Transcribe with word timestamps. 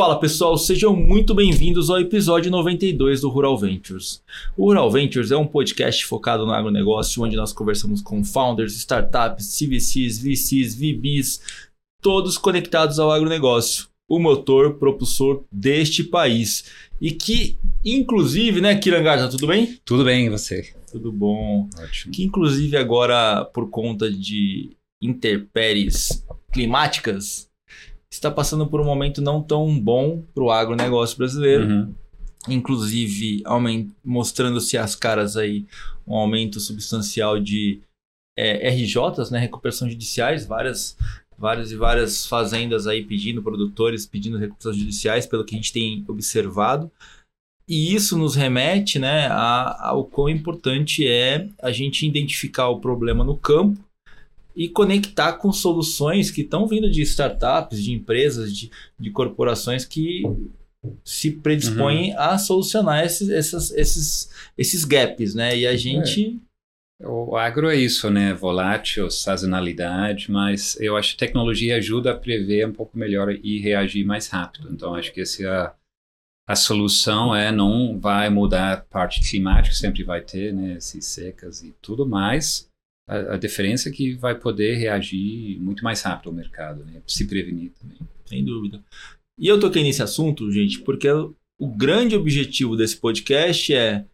Fala 0.00 0.18
pessoal, 0.18 0.56
sejam 0.56 0.96
muito 0.96 1.34
bem-vindos 1.34 1.90
ao 1.90 2.00
episódio 2.00 2.50
92 2.50 3.20
do 3.20 3.28
Rural 3.28 3.58
Ventures. 3.58 4.22
O 4.56 4.64
Rural 4.64 4.90
Ventures 4.90 5.30
é 5.30 5.36
um 5.36 5.46
podcast 5.46 6.06
focado 6.06 6.46
no 6.46 6.54
agronegócio, 6.54 7.22
onde 7.22 7.36
nós 7.36 7.52
conversamos 7.52 8.00
com 8.00 8.24
founders, 8.24 8.74
startups, 8.76 9.58
CVCs, 9.58 10.18
VCs, 10.18 10.74
VBs, 10.74 11.42
todos 12.00 12.38
conectados 12.38 12.98
ao 12.98 13.12
agronegócio, 13.12 13.88
o 14.08 14.18
motor 14.18 14.78
propulsor 14.78 15.44
deste 15.52 16.02
país. 16.02 16.64
E 16.98 17.10
que, 17.10 17.58
inclusive, 17.84 18.62
né, 18.62 18.74
Kirangata, 18.76 19.28
tudo 19.28 19.48
bem? 19.48 19.78
Tudo 19.84 20.02
bem, 20.02 20.28
e 20.28 20.30
você? 20.30 20.72
Tudo 20.90 21.12
bom. 21.12 21.68
Ótimo. 21.78 22.14
Que, 22.14 22.24
inclusive, 22.24 22.74
agora, 22.74 23.44
por 23.44 23.68
conta 23.68 24.10
de 24.10 24.70
intempéries 25.02 26.24
climáticas, 26.50 27.49
está 28.12 28.30
passando 28.30 28.66
por 28.66 28.80
um 28.80 28.84
momento 28.84 29.22
não 29.22 29.42
tão 29.42 29.78
bom 29.78 30.22
para 30.34 30.42
o 30.42 30.50
agronegócio 30.50 31.16
brasileiro. 31.16 31.66
Uhum. 31.66 31.94
Inclusive, 32.48 33.42
mostrando-se 34.04 34.76
as 34.76 34.96
caras 34.96 35.36
aí 35.36 35.66
um 36.06 36.16
aumento 36.16 36.58
substancial 36.58 37.38
de 37.38 37.80
é, 38.36 38.68
RJs, 38.70 39.30
né, 39.30 39.38
recuperação 39.38 39.88
judiciais, 39.88 40.46
várias, 40.46 40.96
várias 41.36 41.70
e 41.70 41.76
várias 41.76 42.26
fazendas 42.26 42.86
aí 42.86 43.04
pedindo, 43.04 43.42
produtores 43.42 44.06
pedindo 44.06 44.38
recuperações 44.38 44.76
judiciais, 44.76 45.26
pelo 45.26 45.44
que 45.44 45.54
a 45.54 45.58
gente 45.58 45.72
tem 45.72 46.04
observado. 46.08 46.90
E 47.68 47.94
isso 47.94 48.18
nos 48.18 48.34
remete 48.34 48.98
né, 48.98 49.28
ao 49.28 50.04
quão 50.04 50.28
importante 50.28 51.06
é 51.06 51.48
a 51.62 51.70
gente 51.70 52.04
identificar 52.04 52.68
o 52.68 52.80
problema 52.80 53.22
no 53.22 53.36
campo 53.36 53.78
e 54.54 54.68
conectar 54.68 55.34
com 55.34 55.52
soluções 55.52 56.30
que 56.30 56.42
estão 56.42 56.66
vindo 56.66 56.90
de 56.90 57.02
startups, 57.02 57.82
de 57.82 57.92
empresas, 57.92 58.54
de, 58.54 58.70
de 58.98 59.10
corporações 59.10 59.84
que 59.84 60.22
se 61.04 61.30
predispõem 61.30 62.12
uhum. 62.12 62.18
a 62.18 62.38
solucionar 62.38 63.04
esses, 63.04 63.28
esses, 63.28 63.70
esses, 63.72 64.30
esses 64.56 64.84
gaps, 64.84 65.34
né? 65.34 65.56
E 65.56 65.66
a 65.66 65.76
gente. 65.76 66.40
É. 67.00 67.06
O 67.06 67.34
agro 67.36 67.70
é 67.70 67.76
isso, 67.76 68.10
né? 68.10 68.34
Volátil, 68.34 69.10
sazonalidade, 69.10 70.30
mas 70.30 70.78
eu 70.80 70.98
acho 70.98 71.12
que 71.12 71.18
tecnologia 71.18 71.76
ajuda 71.76 72.12
a 72.12 72.16
prever 72.16 72.66
um 72.66 72.72
pouco 72.72 72.98
melhor 72.98 73.32
e 73.32 73.58
reagir 73.58 74.04
mais 74.04 74.28
rápido. 74.28 74.68
Então, 74.70 74.94
acho 74.94 75.10
que 75.10 75.22
essa 75.22 75.42
é 75.42 75.48
a, 75.48 75.74
a 76.46 76.56
solução 76.56 77.34
é 77.34 77.50
não 77.50 77.98
vai 77.98 78.28
mudar 78.28 78.72
a 78.72 78.76
parte 78.76 79.26
climática, 79.26 79.74
sempre 79.74 80.02
vai 80.02 80.20
ter, 80.20 80.52
né? 80.52 80.74
Essas 80.74 81.06
secas 81.06 81.62
e 81.62 81.74
tudo 81.80 82.06
mais 82.06 82.69
a, 83.10 83.34
a, 83.34 83.36
diferença 83.36 83.88
é 83.88 83.92
que 83.92 84.14
vai 84.14 84.36
poder 84.36 84.76
reagir 84.76 85.58
muito 85.60 85.82
mais 85.82 86.00
rápido 86.00 86.28
ao 86.28 86.36
mercado, 86.36 86.84
né? 86.84 87.02
se 87.08 87.26
prevenir 87.26 87.72
também. 87.72 87.98
Sem 88.24 88.44
dúvida. 88.44 88.80
E 89.36 89.48
eu 89.48 89.58
toquei 89.58 89.82
nesse 89.82 90.00
assunto, 90.00 90.50
gente, 90.52 90.78
porque 90.80 91.08
o 91.10 91.66
grande 91.66 92.14
objetivo 92.14 92.76
desse 92.76 92.96
podcast 92.96 93.74
é 93.74 94.04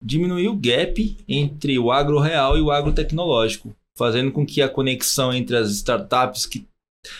diminuir 0.00 0.46
o 0.46 0.56
gap 0.56 1.16
entre 1.26 1.76
o 1.80 1.90
agro 1.90 2.20
real 2.20 2.56
e 2.56 2.60
o 2.60 2.70
agro 2.70 2.92
tecnológico, 2.92 3.74
fazendo 3.96 4.30
com 4.30 4.46
que 4.46 4.62
a 4.62 4.68
conexão 4.68 5.32
entre 5.32 5.56
as 5.56 5.70
startups 5.70 6.46
que 6.46 6.64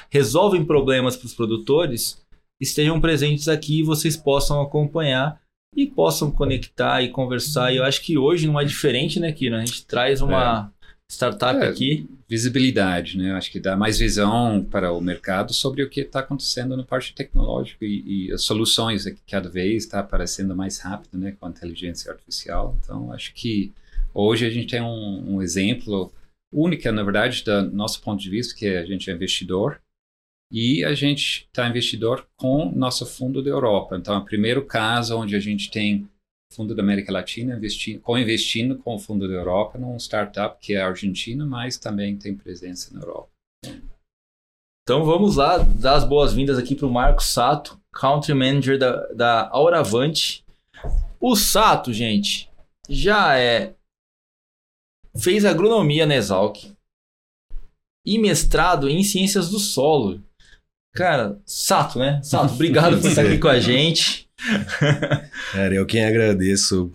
resolvem 0.08 0.64
problemas 0.64 1.16
para 1.16 1.26
os 1.26 1.34
produtores 1.34 2.22
estejam 2.60 3.00
presentes 3.00 3.48
aqui 3.48 3.80
e 3.80 3.84
vocês 3.84 4.16
possam 4.16 4.60
acompanhar 4.60 5.40
e 5.74 5.86
possam 5.86 6.30
conectar 6.30 7.02
e 7.02 7.08
conversar. 7.08 7.72
E 7.72 7.78
eu 7.78 7.84
acho 7.84 8.02
que 8.02 8.16
hoje 8.16 8.46
não 8.46 8.60
é 8.60 8.64
diferente, 8.64 9.18
né, 9.18 9.32
Kira? 9.32 9.58
A 9.58 9.64
gente 9.64 9.84
traz 9.84 10.20
uma, 10.20 10.72
startup 11.10 11.58
é, 11.60 11.68
aqui. 11.68 12.08
Visibilidade, 12.28 13.16
né? 13.16 13.32
Acho 13.32 13.50
que 13.50 13.58
dá 13.58 13.76
mais 13.76 13.98
visão 13.98 14.62
para 14.62 14.92
o 14.92 15.00
mercado 15.00 15.54
sobre 15.54 15.82
o 15.82 15.88
que 15.88 16.00
está 16.00 16.20
acontecendo 16.20 16.76
na 16.76 16.84
parte 16.84 17.14
tecnológica 17.14 17.84
e, 17.84 18.28
e, 18.28 18.32
as 18.32 18.42
soluções 18.42 19.04
que 19.04 19.22
cada 19.26 19.48
vez 19.48 19.84
está 19.84 20.00
aparecendo 20.00 20.54
mais 20.54 20.78
rápido, 20.78 21.16
né? 21.18 21.32
Com 21.32 21.46
a 21.46 21.50
inteligência 21.50 22.12
artificial. 22.12 22.78
Então, 22.82 23.12
acho 23.12 23.32
que 23.32 23.72
hoje 24.12 24.46
a 24.46 24.50
gente 24.50 24.68
tem 24.68 24.82
um, 24.82 25.36
um 25.36 25.42
exemplo 25.42 26.12
único, 26.52 26.90
na 26.92 27.02
verdade, 27.02 27.42
do 27.42 27.70
nosso 27.70 28.02
ponto 28.02 28.20
de 28.20 28.28
vista, 28.28 28.54
que 28.54 28.66
a 28.66 28.84
gente 28.84 29.10
é 29.10 29.14
investidor 29.14 29.80
e 30.50 30.84
a 30.84 30.94
gente 30.94 31.46
está 31.46 31.68
investidor 31.68 32.26
com 32.36 32.70
nosso 32.70 33.04
fundo 33.06 33.42
da 33.42 33.50
Europa. 33.50 33.96
Então, 33.96 34.14
é 34.14 34.18
o 34.18 34.24
primeiro 34.24 34.64
caso 34.64 35.16
onde 35.16 35.34
a 35.34 35.40
gente 35.40 35.70
tem 35.70 36.08
fundo 36.52 36.74
da 36.74 36.82
América 36.82 37.12
Latina, 37.12 37.56
investindo, 37.56 38.00
co-investindo 38.00 38.78
com 38.78 38.94
o 38.94 38.98
fundo 38.98 39.28
da 39.28 39.34
Europa 39.34 39.78
num 39.78 39.96
startup 39.96 40.58
que 40.60 40.74
é 40.74 40.80
argentino, 40.80 41.46
mas 41.46 41.76
também 41.76 42.16
tem 42.16 42.34
presença 42.34 42.92
na 42.92 43.00
Europa. 43.00 43.30
Então 44.82 45.04
vamos 45.04 45.36
lá, 45.36 45.58
dar 45.58 45.96
as 45.96 46.04
boas-vindas 46.04 46.56
aqui 46.56 46.74
para 46.74 46.86
o 46.86 46.90
Marco 46.90 47.22
Sato, 47.22 47.78
Country 47.92 48.32
Manager 48.32 48.78
da, 48.78 49.06
da 49.12 49.48
Auravante. 49.50 50.44
O 51.20 51.36
Sato, 51.36 51.92
gente, 51.92 52.50
já 52.88 53.38
é 53.38 53.74
fez 55.16 55.44
agronomia 55.44 56.06
na 56.06 56.14
Exalc 56.14 56.72
e 58.06 58.18
mestrado 58.18 58.88
em 58.88 59.02
ciências 59.02 59.50
do 59.50 59.58
solo. 59.58 60.22
Cara, 60.94 61.38
Sato, 61.44 61.98
né? 61.98 62.22
Sato, 62.22 62.54
obrigado 62.54 63.00
por 63.00 63.08
estar 63.08 63.26
aqui 63.26 63.36
com 63.38 63.48
a 63.48 63.60
gente. 63.60 64.27
Cara, 65.52 65.74
eu 65.74 65.86
quem 65.86 66.04
agradeço 66.04 66.92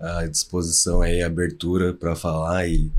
a 0.00 0.26
disposição 0.26 1.00
aí, 1.00 1.22
a 1.22 1.26
abertura 1.26 1.94
para 1.94 2.16
falar 2.16 2.66
e 2.66 2.90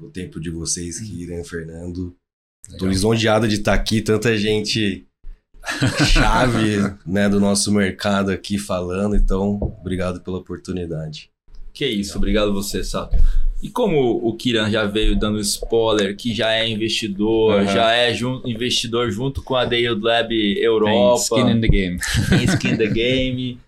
o 0.00 0.10
tempo 0.10 0.40
de 0.40 0.50
vocês 0.50 1.00
que 1.00 1.22
irem, 1.22 1.42
Fernando. 1.44 2.14
Legal. 2.66 2.78
Tô 2.78 2.86
lisonjeado 2.86 3.48
de 3.48 3.56
estar 3.56 3.74
tá 3.74 3.80
aqui, 3.80 4.02
tanta 4.02 4.36
gente 4.36 5.06
chave 6.06 6.76
né, 7.06 7.28
do 7.28 7.40
nosso 7.40 7.72
mercado 7.72 8.30
aqui 8.30 8.58
falando, 8.58 9.16
então 9.16 9.54
obrigado 9.80 10.20
pela 10.20 10.38
oportunidade. 10.38 11.30
Que 11.72 11.86
isso, 11.86 12.18
obrigado 12.18 12.52
você, 12.52 12.84
Sato. 12.84 13.16
E 13.62 13.70
como 13.70 14.16
o 14.26 14.34
Kiran 14.34 14.68
já 14.68 14.84
veio 14.86 15.16
dando 15.16 15.38
spoiler, 15.38 16.16
que 16.16 16.34
já 16.34 16.52
é 16.52 16.68
investidor, 16.68 17.60
uhum. 17.60 17.66
já 17.68 17.92
é 17.92 18.12
jun 18.12 18.42
investidor 18.44 19.08
junto 19.12 19.40
com 19.40 19.54
a 19.54 19.64
Dale 19.64 19.94
Lab 19.94 20.34
Europa. 20.60 21.36
Tem 21.36 21.38
skin 21.38 21.50
in 21.52 21.60
the 21.60 21.68
game. 21.68 21.98
Tem 22.28 22.44
skin 22.44 22.68
in 22.70 22.76
the 22.76 22.88
game. 22.88 23.58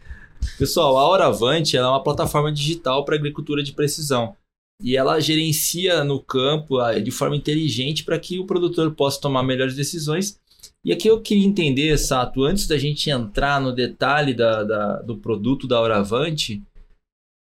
Pessoal, 0.59 0.99
a 0.99 1.09
Oravante 1.09 1.77
é 1.77 1.87
uma 1.87 2.03
plataforma 2.03 2.51
digital 2.51 3.05
para 3.05 3.15
agricultura 3.15 3.63
de 3.63 3.73
precisão. 3.73 4.35
E 4.83 4.97
ela 4.97 5.21
gerencia 5.21 6.03
no 6.03 6.19
campo 6.19 6.79
de 7.01 7.13
forma 7.13 7.37
inteligente 7.37 8.03
para 8.03 8.19
que 8.19 8.41
o 8.41 8.47
produtor 8.47 8.93
possa 8.97 9.21
tomar 9.21 9.45
melhores 9.45 9.77
decisões. 9.77 10.41
E 10.85 10.93
aqui 10.93 11.07
eu 11.07 11.21
queria 11.21 11.47
entender, 11.47 11.97
Sato, 11.99 12.43
antes 12.43 12.67
da 12.67 12.77
gente 12.77 13.09
entrar 13.11 13.61
no 13.61 13.73
detalhe 13.73 14.35
da, 14.35 14.65
da 14.65 15.03
do 15.03 15.17
produto 15.17 15.69
da 15.69 15.81
Oravante, 15.81 16.61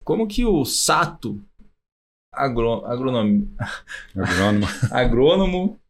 como 0.05 0.28
que 0.28 0.45
o 0.45 0.65
Sato 0.65 1.43
agro. 2.37 2.85
Agrônomo. 2.87 3.49
agrônomo, 4.91 5.81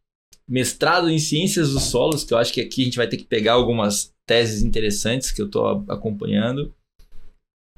mestrado 0.47 1.09
em 1.09 1.19
ciências 1.19 1.71
dos 1.71 1.83
solos, 1.83 2.23
que 2.23 2.33
eu 2.33 2.37
acho 2.37 2.53
que 2.53 2.61
aqui 2.61 2.81
a 2.81 2.85
gente 2.85 2.97
vai 2.97 3.07
ter 3.07 3.17
que 3.17 3.25
pegar 3.25 3.53
algumas 3.53 4.13
teses 4.25 4.61
interessantes 4.63 5.31
que 5.31 5.41
eu 5.41 5.45
estou 5.45 5.85
acompanhando. 5.87 6.73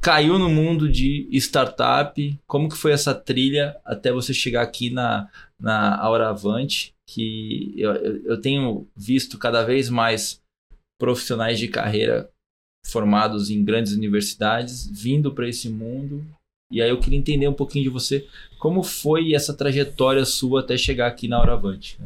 Caiu 0.02 0.40
no 0.40 0.50
mundo 0.50 0.90
de 0.90 1.28
startup. 1.34 2.40
Como 2.48 2.70
que 2.70 2.78
foi 2.78 2.92
essa 2.92 3.14
trilha 3.14 3.78
até 3.84 4.12
você 4.12 4.34
chegar 4.34 4.62
aqui 4.62 4.90
na, 4.90 5.30
na 5.60 5.98
Auravante? 5.98 6.94
Que 7.06 7.74
eu, 7.76 7.94
eu 8.24 8.40
tenho 8.40 8.88
visto 8.96 9.38
cada 9.38 9.64
vez 9.64 9.90
mais 9.90 10.42
profissionais 10.98 11.60
de 11.60 11.68
carreira 11.68 12.30
formados 12.86 13.50
em 13.50 13.64
grandes 13.64 13.94
universidades 13.94 14.90
vindo 14.90 15.34
para 15.34 15.48
esse 15.48 15.70
mundo 15.70 16.26
e 16.72 16.82
aí 16.82 16.90
eu 16.90 17.00
queria 17.00 17.20
entender 17.20 17.48
um 17.48 17.54
pouquinho 17.54 17.84
de 17.84 17.90
você, 17.90 18.28
como 18.60 18.84
foi 18.84 19.34
essa 19.34 19.54
trajetória 19.54 20.26
sua 20.26 20.60
até 20.62 20.78
chegar 20.78 21.08
aqui 21.08 21.28
na 21.28 21.40
Horavante? 21.40 21.98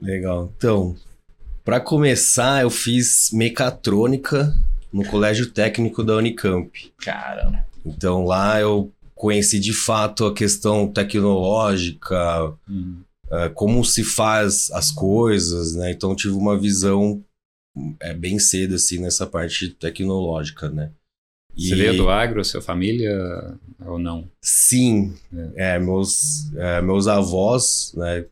Legal. 0.00 0.52
Então, 0.56 0.96
para 1.64 1.80
começar, 1.80 2.62
eu 2.62 2.70
fiz 2.70 3.30
mecatrônica 3.32 4.54
no 4.92 5.04
Colégio 5.04 5.50
Técnico 5.50 6.02
da 6.04 6.16
Unicamp. 6.16 6.92
Caramba. 6.98 7.66
Então 7.84 8.24
lá 8.24 8.60
eu 8.60 8.92
conheci 9.14 9.58
de 9.58 9.72
fato 9.72 10.26
a 10.26 10.34
questão 10.34 10.86
tecnológica, 10.86 12.54
uhum. 12.68 13.02
uh, 13.26 13.50
como 13.54 13.84
se 13.84 14.04
faz 14.04 14.70
as 14.70 14.90
coisas, 14.90 15.74
né? 15.74 15.90
Então 15.90 16.14
tive 16.14 16.34
uma 16.34 16.58
visão 16.58 17.22
é, 18.00 18.14
bem 18.14 18.38
cedo 18.38 18.76
assim 18.76 18.98
nessa 18.98 19.26
parte 19.26 19.68
tecnológica, 19.68 20.70
né? 20.70 20.92
Você 21.58 21.74
veio 21.74 21.96
do 21.96 22.08
agro, 22.08 22.44
sua 22.44 22.62
família, 22.62 23.12
ou 23.84 23.98
não? 23.98 24.30
Sim. 24.40 25.14
É. 25.56 25.74
é 25.74 25.78
meus, 25.78 26.52
é, 26.54 26.80
meus 26.80 27.08
avós, 27.08 27.92
né, 27.96 28.24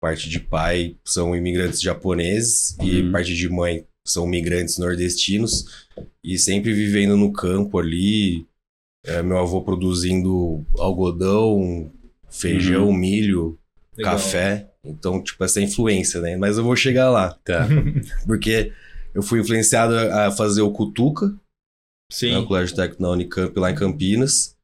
parte 0.00 0.28
de 0.28 0.40
pai, 0.40 0.96
são 1.04 1.36
imigrantes 1.36 1.80
japoneses 1.80 2.76
uhum. 2.80 2.86
e 2.86 3.12
parte 3.12 3.34
de 3.34 3.48
mãe 3.48 3.84
são 4.04 4.26
imigrantes 4.26 4.78
nordestinos 4.78 5.86
e 6.24 6.36
sempre 6.38 6.72
vivendo 6.72 7.16
no 7.16 7.32
campo 7.32 7.78
ali. 7.78 8.46
É, 9.04 9.22
meu 9.22 9.38
avô 9.38 9.62
produzindo 9.62 10.64
algodão, 10.78 11.90
feijão, 12.30 12.86
uhum. 12.86 12.96
milho, 12.96 13.58
Legal. 13.96 14.14
café. 14.14 14.70
Então, 14.84 15.22
tipo, 15.22 15.42
essa 15.44 15.60
influência, 15.60 16.20
né? 16.20 16.36
Mas 16.36 16.56
eu 16.56 16.64
vou 16.64 16.74
chegar 16.74 17.10
lá. 17.10 17.36
Tá. 17.44 17.68
Porque 18.26 18.72
eu 19.14 19.22
fui 19.22 19.40
influenciado 19.40 19.94
a 19.94 20.30
fazer 20.30 20.62
o 20.62 20.72
Cutuca, 20.72 21.32
né, 22.12 22.30
Sim. 22.30 22.36
o 22.36 22.46
Colégio 22.46 22.76
Técnico 22.76 23.02
na 23.02 23.10
Unicamp 23.10 23.58
lá 23.58 23.70
em 23.70 23.74
Campinas, 23.74 24.54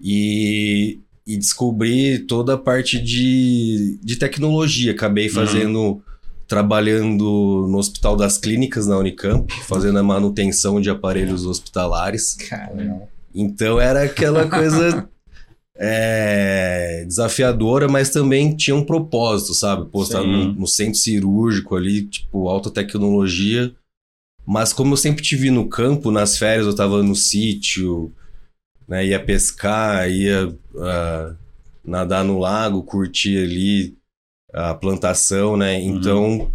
e, 0.00 0.98
e 1.26 1.36
descobri 1.36 2.18
toda 2.20 2.54
a 2.54 2.58
parte 2.58 3.00
de, 3.00 3.98
de 4.02 4.16
tecnologia. 4.16 4.92
Acabei 4.92 5.28
fazendo, 5.28 6.02
trabalhando 6.46 7.66
no 7.68 7.78
Hospital 7.78 8.16
das 8.16 8.38
Clínicas 8.38 8.86
na 8.86 8.98
Unicamp, 8.98 9.52
fazendo 9.64 9.98
a 9.98 10.02
manutenção 10.02 10.80
de 10.80 10.90
aparelhos 10.90 11.46
hospitalares. 11.46 12.34
Caramba. 12.34 13.08
Então 13.34 13.80
era 13.80 14.02
aquela 14.02 14.48
coisa 14.48 15.08
é, 15.76 17.04
desafiadora, 17.06 17.88
mas 17.88 18.10
também 18.10 18.56
tinha 18.56 18.74
um 18.74 18.84
propósito, 18.84 19.54
sabe? 19.54 19.88
Pô, 19.90 20.04
tá 20.06 20.22
no, 20.22 20.52
no 20.52 20.66
centro 20.66 20.98
cirúrgico 20.98 21.76
ali, 21.76 22.04
tipo, 22.06 22.48
alta 22.48 22.70
tecnologia. 22.70 23.72
Mas 24.46 24.72
como 24.72 24.92
eu 24.92 24.96
sempre 24.96 25.22
te 25.22 25.34
vi 25.34 25.50
no 25.50 25.68
campo, 25.68 26.10
nas 26.10 26.38
férias 26.38 26.66
eu 26.66 26.76
tava 26.76 27.02
no 27.02 27.16
sítio, 27.16 28.14
né? 28.86 29.04
Ia 29.04 29.22
pescar, 29.22 30.08
ia 30.08 30.56
ah, 30.78 31.34
nadar 31.84 32.24
no 32.24 32.38
lago, 32.38 32.82
curtir 32.82 33.38
ali 33.38 33.96
a 34.52 34.74
plantação, 34.74 35.56
né? 35.56 35.80
Então, 35.80 36.50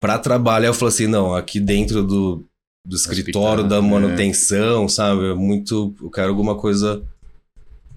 para 0.00 0.18
trabalhar, 0.18 0.68
eu 0.68 0.74
falei 0.74 0.94
assim, 0.94 1.06
não, 1.06 1.34
aqui 1.34 1.60
dentro 1.60 2.02
do, 2.02 2.44
do 2.86 2.96
escritório 2.96 3.66
da 3.66 3.76
é. 3.76 3.80
manutenção, 3.80 4.88
sabe? 4.88 5.30
É 5.30 5.34
muito, 5.34 5.94
eu 6.02 6.10
quero 6.10 6.30
alguma 6.30 6.56
coisa 6.56 7.02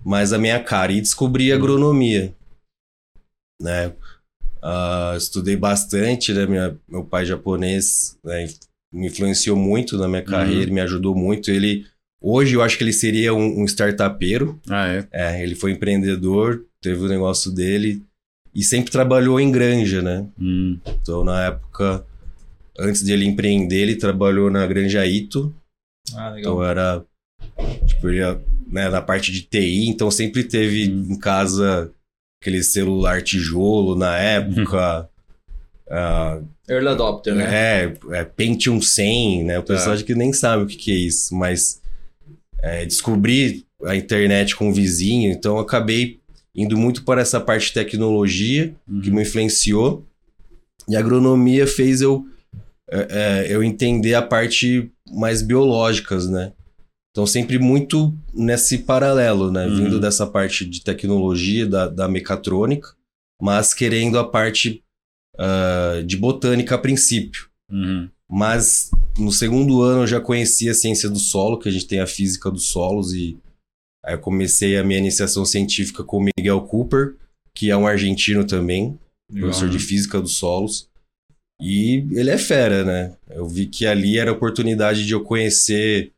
mais 0.06 0.32
a 0.32 0.38
minha 0.38 0.62
cara. 0.64 0.92
E 0.92 1.02
descobri 1.02 1.52
agronomia, 1.52 2.34
né? 3.62 3.94
Ah, 4.62 5.14
estudei 5.18 5.56
bastante, 5.56 6.34
né? 6.34 6.46
Minha, 6.46 6.78
meu 6.88 7.04
pai 7.04 7.26
japonês 7.26 8.18
né, 8.24 8.48
me 8.92 9.08
influenciou 9.08 9.56
muito 9.58 9.98
na 9.98 10.08
minha 10.08 10.24
carreira, 10.24 10.72
me 10.72 10.82
ajudou 10.82 11.16
muito. 11.16 11.52
Ele 11.52 11.86
hoje 12.22 12.56
eu 12.56 12.62
acho 12.62 12.78
que 12.78 12.84
ele 12.84 12.94
seria 12.94 13.34
um, 13.34 13.62
um 13.62 13.66
startupeiro. 13.66 14.60
Ah, 14.70 14.88
é? 14.88 15.08
É, 15.12 15.44
ele 15.44 15.56
foi 15.56 15.72
empreendedor, 15.72 16.66
teve 16.82 17.00
o 17.04 17.08
negócio 17.08 17.52
dele 17.52 18.04
e 18.54 18.64
sempre 18.64 18.92
trabalhou 18.92 19.40
em 19.40 19.52
granja, 19.52 20.02
né? 20.02 20.26
Hum, 20.40 20.80
Então 21.02 21.24
na 21.24 21.46
época 21.46 22.06
antes 22.80 23.04
de 23.04 23.12
ele 23.12 23.26
empreender, 23.26 23.78
ele 23.82 23.96
trabalhou 23.96 24.50
na 24.52 24.66
Granja 24.68 25.06
Ito, 25.06 25.54
Ah, 26.16 26.30
legal. 26.30 26.54
então 26.54 26.64
era 26.64 27.04
tipo, 27.86 28.08
ele 28.10 28.18
ia, 28.18 28.40
né, 28.68 28.90
na 28.90 29.02
parte 29.02 29.32
de 29.32 29.42
TI, 29.42 29.88
então 29.90 30.12
sempre 30.12 30.44
teve 30.44 30.88
Hum. 30.92 31.08
em 31.12 31.20
casa 31.20 31.92
aquele 32.48 32.64
celular 32.64 33.22
tijolo 33.22 33.96
na 33.96 34.18
época. 34.18 35.10
ah, 35.92 36.40
Early 36.70 36.88
adopter, 36.88 37.36
né? 37.36 37.46
é, 37.50 37.94
é 38.12 38.24
Pentium 38.24 38.82
100, 38.82 39.44
né? 39.44 39.60
O 39.60 39.64
pessoal 39.64 39.94
acho 39.94 40.06
que 40.06 40.16
nem 40.16 40.32
sabe 40.32 40.64
o 40.64 40.68
que, 40.68 40.78
que 40.78 40.92
é 40.92 40.96
isso, 40.96 41.36
mas 41.36 41.82
é, 42.62 42.86
descobri 42.86 43.66
a 43.86 43.96
internet 43.96 44.56
com 44.56 44.70
o 44.70 44.74
vizinho, 44.74 45.32
então 45.32 45.56
eu 45.56 45.62
acabei 45.62 46.20
indo 46.56 46.76
muito 46.76 47.04
para 47.04 47.22
essa 47.22 47.40
parte 47.40 47.68
de 47.68 47.74
tecnologia 47.74 48.74
que 49.04 49.12
me 49.12 49.22
influenciou 49.22 50.04
e 50.90 50.96
a 50.96 51.00
agronomia 51.00 51.68
fez 51.68 52.02
eu 52.02 52.26
é, 52.90 53.08
é, 53.10 53.54
eu 53.54 53.62
entender 53.62 54.16
a 54.16 54.22
parte 54.22 54.90
mais 55.12 55.42
biológicas, 55.42 56.28
né? 56.28 56.54
Então 57.18 57.26
sempre 57.26 57.58
muito 57.58 58.16
nesse 58.32 58.78
paralelo, 58.78 59.52
né? 59.52 59.66
Uhum. 59.66 59.76
Vindo 59.76 60.00
dessa 60.00 60.28
parte 60.28 60.64
de 60.64 60.84
tecnologia, 60.84 61.66
da, 61.66 61.88
da 61.88 62.08
mecatrônica, 62.08 62.94
mas 63.42 63.74
querendo 63.74 64.20
a 64.20 64.24
parte 64.24 64.84
ah, 65.36 66.04
de 66.06 66.16
botânica 66.16 66.76
a 66.76 66.78
princípio. 66.78 67.50
Uhum. 67.72 68.08
Mas 68.30 68.92
no 69.18 69.32
segundo 69.32 69.82
ano 69.82 70.04
eu 70.04 70.08
já 70.08 70.22
conhecia 70.22 70.70
a 70.70 70.76
ciência 70.76 71.10
do 71.10 71.18
solo, 71.18 71.58
que 71.58 71.68
a 71.68 71.72
gente 71.72 71.88
tem 71.88 72.00
a 72.00 72.06
física 72.06 72.52
dos 72.52 72.68
solos, 72.68 73.12
e 73.16 73.36
aí 74.06 74.14
eu 74.14 74.20
comecei 74.20 74.78
a 74.78 74.84
minha 74.84 75.00
iniciação 75.00 75.44
científica 75.44 76.04
com 76.04 76.20
o 76.20 76.26
Miguel 76.38 76.62
Cooper, 76.68 77.16
que 77.52 77.72
é 77.72 77.76
um 77.76 77.88
argentino 77.88 78.46
também, 78.46 78.96
professor 79.34 79.68
de 79.68 79.80
física 79.80 80.22
dos 80.22 80.38
solos. 80.38 80.88
E 81.60 82.06
ele 82.12 82.30
é 82.30 82.38
fera, 82.38 82.84
né? 82.84 83.18
Eu 83.28 83.48
vi 83.48 83.66
que 83.66 83.88
ali 83.88 84.20
era 84.20 84.30
a 84.30 84.36
oportunidade 84.36 85.04
de 85.04 85.14
eu 85.14 85.24
conhecer 85.24 86.14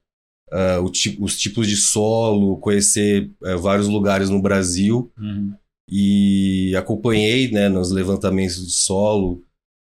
ah, 0.52 0.80
ti- 0.92 1.18
os 1.20 1.38
tipos 1.38 1.68
de 1.68 1.76
solo, 1.76 2.58
conhecer 2.58 3.30
eh, 3.44 3.56
vários 3.56 3.88
lugares 3.88 4.30
no 4.30 4.42
Brasil 4.42 5.12
Uhum. 5.18 5.54
e 5.90 6.74
acompanhei 6.76 7.52
né, 7.52 7.68
nos 7.70 7.92
levantamentos 7.92 8.66
de 8.66 8.72
solo. 8.72 9.44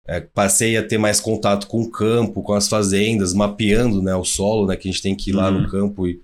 É, 0.08 0.20
passei 0.22 0.78
a 0.78 0.88
ter 0.88 0.98
mais 1.00 1.20
contato 1.20 1.66
com 1.68 1.82
o 1.82 1.90
campo, 1.90 2.44
com 2.44 2.54
as 2.54 2.68
fazendas, 2.68 3.34
mapeando 3.34 4.02
né, 4.04 4.16
o 4.16 4.24
solo, 4.24 4.68
né, 4.68 4.76
que 4.76 4.88
a 4.88 4.92
gente 4.92 5.02
tem 5.02 5.16
que 5.16 5.32
ir 5.32 5.34
lá 5.34 5.50
Uhum. 5.50 5.62
no 5.64 5.68
campo 5.68 6.08
e, 6.08 6.22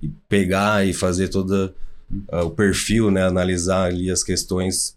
e 0.00 0.08
pegar 0.28 0.86
e 0.86 0.92
fazer 0.92 1.28
todo 1.28 1.74
o 2.44 2.50
perfil, 2.50 3.10
né, 3.10 3.24
analisar 3.24 3.86
ali 3.86 4.08
as 4.10 4.22
questões 4.22 4.96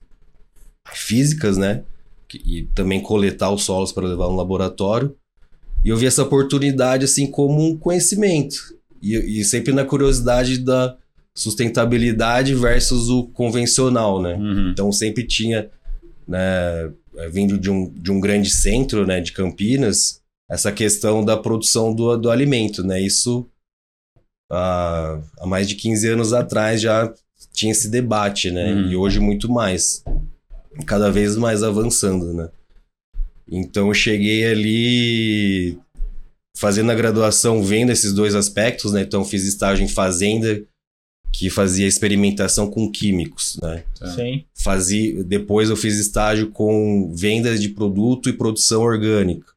físicas, 0.94 1.58
né, 1.58 1.84
e 2.46 2.64
também 2.76 3.02
coletar 3.02 3.50
os 3.52 3.64
solos 3.64 3.92
para 3.92 4.08
levar 4.08 4.28
no 4.28 4.36
laboratório. 4.36 5.16
E 5.84 5.90
eu 5.90 5.98
vi 5.98 6.06
essa 6.06 6.24
oportunidade 6.24 7.06
assim 7.06 7.26
como 7.32 7.66
um 7.66 7.78
conhecimento 7.78 8.77
e, 9.02 9.40
e 9.40 9.44
sempre 9.44 9.74
na 9.74 9.86
curiosidade 9.86 10.58
da 10.60 10.98
sustentabilidade 11.36 12.56
versus 12.56 13.10
o 13.10 13.26
convencional, 13.26 14.22
né? 14.22 14.34
Uhum. 14.36 14.72
Então 14.72 14.92
sempre 14.92 15.24
tinha, 15.24 15.70
né, 16.28 16.92
vindo 17.32 17.60
de 17.60 17.70
um, 17.70 17.92
de 17.94 18.12
um 18.12 18.20
grande 18.20 18.50
centro, 18.50 19.06
né, 19.06 19.22
de 19.22 19.32
Campinas, 19.32 20.22
essa 20.50 20.72
questão 20.72 21.24
da 21.24 21.38
produção 21.38 21.94
do, 21.94 22.18
do 22.18 22.32
alimento, 22.32 22.84
né? 22.84 23.00
Isso 23.00 23.48
há, 24.52 25.20
há 25.40 25.46
mais 25.46 25.68
de 25.68 25.76
15 25.76 26.08
anos 26.10 26.34
atrás 26.34 26.82
já 26.82 27.14
tinha 27.54 27.72
esse 27.72 27.90
debate, 27.90 28.50
né? 28.50 28.74
Uhum. 28.74 28.92
E 28.92 28.96
hoje 28.96 29.20
muito 29.20 29.52
mais, 29.52 30.04
cada 30.86 31.12
vez 31.12 31.36
mais 31.36 31.64
avançando, 31.64 32.34
né? 32.34 32.50
Então 33.50 33.88
eu 33.88 33.94
cheguei 33.94 34.46
ali 34.46 35.80
fazendo 36.58 36.92
a 36.92 36.96
graduação 36.96 37.64
vendo 37.64 37.92
esses 37.92 38.14
dois 38.14 38.34
aspectos, 38.36 38.92
né? 38.94 39.02
Então 39.02 39.24
fiz 39.24 39.44
estágio 39.46 39.84
em 39.86 39.88
fazenda 39.88 40.64
que 41.32 41.50
fazia 41.50 41.86
experimentação 41.86 42.70
com 42.70 42.92
químicos, 42.92 43.60
né? 43.62 43.84
Tá. 44.00 44.08
Sim. 44.08 44.44
fazia 44.56 45.24
depois 45.24 45.70
eu 45.70 45.76
fiz 45.76 45.98
estágio 46.00 46.50
com 46.50 47.14
vendas 47.14 47.62
de 47.62 47.70
produto 47.70 48.28
e 48.28 48.34
produção 48.34 48.82
orgânica 48.82 49.52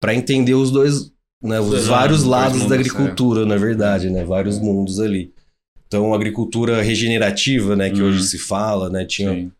para 0.00 0.14
entender 0.14 0.54
os 0.54 0.70
dois 0.70 1.10
né, 1.42 1.60
os 1.60 1.70
Dois 1.70 1.86
vários 1.86 2.18
mundos, 2.20 2.30
lados 2.30 2.58
dois 2.58 2.68
da 2.70 2.76
mundos, 2.76 2.90
agricultura 2.90 3.46
na 3.46 3.56
verdade 3.56 4.10
né 4.10 4.24
vários 4.24 4.58
mundos 4.58 4.98
ali 5.00 5.32
então 5.86 6.12
agricultura 6.12 6.82
regenerativa 6.82 7.76
né 7.76 7.88
que 7.90 8.02
Uhum. 8.02 8.08
hoje 8.08 8.24
se 8.24 8.38
fala 8.38 8.90
né 8.90 9.04
tinha 9.04 9.32
Sim. 9.32 9.52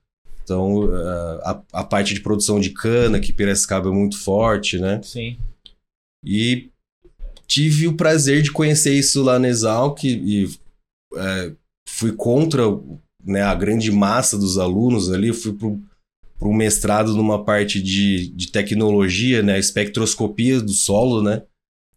então 0.42 0.90
a, 1.44 1.62
a 1.72 1.84
parte 1.84 2.12
de 2.12 2.20
produção 2.20 2.58
de 2.58 2.70
cana 2.70 3.20
que 3.20 3.32
Piracicaba 3.32 3.88
é 3.88 3.92
muito 3.92 4.18
forte 4.18 4.78
né 4.78 5.00
Sim. 5.02 5.36
E 6.26 6.70
tive 7.46 7.86
o 7.86 7.96
prazer 7.96 8.42
de 8.42 8.50
conhecer 8.50 8.92
isso 8.92 9.22
lá 9.22 9.38
na 9.38 9.48
Exalc 9.48 10.02
e 10.02 10.50
é, 11.14 11.52
fui 11.88 12.12
contra 12.12 12.62
né, 13.24 13.42
a 13.42 13.54
grande 13.54 13.92
massa 13.92 14.36
dos 14.36 14.58
alunos 14.58 15.10
ali. 15.10 15.32
Fui 15.32 15.52
para 15.52 16.48
um 16.48 16.54
mestrado 16.54 17.14
numa 17.14 17.44
parte 17.44 17.80
de, 17.80 18.28
de 18.28 18.50
tecnologia, 18.50 19.42
né, 19.42 19.58
espectroscopia 19.58 20.60
do 20.60 20.72
solo, 20.72 21.22
né? 21.22 21.44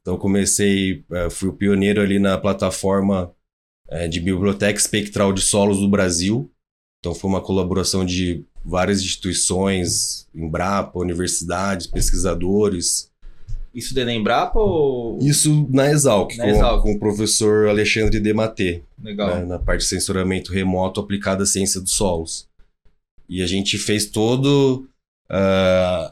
Então 0.01 0.17
comecei, 0.17 1.03
é, 1.11 1.29
fui 1.29 1.49
o 1.49 1.53
pioneiro 1.53 2.01
ali 2.01 2.19
na 2.19 2.37
plataforma 2.37 3.33
é, 3.89 4.07
de 4.07 4.19
biblioteca 4.19 4.79
espectral 4.79 5.33
de 5.33 5.41
solos 5.41 5.79
do 5.79 5.89
Brasil. 5.89 6.49
Então 6.99 7.15
foi 7.15 7.29
uma 7.29 7.41
colaboração 7.41 8.05
de 8.05 8.45
várias 8.63 9.01
instituições, 9.01 10.27
Embrapa, 10.33 10.99
universidades, 10.99 11.87
pesquisadores, 11.87 13.08
Isso 13.73 13.93
de 13.93 14.03
Embrapa 14.11 14.59
ou. 14.59 15.19
isso 15.21 15.67
na 15.69 15.89
Exalc, 15.91 16.35
Na 16.37 16.43
com, 16.45 16.49
Exalc. 16.49 16.81
com 16.83 16.91
o 16.93 16.99
professor 16.99 17.67
Alexandre 17.67 18.19
Dematê, 18.19 18.81
Legal. 19.01 19.35
né, 19.35 19.45
na 19.45 19.59
parte 19.59 19.81
de 19.81 19.87
sensoramento 19.87 20.51
remoto 20.51 20.99
aplicada 20.99 21.43
à 21.43 21.45
ciência 21.45 21.79
dos 21.79 21.91
solos. 21.93 22.47
E 23.27 23.41
a 23.43 23.45
gente 23.47 23.77
fez 23.77 24.07
todo 24.07 24.87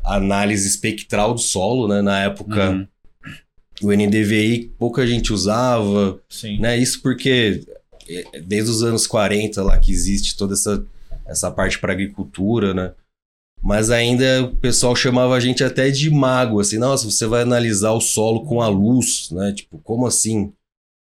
a 0.03 0.15
análise 0.17 0.67
espectral 0.67 1.33
do 1.33 1.39
solo, 1.39 1.87
né? 1.87 2.01
Na 2.03 2.19
época, 2.23 2.69
Uhum. 2.69 2.87
o 3.81 3.91
NDVI 3.91 4.71
pouca 4.77 5.05
gente 5.07 5.33
usava, 5.33 6.19
Sim. 6.29 6.59
né? 6.59 6.77
Isso 6.77 7.01
porque 7.01 7.63
é, 8.07 8.39
desde 8.41 8.69
os 8.69 8.83
anos 8.83 9.07
40 9.07 9.63
lá 9.63 9.77
que 9.79 9.91
existe 9.91 10.37
toda 10.37 10.53
essa, 10.53 10.85
essa 11.25 11.49
parte 11.49 11.79
para 11.79 11.91
agricultura, 11.93 12.73
né? 12.75 12.91
Mas 13.61 13.89
ainda 13.89 14.43
o 14.43 14.55
pessoal 14.55 14.95
chamava 14.95 15.35
a 15.35 15.39
gente 15.39 15.63
até 15.63 15.89
de 15.89 16.09
mago, 16.09 16.59
assim, 16.59 16.77
nossa, 16.77 17.09
você 17.09 17.25
vai 17.25 17.41
analisar 17.41 17.91
o 17.91 17.99
solo 17.99 18.45
com 18.45 18.61
a 18.61 18.67
luz, 18.67 19.29
né? 19.31 19.51
Tipo, 19.53 19.77
como 19.79 20.05
assim? 20.05 20.53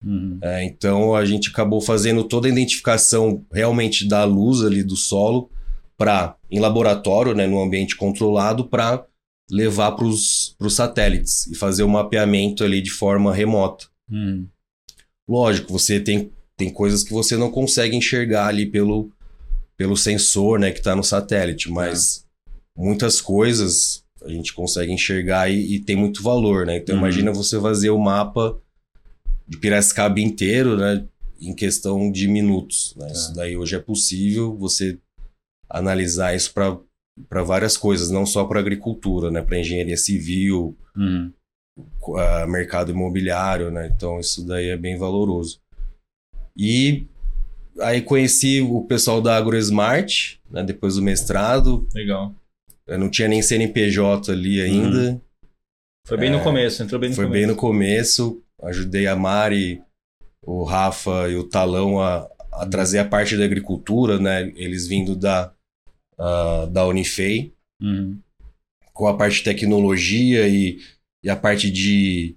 Uhum. 0.03 0.39
É, 0.41 0.63
então 0.63 1.15
a 1.15 1.25
gente 1.25 1.49
acabou 1.49 1.81
fazendo 1.81 2.23
toda 2.23 2.47
a 2.47 2.51
identificação 2.51 3.45
realmente 3.51 4.07
da 4.07 4.23
luz 4.23 4.61
ali 4.63 4.83
do 4.83 4.95
solo 4.95 5.49
para 5.97 6.37
em 6.49 6.59
laboratório, 6.59 7.35
né, 7.35 7.45
no 7.45 7.61
ambiente 7.61 7.95
controlado, 7.95 8.65
para 8.65 9.05
levar 9.51 9.91
para 9.91 10.05
os 10.05 10.55
satélites 10.69 11.47
e 11.47 11.55
fazer 11.55 11.83
o 11.83 11.89
mapeamento 11.89 12.63
ali 12.63 12.81
de 12.81 12.91
forma 12.91 13.33
remota. 13.33 13.87
Hum. 14.09 14.47
Lógico, 15.27 15.71
você 15.71 15.99
tem, 15.99 16.31
tem 16.55 16.71
coisas 16.71 17.03
que 17.03 17.11
você 17.11 17.35
não 17.35 17.51
consegue 17.51 17.95
enxergar 17.95 18.47
ali 18.47 18.65
pelo, 18.65 19.11
pelo 19.75 19.97
sensor 19.97 20.59
né, 20.59 20.71
que 20.71 20.79
está 20.79 20.95
no 20.95 21.03
satélite, 21.03 21.69
mas 21.69 22.25
muitas 22.79 23.19
coisas 23.21 24.03
a 24.23 24.29
gente 24.29 24.53
consegue 24.53 24.91
enxergar 24.91 25.49
e, 25.49 25.75
e 25.75 25.79
tem 25.79 25.95
muito 25.95 26.21
valor, 26.23 26.65
né? 26.65 26.77
Então 26.77 26.95
Uhum. 26.95 27.01
imagina 27.01 27.31
você 27.31 27.59
fazer 27.59 27.89
o 27.89 27.99
mapa 27.99 28.57
de 29.47 29.57
Piracicaba 29.57 30.19
inteiro, 30.19 30.75
né? 30.77 31.05
Em 31.41 31.53
questão 31.55 32.11
de 32.11 32.27
minutos. 32.27 32.93
Né? 32.97 33.07
Tá. 33.07 33.11
Isso 33.13 33.33
daí 33.33 33.55
hoje 33.57 33.75
é 33.75 33.79
possível 33.79 34.55
você 34.57 34.97
analisar 35.69 36.35
isso 36.35 36.53
para 36.53 37.43
várias 37.43 37.77
coisas, 37.77 38.09
não 38.09 38.25
só 38.25 38.43
para 38.45 38.59
agricultura, 38.59 39.31
né? 39.31 39.41
Para 39.41 39.59
engenharia 39.59 39.97
civil, 39.97 40.77
Hum. 40.97 41.31
ah, 42.17 42.45
mercado 42.47 42.91
imobiliário, 42.91 43.71
né? 43.71 43.91
Então 43.95 44.19
isso 44.19 44.45
daí 44.45 44.67
é 44.67 44.77
bem 44.77 44.97
valoroso. 44.97 45.59
E 46.57 47.07
aí 47.79 48.01
conheci 48.01 48.59
o 48.61 48.81
pessoal 48.83 49.21
da 49.21 49.37
AgroSmart, 49.37 50.35
né? 50.51 50.61
Depois 50.63 50.95
do 50.95 51.01
mestrado, 51.01 51.87
Legal. 51.95 52.35
Eu 52.89 52.97
não 52.99 53.09
tinha 53.09 53.27
nem 53.27 53.41
CNPJ 53.41 54.31
ali 54.31 54.61
ainda. 54.61 55.21
Foi 56.07 56.17
bem 56.17 56.29
no 56.31 56.41
começo, 56.41 56.81
entrou 56.81 56.99
bem 56.99 57.09
no 57.09 57.15
Foi 57.15 57.25
começo. 57.25 57.39
bem 57.39 57.47
no 57.47 57.55
começo. 57.55 58.41
Ajudei 58.63 59.07
a 59.07 59.15
Mari, 59.15 59.81
o 60.45 60.63
Rafa 60.63 61.29
e 61.29 61.35
o 61.35 61.43
Talão 61.43 62.01
a, 62.01 62.27
a 62.51 62.65
trazer 62.65 62.99
a 62.99 63.05
parte 63.05 63.37
da 63.37 63.45
agricultura, 63.45 64.19
né? 64.19 64.51
Eles 64.55 64.87
vindo 64.87 65.15
da, 65.15 65.53
ah, 66.17 66.67
da 66.71 66.85
Unifei, 66.85 67.53
Hum. 67.81 68.17
com 68.93 69.07
a 69.07 69.15
parte 69.15 69.37
de 69.37 69.43
tecnologia 69.43 70.45
e, 70.49 70.79
e 71.23 71.29
a 71.29 71.35
parte 71.37 71.71
de, 71.71 72.35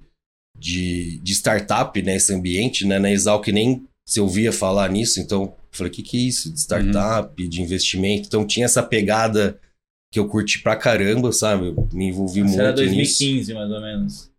de, 0.57 1.19
de 1.19 1.33
startup, 1.33 2.01
né? 2.03 2.15
Esse 2.17 2.33
ambiente, 2.33 2.87
né? 2.87 2.99
Na 3.01 3.11
Exalc 3.11 3.49
nem 3.49 3.85
se 4.07 4.21
ouvia 4.21 4.53
falar 4.53 4.89
nisso, 4.91 5.19
então 5.21 5.43
eu 5.43 5.57
falei, 5.73 5.91
o 5.91 5.95
que, 5.95 6.03
que 6.03 6.17
é 6.17 6.21
isso? 6.21 6.53
De 6.53 6.61
startup, 6.61 7.49
de 7.49 7.61
investimento. 7.63 8.27
Então 8.29 8.47
tinha 8.47 8.67
essa 8.67 8.83
pegada 8.83 9.59
que 10.12 10.19
eu 10.21 10.28
curti 10.28 10.61
pra 10.61 10.76
caramba, 10.76 11.33
sabe? 11.33 11.69
Eu 11.69 11.88
me 11.90 12.09
envolvi 12.09 12.40
Isso 12.40 12.49
muito 12.49 12.61
era 12.61 12.71
nisso. 12.73 12.85
2015, 12.85 13.54
mais 13.54 13.71
ou 13.71 13.81
menos. 13.81 14.31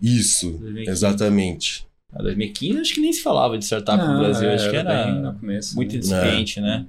Isso, 0.00 0.50
2015. 0.50 0.90
exatamente. 0.90 1.86
Ah, 2.12 2.22
2015 2.22 2.78
acho 2.78 2.94
que 2.94 3.00
nem 3.00 3.12
se 3.12 3.22
falava 3.22 3.56
de 3.58 3.64
startup 3.64 3.98
no 3.98 4.12
Não, 4.12 4.20
Brasil, 4.20 4.50
acho 4.50 4.70
que 4.70 4.76
era 4.76 5.10
no 5.10 5.34
começo, 5.34 5.74
muito 5.74 5.92
né? 5.94 5.98
incipiente, 5.98 6.60
né? 6.60 6.86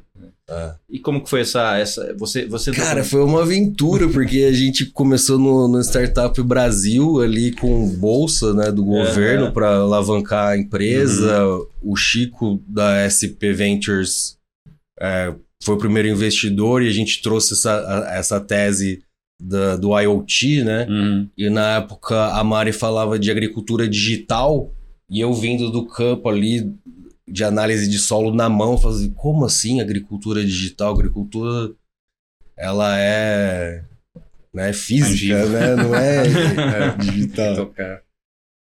É. 0.48 0.76
E 0.90 1.00
como 1.00 1.24
que 1.24 1.30
foi 1.30 1.42
essa... 1.42 1.78
essa 1.78 2.14
você, 2.20 2.46
você 2.46 2.72
Cara, 2.72 3.04
foi 3.04 3.24
uma 3.24 3.42
aventura, 3.42 4.08
porque 4.10 4.44
a 4.44 4.54
gente 4.54 4.86
começou 4.88 5.40
no, 5.40 5.68
no 5.68 5.80
Startup 5.82 6.40
Brasil 6.44 7.22
ali 7.22 7.52
com 7.54 7.90
bolsa 7.96 8.54
né, 8.54 8.72
do 8.72 8.84
governo 8.84 9.46
Aham. 9.46 9.54
para 9.54 9.76
alavancar 9.78 10.50
a 10.50 10.58
empresa. 10.58 11.48
O 11.82 11.96
Chico 11.96 12.62
da 12.68 13.10
SP 13.10 13.54
Ventures 13.54 14.38
é, 15.00 15.34
foi 15.64 15.76
o 15.76 15.80
primeiro 15.80 16.08
investidor 16.08 16.84
e 16.84 16.88
a 16.88 16.92
gente 16.92 17.22
trouxe 17.22 17.54
essa, 17.54 18.08
essa 18.12 18.40
tese 18.40 19.04
da- 19.42 19.76
do 19.76 19.98
IoT, 20.00 20.64
né? 20.64 20.88
Hum. 20.90 21.28
E 21.38 21.50
na 21.50 21.78
época 21.78 22.16
a 22.34 22.44
Mari 22.44 22.72
falava 22.72 23.18
de 23.20 23.30
agricultura 23.32 23.88
digital 23.88 24.72
e 25.10 25.20
eu 25.20 25.34
vindo 25.34 25.72
do 25.72 25.86
campo 25.86 26.30
ali 26.30 26.74
de 27.28 27.44
análise 27.44 27.90
de 27.90 27.98
solo 28.00 28.34
na 28.34 28.48
mão, 28.48 28.78
fazia 28.78 29.12
como 29.16 29.46
assim 29.46 29.82
agricultura 29.82 30.44
digital? 30.46 30.94
Agricultura 30.94 31.74
ela 32.58 32.98
é 33.00 33.84
né, 34.54 34.72
física, 34.72 35.46
né? 35.48 35.76
Não 35.76 35.96
é, 35.96 36.24
é 36.94 36.98
digital. 36.98 37.56
Tocar. 37.56 38.02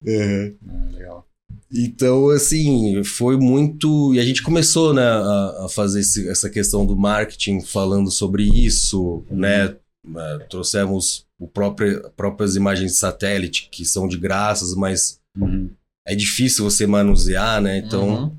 Uhum. 0.05 0.57
Ah, 0.69 0.89
legal. 0.93 1.27
Então, 1.75 2.29
assim, 2.29 3.03
foi 3.03 3.37
muito. 3.39 4.15
E 4.15 4.21
a 4.21 4.25
gente 4.25 4.43
começou, 4.43 4.93
né, 4.93 5.03
a, 5.03 5.65
a 5.65 5.69
fazer 5.71 6.01
esse- 6.01 6.29
essa 6.29 6.51
questão 6.51 6.85
do 6.85 6.95
marketing 6.97 7.61
falando 7.63 8.11
sobre 8.11 8.43
isso, 8.45 9.25
né? 9.31 9.75
Eh, 10.05 10.39
Trouxemos 10.51 11.25
o 11.41 11.47
próprio, 11.49 12.11
próprias 12.17 12.57
imagens 12.57 12.93
de 12.93 12.99
satélite, 12.99 13.69
que 13.71 13.85
são 13.85 14.07
de 14.07 14.19
graças, 14.19 14.75
mas 14.75 15.19
Uhum. 15.39 15.71
é 16.07 16.15
difícil 16.15 16.63
você 16.65 16.87
manusear, 16.87 17.61
né? 17.63 17.79
Então. 17.79 18.09
Uhum. 18.25 18.37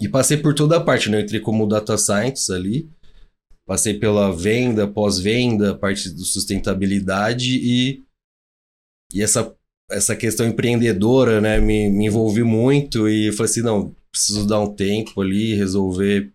E 0.00 0.08
passei 0.08 0.36
por 0.36 0.52
toda 0.52 0.76
a 0.76 0.80
parte, 0.80 1.08
né? 1.08 1.18
Eu 1.18 1.22
entrei 1.22 1.40
como 1.40 1.66
data 1.66 1.96
scientist 1.96 2.50
ali. 2.50 2.90
Passei 3.64 3.94
pela 3.94 4.34
venda, 4.34 4.88
pós-venda, 4.88 5.74
parte 5.74 6.10
do 6.10 6.24
sustentabilidade 6.24 7.56
e, 7.62 8.02
e 9.14 9.22
essa, 9.22 9.54
essa 9.92 10.16
questão 10.16 10.46
empreendedora, 10.46 11.40
né? 11.40 11.58
Me, 11.58 11.88
me 11.90 12.06
envolvi 12.06 12.42
muito 12.42 13.08
e 13.08 13.32
falei 13.32 13.50
assim, 13.50 13.62
não, 13.62 13.94
preciso 14.10 14.46
dar 14.46 14.60
um 14.60 14.74
tempo 14.74 15.20
ali, 15.20 15.54
resolver 15.54 16.32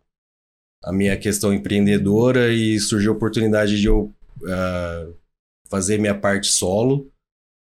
a 0.83 0.91
minha 0.91 1.17
questão 1.17 1.53
empreendedora 1.53 2.51
e 2.53 2.79
surgiu 2.79 3.11
a 3.11 3.15
oportunidade 3.15 3.79
de 3.79 3.87
eu 3.87 4.13
ah, 4.47 5.07
fazer 5.69 5.99
minha 5.99 6.15
parte 6.15 6.47
solo. 6.47 7.11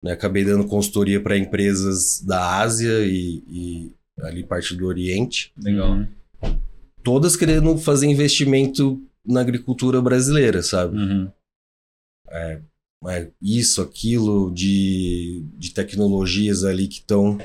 Né? 0.04 0.12
Acabei 0.12 0.44
dando 0.44 0.68
consultoria 0.68 1.22
para 1.22 1.38
empresas 1.38 2.22
da 2.22 2.60
Ásia 2.60 3.06
e, 3.06 3.44
e 3.48 3.94
ali 4.20 4.44
parte 4.44 4.76
do 4.76 4.86
Oriente 4.86 5.52
Legal. 5.58 5.92
Uhum. 5.92 6.08
todas 7.04 7.36
querendo 7.36 7.78
fazer 7.78 8.08
investimento 8.08 9.02
na 9.26 9.42
agricultura 9.42 10.02
brasileira, 10.02 10.62
sabe? 10.62 10.98
Uhum. 10.98 11.32
É, 12.30 12.62
isso, 13.42 13.82
aquilo 13.82 14.52
de, 14.54 15.46
de 15.58 15.74
tecnologias 15.74 16.64
ali 16.64 16.88
que 16.88 17.00
estão 17.00 17.38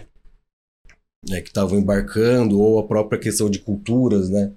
né, 1.29 1.41
que 1.41 1.49
estavam 1.49 1.79
embarcando 1.79 2.61
ou 2.61 2.79
a 2.79 2.87
própria 2.87 3.19
questão 3.21 3.51
de 3.51 3.59
culturas, 3.59 4.31
né? 4.31 4.55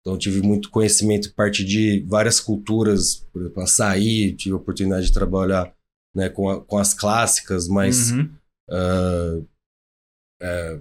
Então 0.00 0.18
tive 0.18 0.42
muito 0.42 0.70
conhecimento 0.70 1.32
parte 1.34 1.64
de 1.64 2.00
várias 2.06 2.38
culturas, 2.38 3.26
por 3.32 3.40
exemplo, 3.42 3.62
açaí, 3.62 4.34
tive 4.36 4.54
a 4.54 4.58
oportunidade 4.58 5.06
de 5.06 5.12
trabalhar 5.12 5.74
né, 6.14 6.28
com, 6.28 6.48
a- 6.48 6.62
com 6.64 6.78
as 6.78 6.94
clássicas, 6.94 7.66
mas 7.66 8.12
Uhum. 8.12 8.30
ah, 8.70 9.42
é, 10.42 10.80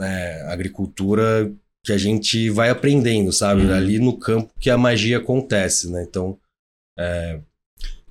é, 0.00 0.42
agricultura 0.52 1.52
que 1.84 1.92
a 1.92 1.98
gente 1.98 2.48
vai 2.50 2.70
aprendendo, 2.70 3.32
sabe? 3.32 3.62
Uhum. 3.62 3.74
Ali 3.74 3.98
no 3.98 4.18
campo 4.18 4.52
que 4.58 4.70
a 4.70 4.78
magia 4.78 5.18
acontece, 5.18 5.90
né? 5.90 6.04
Então, 6.08 6.38
é, 6.98 7.40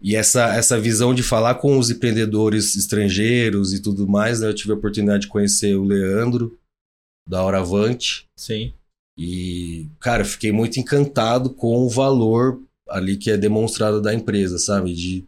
e 0.01 0.15
essa, 0.15 0.55
essa 0.55 0.79
visão 0.79 1.13
de 1.13 1.21
falar 1.23 1.55
com 1.55 1.77
os 1.77 1.89
empreendedores 1.89 2.75
estrangeiros 2.75 3.73
e 3.73 3.81
tudo 3.81 4.07
mais, 4.07 4.39
né? 4.39 4.47
Eu 4.47 4.53
tive 4.55 4.71
a 4.71 4.75
oportunidade 4.75 5.23
de 5.23 5.27
conhecer 5.27 5.75
o 5.75 5.83
Leandro, 5.83 6.57
da 7.27 7.43
Oravante, 7.45 8.27
Sim. 8.37 8.73
e, 9.17 9.87
cara, 9.99 10.23
fiquei 10.25 10.51
muito 10.51 10.79
encantado 10.79 11.53
com 11.53 11.77
o 11.85 11.89
valor 11.89 12.61
ali 12.87 13.17
que 13.17 13.29
é 13.29 13.37
demonstrado 13.37 14.01
da 14.01 14.13
empresa, 14.13 14.57
sabe? 14.57 14.93
De, 14.95 15.25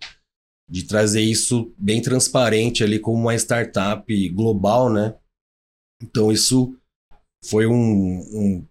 de 0.69 0.83
trazer 0.83 1.21
isso 1.21 1.71
bem 1.77 2.01
transparente 2.01 2.83
ali 2.83 2.97
como 2.97 3.19
uma 3.19 3.35
startup 3.35 4.29
global, 4.29 4.91
né? 4.91 5.15
Então 6.01 6.31
isso 6.31 6.75
foi 7.45 7.67
um, 7.67 7.73
um- 7.75 8.65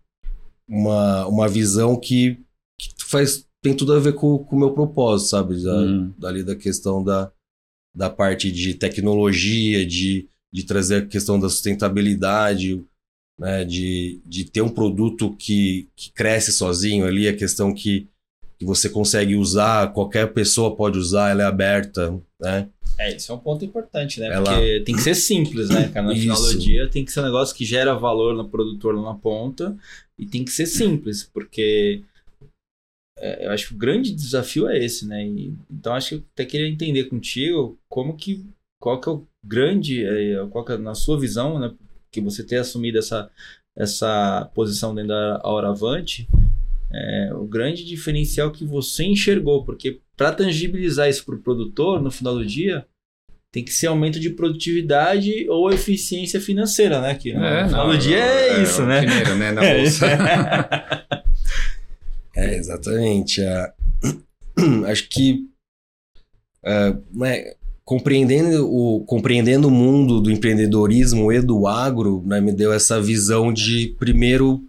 uma, 0.69 1.26
uma 1.26 1.49
visão 1.49 1.99
que, 1.99 2.38
que 2.80 2.90
faz, 3.04 3.45
tem 3.62 3.75
tudo 3.75 3.93
a 3.93 3.99
ver 3.99 4.14
com 4.14 4.38
com 4.38 4.57
o 4.57 4.59
meu 4.59 4.73
propósito, 4.73 5.29
sabe? 5.31 5.62
Da, 5.62 5.75
Uhum. 5.76 6.12
dali 6.19 6.43
da 6.43 6.57
questão 6.57 7.02
da, 7.05 7.31
da 7.95 8.09
parte 8.11 8.50
de 8.50 8.75
tecnologia, 8.75 9.85
de, 9.87 10.29
de 10.52 10.64
trazer 10.64 10.97
a 11.02 11.07
questão 11.07 11.38
da 11.38 11.49
sustentabilidade, 11.49 12.83
né? 13.38 13.64
De, 13.64 14.21
de 14.25 14.45
ter 14.45 14.61
um 14.62 14.69
produto 14.69 15.35
que, 15.38 15.88
que 15.97 16.11
cresce 16.12 16.52
sozinho 16.52 17.07
ali, 17.07 17.29
a 17.29 17.37
questão 17.37 17.73
que, 17.75 18.07
que 18.59 18.64
você 18.64 18.88
consegue 18.88 19.35
usar, 19.37 19.93
qualquer 19.93 20.33
pessoa 20.33 20.75
pode 20.76 20.99
usar, 20.99 21.31
ela 21.31 21.43
é 21.43 21.47
aberta, 21.47 22.19
né? 22.40 22.69
É, 22.99 23.17
isso 23.17 23.33
é 23.33 23.35
um 23.35 23.38
ponto 23.38 23.64
importante, 23.64 24.21
né? 24.21 24.26
Ela- 24.29 24.52
Porque 24.52 24.81
tem 24.85 24.95
que 24.95 25.00
ser 25.00 25.14
simples, 25.14 25.71
né, 25.71 25.88
cara? 25.88 26.07
No 26.07 26.14
final 26.14 26.37
do 26.38 26.49
Isso. 26.50 26.59
dia 26.59 26.87
tem 26.88 27.02
que 27.05 27.11
ser 27.11 27.21
um 27.21 27.25
negócio 27.25 27.55
que 27.57 27.64
gera 27.64 27.95
valor 27.95 28.35
no 28.35 28.47
produtor 28.49 28.95
lá 28.95 29.02
na 29.02 29.14
ponta 29.14 29.75
e 30.19 30.26
tem 30.26 30.45
que 30.45 30.50
ser 30.50 30.67
simples, 30.67 31.23
porque 31.33 32.02
é, 33.20 33.46
eu 33.46 33.50
acho 33.50 33.68
que 33.68 33.74
o 33.74 33.78
grande 33.78 34.12
desafio 34.14 34.66
é 34.68 34.78
esse, 34.82 35.06
né? 35.06 35.24
E- 35.26 35.52
então 35.70 35.94
acho 35.94 36.08
que 36.08 36.14
eu 36.16 36.24
até 36.32 36.44
queria 36.44 36.68
entender 36.68 37.04
contigo 37.04 37.78
como 37.88 38.16
que 38.16 38.44
qual 38.80 38.98
que 38.98 39.08
é 39.08 39.12
o 39.12 39.26
grande, 39.44 40.04
é, 40.04 40.46
qual 40.50 40.64
que 40.64 40.72
é, 40.72 40.78
na 40.78 40.94
sua 40.94 41.20
visão, 41.20 41.58
né? 41.58 41.70
Que 42.10 42.20
você 42.20 42.42
ter 42.42 42.56
assumido 42.56 42.98
essa, 42.98 43.30
essa 43.76 44.50
posição 44.54 44.94
dentro 44.94 45.08
da 45.10 45.40
Auravante, 45.44 46.26
é, 46.92 47.30
o 47.34 47.44
grande 47.44 47.84
diferencial 47.84 48.50
que 48.50 48.64
você 48.64 49.04
enxergou, 49.04 49.64
porque 49.64 50.00
para 50.16 50.32
tangibilizar 50.32 51.08
isso 51.08 51.24
para 51.24 51.34
o 51.34 51.40
produtor 51.40 52.00
no 52.00 52.10
final 52.10 52.34
do 52.34 52.44
dia 52.44 52.84
tem 53.52 53.64
que 53.64 53.72
ser 53.72 53.88
aumento 53.88 54.18
de 54.20 54.30
produtividade 54.30 55.48
ou 55.48 55.72
eficiência 55.72 56.40
financeira, 56.40 57.00
né? 57.00 57.14
Que 57.14 57.32
no 57.32 57.68
final 57.68 57.88
do 57.90 57.98
dia 57.98 58.16
é, 58.16 58.62
isso, 58.62 58.82
o 58.82 58.86
né? 58.86 59.00
Primeiro, 59.00 59.34
né? 59.36 59.52
Na 59.52 59.60
bolsa. 59.60 60.06
É, 62.50 62.57
exatamente. 62.57 63.40
É, 63.40 63.73
Acho 64.90 65.09
que 65.09 65.49
uh, 66.64 67.57
compreendendo, 67.85 68.69
o, 68.69 69.04
compreendendo 69.04 69.69
o 69.69 69.71
mundo 69.71 70.21
do 70.21 70.30
empreendedorismo 70.30 71.33
e 71.33 71.40
do 71.40 71.66
agro, 71.66 72.23
né, 72.26 72.40
me 72.40 72.52
deu 72.52 72.73
essa 72.73 73.00
visão 73.00 73.52
de, 73.52 73.95
primeiro, 73.99 74.62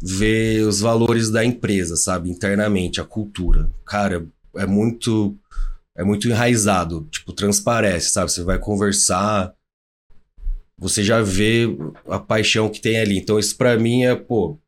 ver 0.00 0.66
os 0.66 0.80
valores 0.80 1.30
da 1.30 1.44
empresa, 1.44 1.96
sabe? 1.96 2.30
Internamente, 2.30 3.00
a 3.00 3.04
cultura. 3.04 3.70
Cara, 3.84 4.26
é 4.56 4.66
muito 4.66 5.36
é 5.98 6.04
muito 6.04 6.28
enraizado, 6.28 7.08
tipo, 7.10 7.32
transparece, 7.32 8.10
sabe? 8.10 8.30
Você 8.30 8.42
vai 8.42 8.58
conversar, 8.58 9.54
você 10.78 11.02
já 11.02 11.22
vê 11.22 11.66
a 12.06 12.18
paixão 12.18 12.68
que 12.68 12.82
tem 12.82 12.98
ali. 12.98 13.16
Então 13.16 13.38
isso 13.38 13.56
para 13.56 13.78
mim 13.78 14.04
é, 14.04 14.14
pô, 14.14 14.58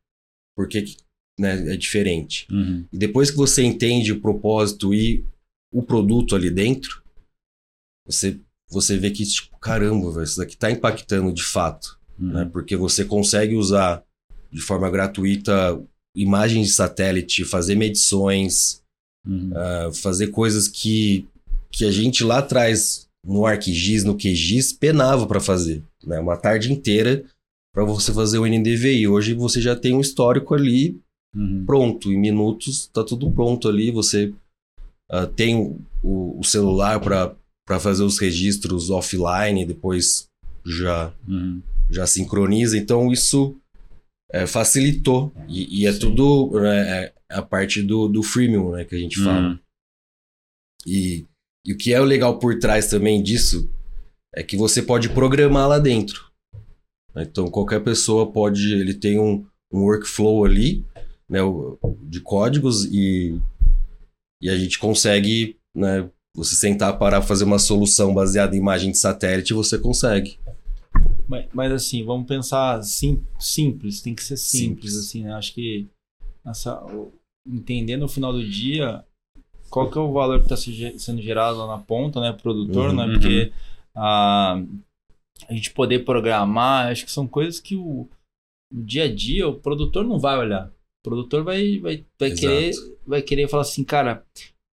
porque 0.55 0.83
né, 1.39 1.73
é 1.73 1.77
diferente. 1.77 2.45
Uhum. 2.51 2.85
E 2.91 2.97
depois 2.97 3.31
que 3.31 3.37
você 3.37 3.63
entende 3.63 4.11
o 4.11 4.19
propósito 4.21 4.93
e 4.93 5.25
o 5.73 5.81
produto 5.81 6.35
ali 6.35 6.49
dentro, 6.49 7.01
você 8.05 8.39
você 8.71 8.97
vê 8.97 9.09
que 9.09 9.25
tipo, 9.25 9.57
caramba, 9.57 10.11
véio, 10.11 10.23
isso 10.23 10.37
daqui 10.37 10.55
tá 10.55 10.69
impactando 10.69 11.33
de 11.33 11.43
fato, 11.43 11.97
Uhum. 12.19 12.33
né? 12.33 12.49
Porque 12.51 12.75
você 12.75 13.03
consegue 13.03 13.55
usar 13.55 14.03
de 14.51 14.61
forma 14.61 14.89
gratuita 14.91 15.81
imagens 16.15 16.67
de 16.67 16.73
satélite, 16.73 17.45
fazer 17.45 17.75
medições, 17.75 18.83
Uhum. 19.25 19.51
uh, 19.51 19.93
fazer 19.93 20.27
coisas 20.27 20.67
que, 20.67 21.27
que 21.71 21.83
a 21.85 21.91
gente 21.91 22.23
lá 22.23 22.39
atrás, 22.39 23.07
no 23.25 23.45
ArcGIS, 23.45 24.03
no 24.03 24.15
QGIS, 24.15 24.71
penava 24.73 25.25
para 25.27 25.39
fazer. 25.39 25.83
Né? 26.03 26.19
Uma 26.19 26.37
tarde 26.37 26.71
inteira 26.71 27.25
para 27.73 27.83
você 27.83 28.13
fazer 28.13 28.37
o 28.39 28.45
NDVI. 28.45 29.07
Hoje 29.07 29.33
você 29.33 29.59
já 29.61 29.75
tem 29.75 29.93
um 29.93 29.99
histórico 30.01 30.53
ali 30.53 30.99
Uhum. 31.35 31.63
pronto, 31.65 32.11
em 32.11 32.17
minutos 32.17 32.87
tá 32.87 33.03
tudo 33.03 33.31
pronto 33.31 33.67
ali. 33.67 33.91
Você 33.91 34.33
uh, 35.11 35.27
tem 35.35 35.77
o, 36.03 36.39
o 36.39 36.43
celular 36.43 36.99
para 36.99 37.79
fazer 37.79 38.03
os 38.03 38.17
registros 38.17 38.89
offline, 38.89 39.65
depois 39.65 40.27
já 40.65 41.13
Uhum. 41.27 41.61
já 41.89 42.05
sincroniza, 42.05 42.77
então 42.77 43.11
isso 43.11 43.55
é, 44.31 44.45
facilitou. 44.45 45.31
E, 45.47 45.81
e 45.81 45.87
é 45.87 45.93
Sim. 45.93 45.99
tudo 45.99 46.59
né, 46.59 47.05
é 47.05 47.13
a 47.29 47.41
parte 47.41 47.81
do, 47.81 48.07
do 48.07 48.23
freemium 48.23 48.71
né, 48.71 48.85
que 48.85 48.95
a 48.95 48.99
gente 48.99 49.21
fala. 49.21 49.49
Uhum. 49.49 49.59
E, 50.85 51.25
e 51.65 51.73
o 51.73 51.77
que 51.77 51.93
é 51.93 52.01
o 52.01 52.05
legal 52.05 52.39
por 52.39 52.57
trás 52.57 52.87
também 52.89 53.21
disso 53.21 53.69
é 54.33 54.43
que 54.43 54.55
você 54.55 54.81
pode 54.81 55.09
programar 55.09 55.67
lá 55.67 55.79
dentro. 55.79 56.29
Então 57.15 57.49
qualquer 57.49 57.83
pessoa 57.83 58.31
pode, 58.31 58.73
ele 58.73 58.93
tem 58.93 59.19
um, 59.19 59.45
um 59.71 59.81
workflow 59.81 60.45
ali, 60.45 60.85
né, 61.29 61.39
de 62.03 62.19
códigos 62.21 62.85
e, 62.85 63.39
e 64.41 64.49
a 64.49 64.57
gente 64.57 64.79
consegue, 64.79 65.57
né, 65.75 66.09
você 66.35 66.55
sentar 66.55 66.97
para 66.97 67.21
fazer 67.21 67.43
uma 67.43 67.59
solução 67.59 68.13
baseada 68.13 68.55
em 68.55 68.59
imagem 68.59 68.91
de 68.91 68.97
satélite, 68.97 69.53
você 69.53 69.77
consegue. 69.77 70.37
Mas, 71.27 71.45
mas, 71.53 71.71
assim, 71.71 72.03
vamos 72.03 72.27
pensar 72.27 72.81
sim, 72.83 73.23
simples, 73.39 74.01
tem 74.01 74.15
que 74.15 74.23
ser 74.23 74.37
simples, 74.37 74.93
Simples. 74.93 74.97
assim, 74.97 75.23
né? 75.23 75.33
Acho 75.33 75.53
que 75.53 75.87
essa, 76.45 76.83
entender 77.47 77.97
no 77.97 78.07
final 78.07 78.33
do 78.33 78.43
dia 78.43 79.03
qual 79.69 79.89
que 79.89 79.97
é 79.97 80.01
o 80.01 80.11
valor 80.11 80.43
que 80.43 80.51
está 80.51 80.57
sendo 80.97 81.21
gerado 81.21 81.59
lá 81.59 81.67
na 81.67 81.77
ponta, 81.77 82.19
né, 82.19 82.31
pro 82.31 82.41
produtor, 82.41 82.89
Uhum, 82.89 82.95
né? 82.95 83.05
uhum. 83.05 83.11
Porque 83.13 83.51
a, 83.95 84.61
a 85.47 85.53
gente 85.53 85.71
poder 85.71 85.99
programar, 85.99 86.87
acho 86.87 87.05
que 87.05 87.11
são 87.11 87.27
coisas 87.27 87.59
que 87.59 87.75
o, 87.75 88.07
no 88.71 88.83
dia 88.83 89.03
a 89.03 89.13
dia 89.13 89.47
o 89.47 89.55
produtor 89.55 90.03
não 90.03 90.19
vai 90.19 90.37
olhar. 90.37 90.71
O 91.01 91.09
produtor 91.09 91.43
vai, 91.43 91.79
vai, 91.79 92.05
vai, 92.19 92.29
Exato. 92.29 92.39
querer, 92.39 92.71
vai 93.05 93.21
querer 93.21 93.47
falar 93.47 93.61
assim, 93.61 93.83
cara, 93.83 94.25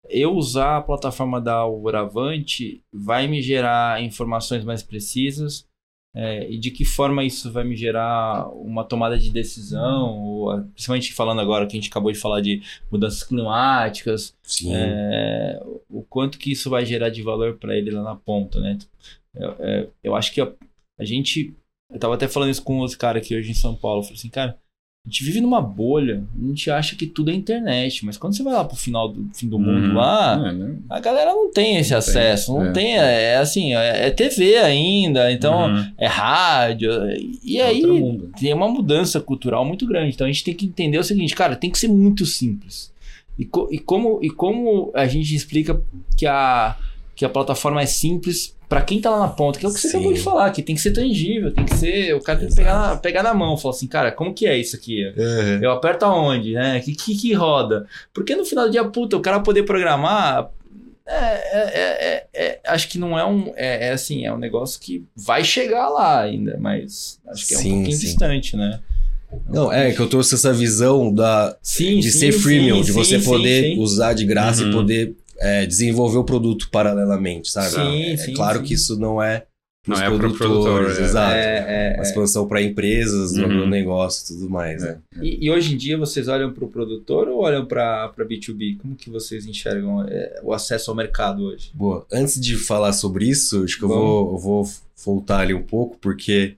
eu 0.09 0.33
usar 0.33 0.77
a 0.77 0.81
plataforma 0.81 1.39
da 1.39 1.55
Alvoravante 1.55 2.81
vai 2.91 3.27
me 3.27 3.41
gerar 3.41 4.01
informações 4.01 4.63
mais 4.63 4.83
precisas, 4.83 5.67
é, 6.17 6.49
e 6.49 6.57
de 6.57 6.71
que 6.71 6.85
forma 6.85 7.25
isso 7.25 7.51
vai 7.51 7.65
me 7.65 7.75
gerar 7.75 8.47
uma 8.53 8.85
tomada 8.85 9.19
de 9.19 9.29
decisão, 9.29 10.17
ou, 10.17 10.63
principalmente 10.73 11.13
falando 11.13 11.41
agora 11.41 11.67
que 11.67 11.75
a 11.75 11.79
gente 11.79 11.89
acabou 11.89 12.09
de 12.09 12.17
falar 12.17 12.39
de 12.39 12.61
mudanças 12.89 13.21
climáticas, 13.21 14.33
Sim. 14.41 14.73
é, 14.73 15.61
o 15.89 16.03
quanto 16.03 16.37
que 16.39 16.53
isso 16.53 16.69
vai 16.69 16.85
gerar 16.85 17.09
de 17.09 17.21
valor 17.21 17.57
para 17.57 17.75
ele 17.75 17.91
lá 17.91 18.01
na 18.01 18.15
ponta, 18.15 18.61
né? 18.61 18.77
Eu, 19.33 19.55
é, 19.59 19.89
eu 20.01 20.15
acho 20.15 20.33
que 20.33 20.39
a, 20.39 20.49
a 20.97 21.03
gente, 21.03 21.53
eu 21.91 21.99
tava 21.99 22.15
até 22.15 22.29
falando 22.29 22.51
isso 22.51 22.63
com 22.63 22.79
os 22.79 22.95
caras 22.95 23.21
aqui 23.21 23.35
hoje 23.35 23.51
em 23.51 23.55
São 23.55 23.75
Paulo, 23.75 23.99
eu 23.99 24.03
falei 24.03 24.17
assim, 24.17 24.29
cara, 24.29 24.57
a 25.05 25.09
gente 25.09 25.23
vive 25.23 25.39
numa 25.39 25.61
bolha, 25.61 26.23
a 26.41 26.47
gente 26.47 26.71
acha 26.71 26.95
que 26.95 27.05
tudo 27.05 27.29
é 27.29 27.33
internet, 27.35 28.03
mas 28.03 28.17
quando 28.17 28.35
você 28.35 28.41
vai 28.41 28.53
lá 28.53 28.63
pro 28.65 28.75
final 28.75 29.07
do 29.07 29.29
fim 29.35 29.47
do 29.47 29.59
mundo 29.59 29.89
Uhum. 29.89 29.93
lá, 29.93 30.47
É, 30.49 30.51
né? 30.51 30.75
a 30.89 30.99
galera 30.99 31.31
não 31.31 31.51
tem 31.51 31.77
esse 31.77 31.91
Não 31.91 31.99
acesso, 31.99 32.51
tem, 32.53 32.55
não 32.63 32.69
é. 32.69 32.71
tem, 32.71 32.97
é, 32.97 33.21
é 33.33 33.37
assim, 33.37 33.75
é, 33.75 34.07
é 34.07 34.09
TV 34.09 34.57
ainda, 34.57 35.31
então 35.31 35.67
Uhum. 35.67 35.85
é 35.97 36.07
rádio, 36.07 36.89
e 37.43 37.59
É 37.59 37.67
aí 37.67 37.83
tem 38.39 38.51
uma 38.53 38.67
mudança 38.67 39.21
cultural 39.21 39.63
muito 39.63 39.85
grande. 39.85 40.15
Então 40.15 40.25
a 40.25 40.31
gente 40.31 40.43
tem 40.43 40.55
que 40.55 40.65
entender 40.65 40.97
o 40.97 41.03
seguinte, 41.03 41.35
cara, 41.35 41.55
tem 41.55 41.69
que 41.69 41.77
ser 41.77 41.87
muito 41.87 42.25
simples. 42.25 42.91
E, 43.37 43.45
co- 43.45 43.67
e 43.71 43.77
como, 43.77 44.19
e 44.23 44.29
como 44.29 44.91
a 44.95 45.05
gente 45.07 45.35
explica 45.35 45.79
que 46.17 46.25
a, 46.25 46.75
que 47.15 47.23
a 47.25 47.29
plataforma 47.29 47.81
é 47.81 47.85
simples 47.85 48.54
para 48.67 48.81
quem 48.81 48.99
tá 48.99 49.09
lá 49.09 49.19
na 49.19 49.27
ponta, 49.27 49.59
que 49.59 49.65
é 49.65 49.69
o 49.69 49.73
que 49.73 49.79
você 49.79 49.89
Sim. 49.89 49.97
acabou 49.97 50.13
de 50.13 50.19
falar, 50.21 50.49
que 50.51 50.61
tem 50.61 50.75
que 50.75 50.81
ser 50.81 50.91
tangível, 50.91 51.53
tem 51.53 51.65
que 51.65 51.75
ser. 51.75 52.13
O 52.15 52.21
cara 52.21 52.39
tem 52.39 52.47
que 52.47 52.55
pegar 52.55 52.77
na, 52.77 52.95
pegar 52.97 53.23
na 53.23 53.33
mão, 53.33 53.55
falar 53.57 53.75
assim, 53.75 53.87
cara, 53.87 54.11
como 54.11 54.33
que 54.33 54.45
é 54.47 54.57
isso 54.57 54.75
aqui? 54.75 55.13
Eu 55.61 55.71
aperto 55.71 56.05
aonde, 56.05 56.53
né? 56.53 56.79
Que, 56.79 56.95
que, 56.95 57.15
que 57.15 57.33
roda? 57.33 57.85
Porque 58.13 58.35
no 58.35 58.43
final 58.45 58.65
do 58.65 58.71
dia, 58.71 58.83
puta, 58.85 59.15
o 59.17 59.21
cara 59.21 59.39
poder 59.39 59.63
programar. 59.63 60.49
É, 61.07 61.13
é- 61.13 61.71
é- 61.75 62.07
é- 62.07 62.27
é- 62.33 62.59
acho 62.65 62.87
que 62.89 62.97
não 62.97 63.17
é 63.17 63.23
um. 63.23 63.53
É, 63.55 63.89
é 63.89 63.91
assim, 63.91 64.25
é 64.25 64.33
um 64.33 64.39
negócio 64.39 64.79
que 64.79 65.05
vai 65.15 65.43
chegar 65.43 65.87
lá 65.89 66.21
ainda, 66.21 66.57
mas 66.59 67.19
acho 67.27 67.45
que 67.47 67.53
é 67.53 67.57
um 67.57 67.61
Sim, 67.61 67.69
pouquinho 67.75 67.97
sim. 67.97 68.05
distante, 68.07 68.57
né? 68.57 68.79
Não, 69.47 69.71
é 69.71 69.91
que 69.91 69.99
eu 69.99 70.07
trouxe 70.07 70.33
essa 70.33 70.51
visão 70.53 71.13
da, 71.13 71.55
Sim, 71.61 71.99
de 71.99 72.11
sim, 72.11 72.19
ser 72.19 72.31
freemium, 72.31 72.77
sim, 72.77 72.83
de 72.85 72.91
você 72.91 73.19
poder 73.19 73.77
usar 73.77 74.13
de 74.13 74.25
graça 74.25 74.63
Uhum. 74.63 74.69
e 74.69 74.73
poder 74.73 75.15
é, 75.39 75.65
desenvolver 75.65 76.17
o 76.17 76.23
produto 76.23 76.69
paralelamente, 76.71 77.49
sabe? 77.49 77.69
Sim, 77.69 78.03
é 78.13 78.17
sim, 78.17 78.33
claro 78.33 78.59
sim. 78.59 78.65
que 78.65 78.73
isso 78.73 78.97
não 78.99 79.21
é 79.21 79.45
Não 79.87 79.95
pros 79.95 80.01
é 80.01 80.09
pro 80.09 80.17
produtores, 80.17 80.57
produtor, 80.67 81.01
é. 81.01 81.05
exato. 81.05 81.35
É, 81.35 81.55
é, 81.57 81.93
Uma 81.95 82.03
é. 82.03 82.07
expansão 82.07 82.47
para 82.47 82.61
empresas, 82.61 83.33
Uhum. 83.33 83.47
no 83.47 83.67
negócio 83.67 84.23
e 84.23 84.27
tudo 84.35 84.49
mais, 84.49 84.81
né? 84.81 84.97
E, 85.21 85.45
e 85.45 85.51
hoje 85.51 85.73
em 85.73 85.77
dia 85.77 85.97
vocês 85.97 86.27
olham 86.27 86.51
para 86.53 86.63
o 86.65 86.67
produtor 86.69 87.27
ou 87.27 87.41
olham 87.43 87.65
para 87.65 88.11
B2B? 88.17 88.77
Como 88.77 88.95
que 88.95 89.09
vocês 89.09 89.45
enxergam 89.45 90.03
é, 90.07 90.39
o 90.43 90.53
acesso 90.53 90.89
ao 90.89 90.97
mercado 90.97 91.43
hoje? 91.43 91.69
Boa. 91.73 92.05
Antes 92.11 92.39
de 92.39 92.55
falar 92.55 92.93
sobre 92.93 93.25
isso, 93.27 93.63
acho 93.63 93.77
que 93.77 93.83
eu 93.83 93.89
vou, 93.89 94.31
eu 94.33 94.37
vou 94.37 94.69
voltar 95.03 95.41
ali 95.41 95.53
um 95.53 95.61
pouco, 95.63 95.97
porque 95.99 96.55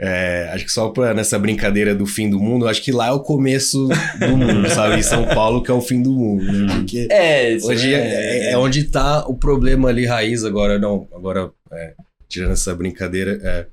é, 0.00 0.48
acho 0.52 0.64
que 0.64 0.72
só 0.72 0.90
pra, 0.90 1.12
nessa 1.12 1.38
brincadeira 1.38 1.92
do 1.94 2.06
fim 2.06 2.30
do 2.30 2.38
mundo, 2.38 2.68
acho 2.68 2.82
que 2.82 2.92
lá 2.92 3.08
é 3.08 3.12
o 3.12 3.20
começo 3.20 3.88
do 4.20 4.36
mundo, 4.36 4.68
sabe? 4.70 5.00
Em 5.00 5.02
São 5.02 5.26
Paulo 5.26 5.62
que 5.62 5.70
é 5.70 5.74
o 5.74 5.80
fim 5.80 6.00
do 6.00 6.12
mundo, 6.12 6.44
né? 6.44 6.74
Porque 6.76 7.08
É, 7.10 7.56
hoje 7.62 7.92
é, 7.92 8.52
é 8.52 8.58
onde 8.58 8.84
tá 8.84 9.26
o 9.26 9.34
problema 9.34 9.88
ali 9.88 10.06
raiz 10.06 10.44
agora, 10.44 10.78
não, 10.78 11.08
agora 11.12 11.50
é, 11.72 11.94
tirando 12.28 12.52
essa 12.52 12.74
brincadeira, 12.74 13.40
é 13.42 13.66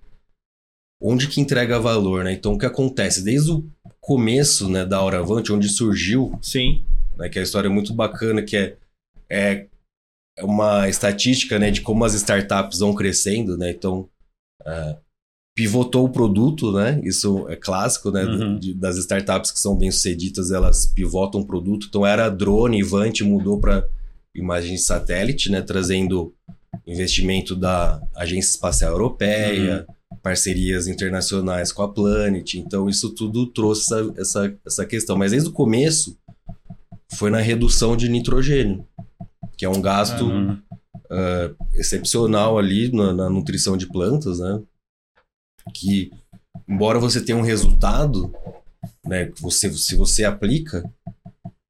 onde 1.00 1.28
que 1.28 1.40
entrega 1.40 1.80
valor, 1.80 2.24
né? 2.24 2.34
Então 2.34 2.54
o 2.54 2.58
que 2.58 2.66
acontece? 2.66 3.24
Desde 3.24 3.52
o 3.52 3.64
começo 4.02 4.68
né, 4.68 4.84
da 4.84 4.98
Auravante, 4.98 5.52
onde 5.52 5.70
surgiu 5.70 6.38
Sim. 6.42 6.84
né, 7.18 7.30
que 7.30 7.38
é 7.38 7.42
uma 7.42 7.46
história 7.46 7.70
muito 7.70 7.94
bacana, 7.94 8.42
que 8.42 8.58
é, 8.58 8.78
é 9.30 9.68
uma 10.42 10.90
estatística 10.90 11.60
né, 11.60 11.70
de 11.70 11.82
como 11.82 12.04
as 12.04 12.16
startups 12.16 12.80
vão 12.80 12.96
crescendo, 12.96 13.58
né? 13.58 13.70
Então, 13.70 14.10
ah, 14.66 14.98
pivotou 15.56 16.06
o 16.06 16.10
produto, 16.10 16.72
né? 16.74 17.00
Isso 17.04 17.48
é 17.48 17.56
clássico, 17.56 18.12
né? 18.12 18.26
Uhum. 18.26 18.60
de- 18.60 18.74
das 18.74 18.98
startups 18.98 19.52
que 19.52 19.60
são 19.60 19.76
bem-sucedidas, 19.78 20.52
elas 20.52 20.86
pivotam 20.86 21.40
o 21.42 21.46
produto. 21.48 21.88
Então, 21.90 22.06
era 22.06 22.28
drone, 22.30 22.84
Vant 22.84 23.22
mudou 23.22 23.58
para 23.60 23.88
imagem 24.36 24.76
de 24.76 24.82
satélite, 24.82 25.50
né? 25.50 25.62
Trazendo 25.62 26.34
investimento 26.86 27.56
da 27.56 28.02
Agência 28.14 28.50
Espacial 28.52 28.92
Europeia, 28.92 29.88
parcerias 30.22 30.88
internacionais 30.88 31.72
com 31.72 31.84
a 31.84 31.88
Planet. 31.88 32.56
Então, 32.56 32.90
isso 32.90 33.12
tudo 33.12 33.46
trouxe 33.48 33.84
essa, 33.94 34.14
essa, 34.18 34.56
essa 34.66 34.86
questão. 34.86 35.18
Mas 35.18 35.32
desde 35.32 35.48
o 35.50 35.54
começo, 35.54 36.18
foi 37.14 37.30
na 37.30 37.40
redução 37.40 37.96
de 37.96 38.10
nitrogênio, 38.10 38.86
que 39.58 39.64
é 39.64 39.70
um 39.70 39.82
gasto 39.82 40.26
Uhum. 40.26 40.58
excepcional 41.76 42.58
ali 42.58 42.92
na, 42.92 43.14
na 43.14 43.30
nutrição 43.30 43.78
de 43.78 43.88
plantas, 43.88 44.40
né? 44.40 44.62
Que, 45.74 46.12
embora 46.68 47.00
você 47.00 47.22
tenha 47.22 47.38
um 47.38 47.42
resultado, 47.42 48.34
né? 49.06 49.32
Você, 49.40 49.72
se 49.74 49.96
você 49.96 50.24
aplica, 50.24 50.90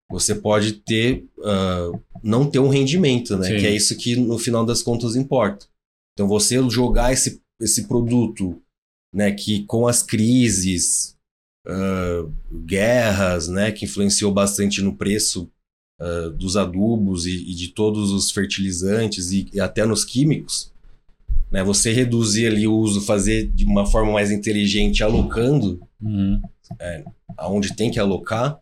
você 0.09 0.35
pode 0.35 0.73
ter, 0.73 1.25
ah, 1.43 1.91
não 2.23 2.49
ter 2.49 2.59
um 2.59 2.69
rendimento, 2.69 3.37
né? 3.37 3.47
Sim. 3.47 3.57
Que 3.57 3.67
é 3.67 3.75
isso 3.75 3.97
que 3.97 4.15
no 4.15 4.37
final 4.37 4.65
das 4.65 4.81
contas 4.81 5.15
importa. 5.15 5.67
Então 6.13 6.27
você 6.27 6.57
jogar 6.69 7.11
esse, 7.11 7.41
esse 7.61 7.87
produto, 7.87 8.61
né? 9.13 9.31
Que 9.31 9.63
com 9.65 9.87
as 9.87 10.03
crises, 10.03 11.15
ah, 11.67 12.27
guerras, 12.65 13.47
né? 13.47 13.71
Que 13.71 13.85
influenciou 13.85 14.31
bastante 14.33 14.81
no 14.81 14.95
preço 14.95 15.49
uh, 16.01 16.29
dos 16.31 16.57
adubos 16.57 17.25
e, 17.25 17.35
e, 17.35 17.53
de 17.53 17.69
todos 17.69 18.11
os 18.11 18.31
fertilizantes 18.31 19.31
e, 19.31 19.49
e, 19.53 19.59
até 19.59 19.85
nos 19.85 20.03
químicos, 20.03 20.71
né, 21.55 21.63
você 21.63 21.93
reduzir 21.93 22.47
ali 22.47 22.67
o 22.67 22.75
uso, 22.75 22.99
fazer 22.99 23.47
de 23.47 23.63
uma 23.63 23.85
forma 23.85 24.11
mais 24.11 24.29
inteligente, 24.29 25.01
alocando 25.01 25.79
uhum. 26.01 26.41
é, 26.77 27.05
aonde 27.37 27.73
tem 27.73 27.89
que 27.89 27.97
alocar, 27.97 28.59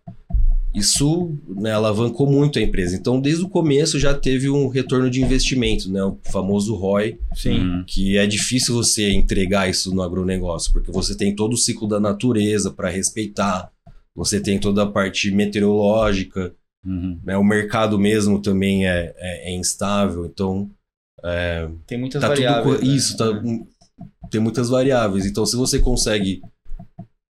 isso 0.76 1.36
né, 1.48 1.72
alavancou 1.72 2.30
muito 2.30 2.60
a 2.60 2.62
empresa. 2.62 2.96
Então, 2.96 3.20
desde 3.20 3.44
o 3.44 3.50
começo 3.50 4.00
já 4.00 4.14
teve 4.14 4.48
um 4.48 4.68
retorno 4.68 5.10
de 5.10 5.24
investimento, 5.24 5.92
né, 5.92 6.04
o 6.04 6.20
famoso 6.32 6.76
ROI, 6.76 7.18
Sim. 7.34 7.62
Uhum. 7.62 7.84
que 7.88 8.16
é 8.16 8.28
difícil 8.28 8.76
você 8.76 9.12
entregar 9.12 9.68
isso 9.68 9.92
no 9.92 10.04
agronegócio, 10.04 10.72
porque 10.72 10.92
você 10.92 11.18
tem 11.18 11.36
todo 11.36 11.54
o 11.54 11.58
ciclo 11.58 11.88
da 11.88 12.00
natureza 12.00 12.70
para 12.70 12.92
respeitar, 12.92 13.72
você 14.16 14.40
tem 14.40 14.60
toda 14.60 14.84
a 14.84 14.88
parte 14.88 15.32
meteorológica, 15.32 16.54
uhum. 16.86 17.20
né, 17.26 17.36
o 17.38 17.44
mercado 17.44 17.98
mesmo 17.98 18.40
também 18.40 18.86
é, 18.86 19.16
é, 19.18 19.52
é 19.52 19.56
instável, 19.56 20.28
então... 20.28 20.70
É, 21.24 21.70
tem 21.88 21.98
muitas 21.98 22.22
tá 22.22 22.28
variáveis. 22.28 22.80
Tudo, 22.80 22.88
né? 22.88 22.96
Isso, 22.96 23.18
tá, 23.18 23.30
uhum. 23.30 23.68
tem 24.30 24.42
muitas 24.42 24.70
variáveis. 24.70 25.26
Então, 25.26 25.46
se 25.46 25.56
você 25.56 25.80
consegue 25.80 26.42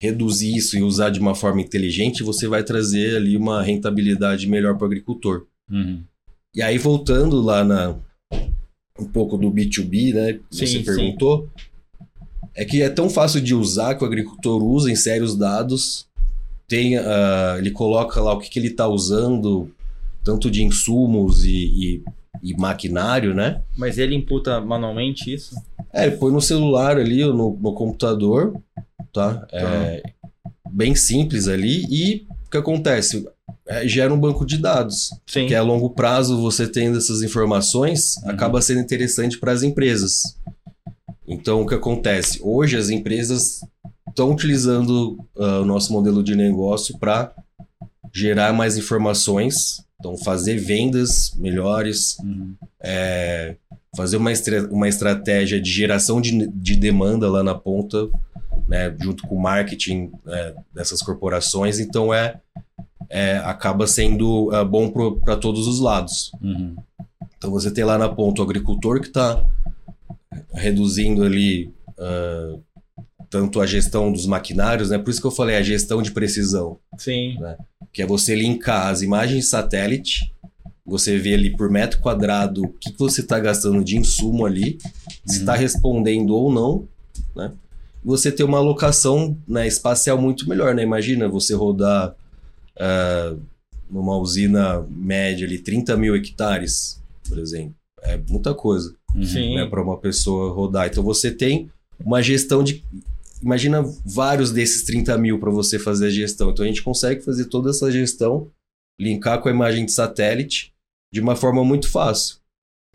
reduzir 0.01 0.55
isso 0.55 0.77
e 0.77 0.81
usar 0.81 1.09
de 1.09 1.19
uma 1.19 1.35
forma 1.35 1.61
inteligente, 1.61 2.23
você 2.23 2.47
vai 2.47 2.63
trazer 2.63 3.15
ali 3.15 3.37
uma 3.37 3.61
rentabilidade 3.61 4.47
melhor 4.47 4.75
para 4.75 4.83
o 4.83 4.87
agricultor. 4.87 5.45
Uhum. 5.69 6.03
E 6.55 6.61
aí, 6.61 6.77
voltando 6.77 7.41
lá 7.41 7.63
na 7.63 7.95
um 8.99 9.05
pouco 9.05 9.37
do 9.37 9.51
B2B, 9.51 10.13
né? 10.13 10.39
Sim, 10.51 10.65
você 10.65 10.79
perguntou. 10.79 11.49
Sim. 11.57 11.65
É 12.55 12.65
que 12.65 12.81
é 12.81 12.89
tão 12.89 13.09
fácil 13.09 13.41
de 13.41 13.55
usar 13.55 13.95
que 13.95 14.03
o 14.03 14.07
agricultor 14.07 14.63
usa, 14.63 14.91
insere 14.91 15.23
os 15.23 15.35
dados, 15.35 16.07
tem, 16.67 16.97
uh, 16.97 17.57
ele 17.57 17.71
coloca 17.71 18.21
lá 18.21 18.33
o 18.33 18.39
que, 18.39 18.49
que 18.49 18.59
ele 18.59 18.67
está 18.67 18.87
usando, 18.87 19.71
tanto 20.23 20.51
de 20.51 20.63
insumos 20.63 21.45
e, 21.45 21.51
e, 21.51 22.03
e, 22.41 22.53
maquinário, 22.55 23.33
né? 23.33 23.61
Mas 23.77 23.97
ele 23.97 24.15
imputa 24.15 24.59
manualmente 24.59 25.33
isso? 25.33 25.55
É, 25.93 26.07
ele 26.07 26.17
põe 26.17 26.31
no 26.31 26.41
celular 26.41 26.97
ali, 26.97 27.23
no, 27.25 27.57
no 27.59 27.73
computador, 27.73 28.59
tá? 29.11 29.45
É 29.51 30.01
bem 30.73 30.95
simples 30.95 31.47
ali 31.47 31.85
e 31.89 32.25
o 32.47 32.49
que 32.49 32.57
acontece? 32.57 33.27
É, 33.67 33.87
gera 33.87 34.13
um 34.13 34.19
banco 34.19 34.45
de 34.45 34.57
dados. 34.57 35.11
Sim. 35.25 35.47
Que 35.47 35.55
a 35.55 35.61
longo 35.61 35.91
prazo 35.91 36.41
você 36.41 36.67
tendo 36.67 36.97
essas 36.97 37.21
informações 37.21 38.17
uhum. 38.17 38.31
acaba 38.31 38.61
sendo 38.61 38.81
interessante 38.81 39.37
para 39.37 39.51
as 39.51 39.61
empresas. 39.61 40.37
Então 41.27 41.61
o 41.61 41.67
que 41.67 41.75
acontece? 41.75 42.39
Hoje 42.41 42.75
as 42.75 42.89
empresas 42.89 43.61
estão 44.09 44.31
utilizando 44.31 45.17
uh, 45.35 45.61
o 45.61 45.65
nosso 45.65 45.93
modelo 45.93 46.23
de 46.23 46.35
negócio 46.35 46.97
para 46.99 47.33
gerar 48.13 48.53
mais 48.53 48.77
informações, 48.77 49.83
então 50.03 50.17
fazer 50.17 50.57
vendas 50.57 51.33
melhores, 51.37 52.19
uhum. 52.19 52.53
é, 52.81 53.55
fazer 53.95 54.17
uma, 54.17 54.33
estra 54.33 54.67
uma 54.67 54.89
estratégia 54.89 55.61
de 55.61 55.71
geração 55.71 56.19
de, 56.19 56.45
de 56.47 56.75
demanda 56.75 57.31
lá 57.31 57.41
na 57.41 57.55
ponta 57.55 58.09
né, 58.67 58.93
junto 59.01 59.25
com 59.25 59.35
o 59.35 59.41
marketing 59.41 60.11
né, 60.25 60.53
dessas 60.73 61.01
corporações, 61.01 61.79
então 61.79 62.13
é, 62.13 62.39
é 63.09 63.37
acaba 63.37 63.87
sendo 63.87 64.53
é, 64.53 64.63
bom 64.65 64.91
para 65.21 65.37
todos 65.37 65.67
os 65.67 65.79
lados. 65.79 66.31
Uhum. 66.41 66.75
Então 67.37 67.49
você 67.49 67.71
tem 67.71 67.85
lá 67.85 67.97
na 67.97 68.09
ponta 68.09 68.41
o 68.41 68.43
agricultor 68.43 68.99
que 68.99 69.07
está 69.07 69.43
reduzindo 70.53 71.23
ali 71.23 71.73
uh, 71.97 72.61
tanto 73.29 73.59
a 73.59 73.65
gestão 73.65 74.11
dos 74.11 74.25
maquinários, 74.25 74.89
né? 74.91 74.97
Por 74.97 75.09
isso 75.09 75.19
que 75.19 75.27
eu 75.27 75.31
falei 75.31 75.55
a 75.55 75.63
gestão 75.63 76.01
de 76.01 76.11
precisão. 76.11 76.79
Sim. 76.97 77.37
Né? 77.39 77.57
Que 77.93 78.01
é 78.01 78.05
você 78.05 78.35
linkar 78.35 78.87
as 78.87 79.01
imagens 79.01 79.45
de 79.45 79.49
satélite, 79.49 80.33
você 80.85 81.17
vê 81.17 81.35
ali 81.35 81.55
por 81.55 81.69
metro 81.69 81.99
quadrado 81.99 82.63
o 82.63 82.69
que, 82.73 82.93
você 82.97 83.21
está 83.21 83.39
gastando 83.39 83.83
de 83.83 83.95
insumo 83.97 84.45
ali, 84.45 84.77
se 85.25 85.39
está 85.39 85.53
uhum. 85.53 85.59
respondendo 85.59 86.31
ou 86.31 86.51
não, 86.51 86.87
né? 87.35 87.53
você 88.03 88.31
ter 88.31 88.43
uma 88.43 88.57
alocação 88.57 89.37
né, 89.47 89.65
espacial 89.65 90.19
muito 90.19 90.47
melhor, 90.49 90.75
né? 90.75 90.83
Imagina 90.83 91.29
você 91.29 91.53
rodar 91.53 92.13
uh, 92.75 93.39
numa 93.89 94.17
usina 94.17 94.85
média 94.89 95.47
ali 95.47 95.57
30 95.57 95.95
mil 95.95 96.15
hectares, 96.15 97.01
por 97.27 97.37
exemplo. 97.37 97.75
É 98.01 98.17
muita 98.17 98.53
coisa 98.53 98.93
né, 99.55 99.65
para 99.65 99.81
uma 99.81 99.97
pessoa 99.97 100.53
rodar. 100.53 100.87
Então 100.87 101.01
você 101.01 101.31
tem 101.31 101.71
uma 102.03 102.21
gestão 102.21 102.63
de. 102.63 102.83
Imagina 103.43 103.83
vários 104.05 104.51
desses 104.51 104.83
30 104.83 105.17
mil 105.17 105.39
para 105.39 105.51
você 105.51 105.77
fazer 105.77 106.07
a 106.07 106.09
gestão. 106.09 106.49
Então 106.49 106.63
a 106.63 106.67
gente 106.67 106.81
consegue 106.81 107.21
fazer 107.21 107.45
toda 107.45 107.69
essa 107.69 107.91
gestão, 107.91 108.49
linkar 108.99 109.41
com 109.41 109.49
a 109.49 109.51
imagem 109.51 109.85
de 109.85 109.91
satélite 109.91 110.73
de 111.11 111.19
uma 111.19 111.35
forma 111.35 111.63
muito 111.63 111.89
fácil. 111.89 112.37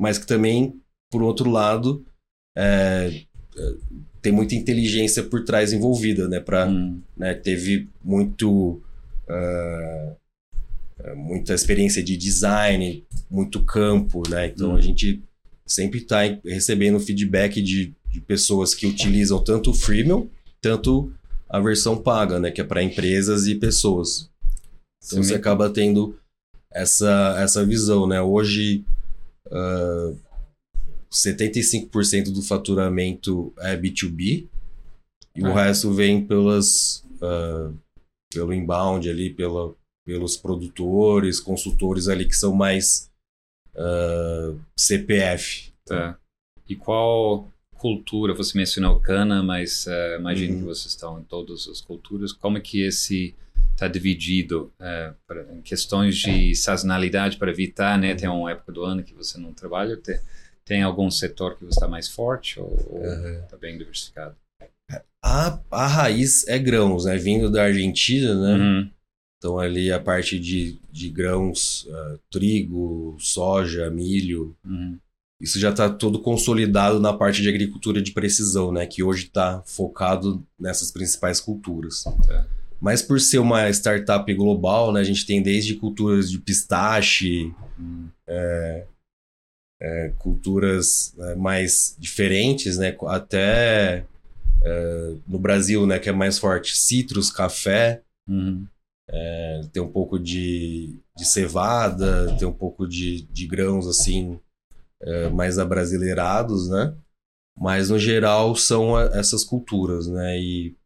Mas 0.00 0.16
que 0.16 0.26
também, 0.26 0.80
por 1.10 1.22
outro 1.22 1.50
lado, 1.50 2.04
é, 2.56 3.24
tem 4.22 4.32
muita 4.32 4.54
inteligência 4.54 5.22
por 5.22 5.44
trás 5.44 5.72
envolvida, 5.72 6.28
né? 6.28 6.40
Pra, 6.40 6.66
hum. 6.66 7.00
né 7.16 7.34
teve 7.34 7.88
muito 8.02 8.82
uh, 9.28 10.16
muita 11.16 11.54
experiência 11.54 12.02
de 12.02 12.16
design, 12.16 13.04
muito 13.30 13.62
campo, 13.64 14.22
né? 14.28 14.46
Então 14.46 14.72
hum. 14.72 14.76
a 14.76 14.80
gente 14.80 15.22
sempre 15.66 16.00
está 16.00 16.20
recebendo 16.44 16.98
feedback 16.98 17.60
de, 17.60 17.94
de, 18.10 18.20
pessoas 18.22 18.74
que 18.74 18.86
utilizam 18.86 19.42
tanto 19.42 19.70
o 19.70 19.74
freemium, 19.74 20.28
tanto 20.60 21.12
a 21.48 21.60
versão 21.60 21.96
paga, 21.96 22.38
né? 22.38 22.50
Que 22.50 22.60
é 22.60 22.64
para 22.64 22.82
empresas 22.82 23.46
e 23.46 23.54
pessoas. 23.54 24.30
Então 25.04 25.22
Sim. 25.22 25.28
você 25.28 25.34
acaba 25.34 25.70
tendo 25.70 26.18
essa, 26.72 27.36
essa 27.38 27.64
visão, 27.64 28.06
né? 28.06 28.20
Hoje 28.20 28.84
uh, 29.46 30.18
75% 31.10 32.32
do 32.32 32.42
faturamento 32.42 33.52
é 33.58 33.76
B2B 33.76 34.46
e 35.34 35.42
o 35.42 35.52
resto 35.52 35.92
vem 35.92 36.24
pelas 36.24 37.04
uh, 37.22 37.74
pelo 38.30 38.52
inbound 38.52 39.08
ali, 39.08 39.32
pela, 39.32 39.74
pelos 40.04 40.36
produtores, 40.36 41.40
consultores 41.40 42.08
ali 42.08 42.26
que 42.26 42.36
são 42.36 42.54
mais 42.54 43.10
uh, 43.74 43.78
ah, 43.78 44.56
CPF. 44.76 45.72
Tá. 45.84 46.18
E 46.68 46.76
qual 46.76 47.50
cultura, 47.78 48.34
você 48.34 48.58
mencionou 48.58 49.00
cana, 49.00 49.42
mas 49.42 49.86
uh, 49.86 50.18
imagino 50.18 50.54
uhum. 50.54 50.58
que 50.60 50.66
vocês 50.66 50.86
estão 50.86 51.20
em 51.20 51.22
todas 51.22 51.66
as 51.68 51.80
culturas, 51.80 52.32
como 52.32 52.58
é 52.58 52.60
que 52.60 52.82
esse 52.82 53.34
está 53.72 53.86
dividido 53.86 54.72
uh, 54.80 55.14
pra, 55.26 55.42
em 55.54 55.62
questões 55.62 56.16
de 56.16 56.54
sazonalidade 56.54 57.36
para 57.36 57.50
evitar, 57.50 57.96
né? 57.96 58.14
Tem 58.14 58.28
uma 58.28 58.50
época 58.50 58.72
do 58.72 58.82
ano 58.84 59.04
que 59.04 59.14
você 59.14 59.38
não 59.38 59.52
trabalha, 59.52 59.96
tem, 59.96 60.18
tem 60.64 60.82
algum 60.82 61.10
setor 61.10 61.56
que 61.56 61.64
você 61.64 61.76
está 61.76 61.86
mais 61.86 62.08
forte 62.08 62.60
ou 62.60 62.74
está 62.74 63.54
uhum. 63.54 63.60
bem 63.60 63.78
diversificado? 63.78 64.36
A, 65.24 65.60
a 65.70 65.86
raiz 65.86 66.46
é 66.48 66.58
grãos, 66.58 67.04
né? 67.04 67.16
Vindo 67.16 67.50
da 67.50 67.64
Argentina, 67.64 68.34
né? 68.34 68.54
Uhum. 68.54 68.90
Então 69.38 69.58
ali 69.58 69.92
a 69.92 70.00
parte 70.00 70.38
de, 70.38 70.80
de 70.90 71.08
grãos, 71.08 71.84
uh, 71.84 72.18
trigo, 72.30 73.16
soja, 73.20 73.88
milho, 73.88 74.56
uhum. 74.64 74.98
Isso 75.40 75.58
já 75.58 75.70
está 75.70 75.88
todo 75.88 76.20
consolidado 76.20 76.98
na 76.98 77.12
parte 77.12 77.40
de 77.40 77.48
agricultura 77.48 78.02
de 78.02 78.12
precisão, 78.12 78.72
né? 78.72 78.86
Que 78.86 79.02
hoje 79.02 79.24
está 79.24 79.62
focado 79.64 80.44
nessas 80.58 80.90
principais 80.90 81.40
culturas. 81.40 82.04
É. 82.28 82.44
Mas 82.80 83.02
por 83.02 83.20
ser 83.20 83.38
uma 83.38 83.68
startup 83.70 84.32
global, 84.34 84.92
né? 84.92 85.00
A 85.00 85.04
gente 85.04 85.24
tem 85.24 85.40
desde 85.40 85.76
culturas 85.76 86.30
de 86.30 86.38
pistache, 86.38 87.52
uhum. 87.78 88.08
é, 88.26 88.86
é, 89.80 90.12
culturas 90.18 91.14
né, 91.16 91.36
mais 91.36 91.96
diferentes, 91.98 92.76
né? 92.76 92.96
Até 93.06 94.04
é, 94.62 95.14
no 95.26 95.38
Brasil, 95.38 95.86
né, 95.86 96.00
que 96.00 96.08
é 96.08 96.12
mais 96.12 96.36
forte, 96.36 96.76
citros, 96.76 97.30
café, 97.30 98.02
é, 99.08 99.60
tem 99.72 99.82
um 99.82 99.90
pouco 99.90 100.18
de, 100.18 100.96
de 101.16 101.24
cevada, 101.24 102.36
tem 102.38 102.46
um 102.46 102.52
pouco 102.52 102.86
de, 102.86 103.22
de 103.22 103.46
grãos 103.46 103.86
assim 103.86 104.38
é, 105.02 105.28
mais 105.28 105.58
abrasileirados, 105.58 106.68
né? 106.68 106.94
Mas 107.56 107.90
no 107.90 107.98
geral 107.98 108.54
são 108.54 108.98
essas 108.98 109.44
culturas, 109.44 110.06
né? 110.06 110.38
E, 110.38 110.76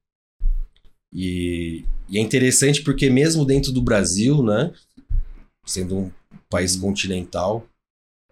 e, 1.12 1.85
e, 2.09 2.18
é 2.18 2.20
interessante 2.20 2.83
porque 2.83 3.11
mesmo 3.11 3.44
dentro 3.44 3.72
do 3.72 3.83
Brasil, 3.83 4.42
né? 4.42 4.72
Sendo 5.66 5.96
um 5.96 6.11
país 6.48 6.75
continental, 6.77 7.66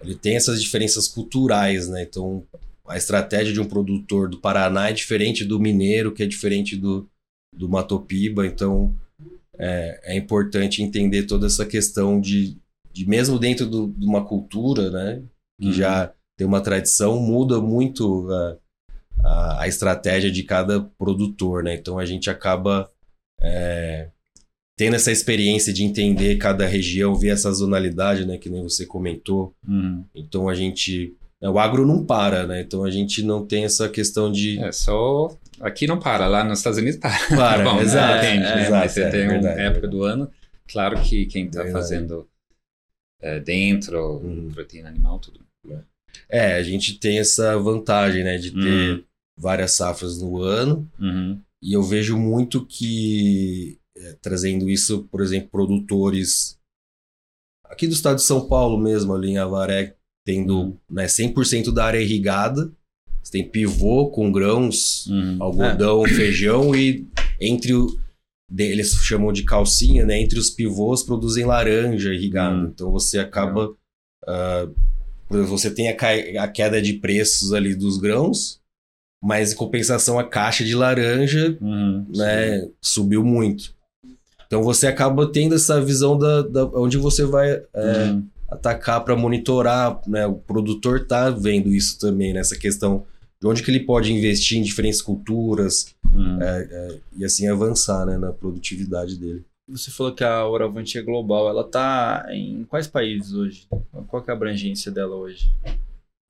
ele 0.01 0.15
tem 0.15 0.37
essas 0.37 0.63
diferenças 0.63 1.07
culturais, 1.07 1.89
né? 1.89 2.03
Então, 2.03 2.47
a 2.87 2.97
estratégia 2.97 3.53
de 3.53 3.61
um 3.61 3.69
produtor 3.69 4.29
do 4.29 4.41
Paraná 4.41 4.89
é 4.89 4.93
diferente 4.93 5.45
do 5.45 5.61
mineiro, 5.61 6.13
que 6.13 6.23
é 6.23 6.27
diferente 6.27 6.77
do, 6.77 7.09
do 7.55 7.69
Matopiba. 7.69 8.47
Então, 8.47 8.95
é, 9.59 10.15
é 10.15 10.17
importante 10.17 10.83
entender 10.83 11.25
toda 11.25 11.47
essa 11.47 11.67
questão 11.67 12.21
de, 12.21 12.57
de 12.93 13.07
mesmo 13.07 13.39
dentro 13.39 13.67
do, 13.67 13.89
de 13.89 14.07
uma 14.07 14.25
cultura, 14.27 14.91
né? 14.91 15.23
Que 15.61 15.67
uhum. 15.67 15.73
já 15.73 16.13
tem 16.37 16.47
uma 16.47 16.61
tradição, 16.61 17.21
muda 17.21 17.61
muito 17.61 18.29
a, 18.31 18.57
a, 19.25 19.63
a, 19.63 19.69
estratégia 19.69 20.31
de 20.31 20.43
cada 20.43 20.81
produtor, 20.99 21.63
né? 21.63 21.75
Então, 21.75 21.99
a 21.99 22.07
gente 22.07 22.31
acaba... 22.31 22.91
É, 23.43 24.09
tendo 24.81 24.97
essa 24.97 25.13
experiência 25.13 25.75
de 25.75 25.85
entender 25.85 26.37
cada 26.37 26.65
região, 26.65 27.15
ver 27.15 27.35
essa 27.35 27.53
zonalidade, 27.53 28.25
né, 28.25 28.39
que 28.39 28.49
nem 28.49 28.63
você 28.63 28.87
comentou. 28.87 29.55
Uhum. 29.69 30.03
Então 30.15 30.49
a 30.49 30.55
gente. 30.55 31.15
O 31.43 31.59
agro 31.59 31.87
não 31.87 32.03
para, 32.03 32.47
né? 32.47 32.63
Então 32.63 32.83
a 32.83 32.91
gente 32.91 33.23
não 33.23 33.45
tem 33.45 33.65
essa 33.65 33.91
questão 33.91 34.33
de. 34.33 34.59
É 34.59 34.73
só. 34.73 35.37
Aqui 35.61 35.87
não 35.87 35.99
para, 35.99 36.27
lá 36.27 36.43
nos 36.43 36.61
Estados 36.61 36.79
Unidos 36.79 36.99
para. 36.99 37.19
Para, 37.29 37.63
Bom, 37.71 37.79
exato, 37.79 38.23
depende, 38.23 38.43
né? 38.43 38.61
exato, 38.63 38.73
Mas 38.73 38.93
você 38.93 39.03
é, 39.03 39.11
tem 39.11 39.29
uma 39.29 39.51
época 39.51 39.87
do 39.87 40.03
ano. 40.03 40.31
Claro 40.67 40.99
que 41.03 41.27
quem 41.27 41.45
está 41.45 41.67
fazendo 41.71 42.27
é, 43.21 43.39
dentro, 43.39 44.17
Uhum. 44.17 44.51
proteína 44.51 44.89
animal, 44.89 45.19
tudo. 45.19 45.41
É, 46.29 46.55
a 46.55 46.63
gente 46.63 46.99
tem 46.99 47.19
essa 47.19 47.59
vantagem, 47.59 48.23
né, 48.25 48.37
de 48.39 48.51
ter 48.53 48.93
Uhum. 48.99 49.05
várias 49.37 49.73
safras 49.73 50.21
no 50.21 50.39
ano. 50.43 50.89
Uhum. 50.99 51.41
E 51.63 51.73
eu 51.73 51.83
vejo 51.83 52.17
muito 52.17 52.65
que, 52.65 53.79
é, 53.97 54.17
trazendo 54.23 54.69
isso, 54.69 55.05
por 55.11 55.21
exemplo, 55.21 55.49
produtores 55.51 56.59
aqui 57.65 57.87
do 57.87 57.93
estado 57.95 58.17
de 58.17 58.23
São 58.23 58.49
Paulo 58.49 58.79
mesmo, 58.79 59.15
ali 59.15 59.31
em 59.31 59.39
Avaré, 59.39 59.97
tendo 60.25 60.59
Uhum. 60.61 60.77
né, 60.91 61.07
100% 61.09 61.73
da 61.73 61.85
área 61.85 62.01
irrigada. 62.01 62.71
Você 63.23 63.33
tem 63.33 63.49
pivô 63.49 64.11
com 64.11 64.33
grãos, 64.33 65.07
Uhum. 65.07 65.37
algodão, 65.41 66.05
feijão 66.05 66.75
e 66.75 67.07
entre 67.41 67.75
o. 67.75 67.87
eles 68.59 68.93
chamam 68.95 69.33
de 69.33 69.45
calcinha, 69.45 70.05
né? 70.05 70.19
Entre 70.21 70.39
os 70.39 70.51
pivôs 70.51 71.03
produzem 71.05 71.45
laranja 71.45 72.13
irrigada. 72.15 72.57
Hum. 72.57 72.71
Então 72.75 72.91
você 72.91 73.19
acaba. 73.19 73.75
ah, 74.27 74.69
por 75.31 75.37
exemplo, 75.39 75.57
você 75.57 75.71
tem 75.71 75.89
a, 75.89 76.43
a 76.43 76.49
queda 76.49 76.83
de 76.83 76.95
preços 76.95 77.53
ali 77.53 77.73
dos 77.75 77.97
grãos, 77.99 78.61
mas 79.23 79.53
em 79.53 79.57
compensação 79.57 80.19
a 80.19 80.25
caixa 80.29 80.65
de 80.65 80.75
laranja 80.75 81.57
Uhum. 81.61 82.05
né, 82.15 82.69
subiu 82.83 83.25
muito. 83.25 83.73
Então 84.47 84.63
você 84.65 84.89
acaba 84.89 85.31
tendo 85.31 85.55
essa 85.55 85.81
visão 85.81 86.19
da, 86.19 86.43
da 86.43 86.65
onde 86.75 86.97
você 86.99 87.25
vai 87.25 87.51
é, 87.53 87.65
Uhum. 88.11 88.27
atacar 88.51 89.05
para 89.05 89.15
monitorar, 89.15 90.01
né? 90.09 90.27
O 90.27 90.35
produtor 90.35 91.07
tá 91.07 91.31
vendo 91.31 91.73
isso 91.73 91.97
também 92.01 92.33
nessa 92.33 92.59
questão 92.59 93.05
de 93.41 93.47
onde 93.47 93.63
que 93.63 93.71
ele 93.71 93.81
pode 93.87 94.13
investir 94.13 94.59
em 94.59 94.63
diferentes 94.63 95.01
culturas 95.01 95.95
Uhum. 96.13 96.39
e 97.17 97.25
assim 97.25 97.47
avançar, 97.47 98.05
né, 98.05 98.19
na 98.19 98.33
produtividade 98.33 99.17
dele. 99.17 99.45
Você 99.71 99.91
falou 99.91 100.13
que 100.13 100.25
a 100.25 100.47
Oravante 100.47 100.99
é 100.99 101.03
global. 101.03 101.49
Ela 101.49 101.65
tá 101.65 102.27
em 102.31 102.65
quais 102.65 102.87
países 102.87 103.33
hoje? 103.33 103.67
Qual 104.09 104.25
é 104.27 104.31
a 104.31 104.35
abrangência 104.35 104.91
dela 104.91 105.15
hoje? 105.15 105.51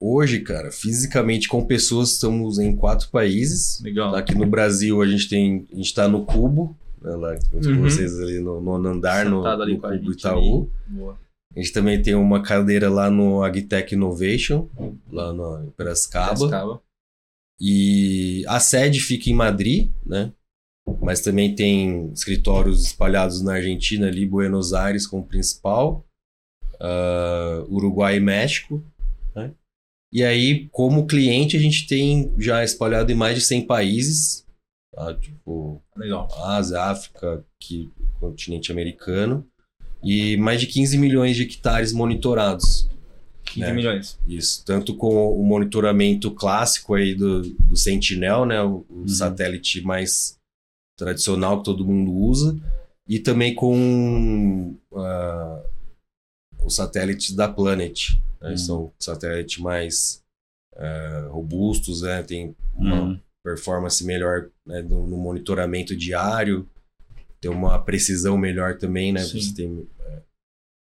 Hoje, 0.02 0.40
cara, 0.40 0.70
fisicamente 0.70 1.48
com 1.48 1.64
pessoas 1.66 2.12
estamos 2.12 2.58
em 2.58 2.74
quatro 2.74 3.08
países. 3.10 3.80
Legal. 3.82 4.14
Aqui 4.14 4.34
no 4.34 4.46
Brasil 4.46 5.02
a 5.02 5.06
gente 5.06 5.28
tem, 5.28 5.66
a 5.72 5.76
gente 5.76 5.94
tá 5.94 6.08
no 6.08 6.24
Cubo, 6.24 6.76
né, 7.00 7.10
lá 7.16 7.34
Uhum. 7.52 7.82
vocês 7.82 8.18
ali 8.20 8.40
no 8.40 8.60
nono 8.60 8.88
andar 8.88 9.26
no, 9.26 9.42
no 9.42 9.78
Cubo 9.80 10.12
Itaú. 10.12 10.70
Boa. 10.86 11.18
A 11.54 11.60
gente 11.60 11.72
também 11.72 12.00
tem 12.00 12.14
uma 12.14 12.42
cadeira 12.42 12.88
lá 12.88 13.10
no 13.10 13.42
Agtech 13.42 13.94
Innovation, 13.94 14.68
lá 15.10 15.32
no 15.32 15.64
em 15.64 15.70
Piracicaba. 15.70 16.34
Piracicaba. 16.36 16.82
E 17.60 18.44
a 18.48 18.58
sede 18.60 19.00
fica 19.00 19.28
em 19.28 19.34
Madrid, 19.34 19.90
né? 20.06 20.32
Mas 21.00 21.20
também 21.20 21.54
tem 21.54 22.10
escritórios 22.12 22.84
espalhados 22.84 23.42
na 23.42 23.54
Argentina, 23.54 24.06
ali, 24.06 24.26
Buenos 24.26 24.72
Aires 24.72 25.06
como 25.06 25.26
principal, 25.26 26.04
ah, 26.80 27.64
Uruguai 27.68 28.16
e 28.16 28.20
México. 28.20 28.82
Né? 29.34 29.52
E 30.12 30.24
aí, 30.24 30.68
como 30.72 31.06
cliente, 31.06 31.56
a 31.56 31.60
gente 31.60 31.86
tem 31.86 32.32
já 32.38 32.64
espalhado 32.64 33.12
em 33.12 33.14
mais 33.14 33.36
de 33.36 33.42
100 33.42 33.66
países, 33.66 34.46
tá? 34.94 35.14
tipo 35.14 35.82
Legal. 35.96 36.28
Ásia, 36.44 36.80
África, 36.82 37.44
que, 37.60 37.90
continente 38.18 38.72
americano, 38.72 39.46
e 40.02 40.36
mais 40.38 40.60
de 40.60 40.66
15 40.66 40.96
milhões 40.98 41.36
de 41.36 41.42
hectares 41.42 41.92
monitorados. 41.92 42.88
15 43.44 43.66
É. 43.66 43.72
milhões. 43.72 44.18
Isso, 44.26 44.64
tanto 44.64 44.94
com 44.94 45.28
o 45.28 45.44
monitoramento 45.44 46.30
clássico 46.30 46.94
aí 46.94 47.14
do, 47.14 47.42
do 47.42 47.76
Sentinel, 47.76 48.46
né, 48.46 48.62
o, 48.62 48.84
o 48.88 49.08
satélite 49.08 49.80
mais 49.82 50.38
tradicional 51.00 51.58
que 51.58 51.64
todo 51.64 51.84
mundo 51.84 52.12
usa, 52.12 52.54
e 53.08 53.18
também 53.18 53.54
com 53.54 54.76
ah, 54.94 55.64
os 56.62 56.76
satélites 56.76 57.32
da 57.34 57.48
Planet, 57.48 58.10
né, 58.40 58.50
Uhum. 58.50 58.56
são 58.58 58.92
satélites 59.00 59.58
mais 59.58 60.22
ah, 60.76 61.28
robustos, 61.30 62.02
né, 62.02 62.22
tem 62.22 62.54
uma 62.74 63.00
Uhum. 63.02 63.20
performance 63.42 64.04
melhor 64.04 64.50
né, 64.66 64.82
no, 64.82 65.06
no 65.06 65.16
monitoramento 65.16 65.96
diário, 65.96 66.68
tem 67.40 67.50
uma 67.50 67.82
precisão 67.82 68.36
melhor 68.36 68.76
também, 68.76 69.10
né, 69.12 69.20
Sim. 69.24 69.40
você 69.40 69.54
tem 69.54 69.88
é, 70.00 70.22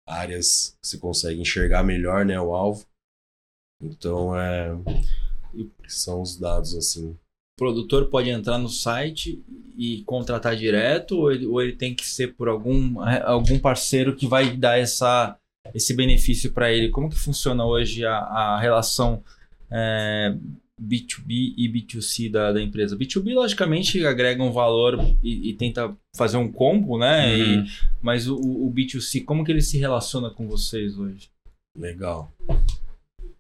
áreas 0.08 0.78
que 0.80 0.88
você 0.88 0.98
consegue 1.00 1.42
enxergar 1.42 1.84
melhor, 1.84 2.24
né, 2.24 2.40
o 2.40 2.54
alvo. 2.54 2.86
Então, 3.82 4.38
é, 4.40 4.70
são 5.88 6.22
os 6.22 6.38
dados 6.38 6.76
assim. 6.76 7.18
O 7.56 7.60
produtor 7.60 8.06
pode 8.10 8.30
entrar 8.30 8.58
no 8.58 8.68
site 8.68 9.44
e 9.78 10.02
contratar 10.06 10.56
direto 10.56 11.18
ou 11.18 11.32
ele, 11.32 11.46
ou 11.46 11.62
ele 11.62 11.74
tem 11.74 11.94
que 11.94 12.06
ser 12.06 12.34
por 12.36 12.48
algum, 12.48 12.96
algum 13.26 13.60
parceiro 13.60 14.16
que 14.16 14.26
vai 14.26 14.58
dar 14.58 14.80
essa, 14.80 15.38
esse 15.74 15.94
benefício 15.96 16.52
para 16.52 16.72
ele? 16.74 16.90
Como 16.90 17.10
que 17.10 17.18
funciona 17.18 17.64
hoje 17.64 18.04
a, 18.06 18.18
a 18.18 18.60
relação 18.60 19.24
é, 19.70 20.36
B2B 20.82 21.54
e 21.56 21.70
B2C 21.72 22.32
da, 22.32 22.52
da 22.54 22.62
empresa? 22.62 22.98
B2B, 22.98 23.36
logicamente, 23.36 24.04
agrega 24.04 24.42
um 24.44 24.52
valor 24.52 25.00
e, 25.24 25.50
e 25.52 25.54
tenta 25.54 25.96
fazer 26.16 26.38
um 26.38 26.52
combo, 26.52 26.98
né? 26.98 27.38
E- 27.38 27.58
Uhum. 27.58 27.66
mas 28.02 28.28
o, 28.28 28.36
o 28.36 28.74
B2C, 28.74 29.24
como 29.24 29.44
que 29.46 29.52
ele 29.52 29.62
se 29.62 29.78
relaciona 29.78 30.32
com 30.32 30.48
vocês 30.48 30.98
hoje? 30.98 31.30
Legal. 31.78 32.32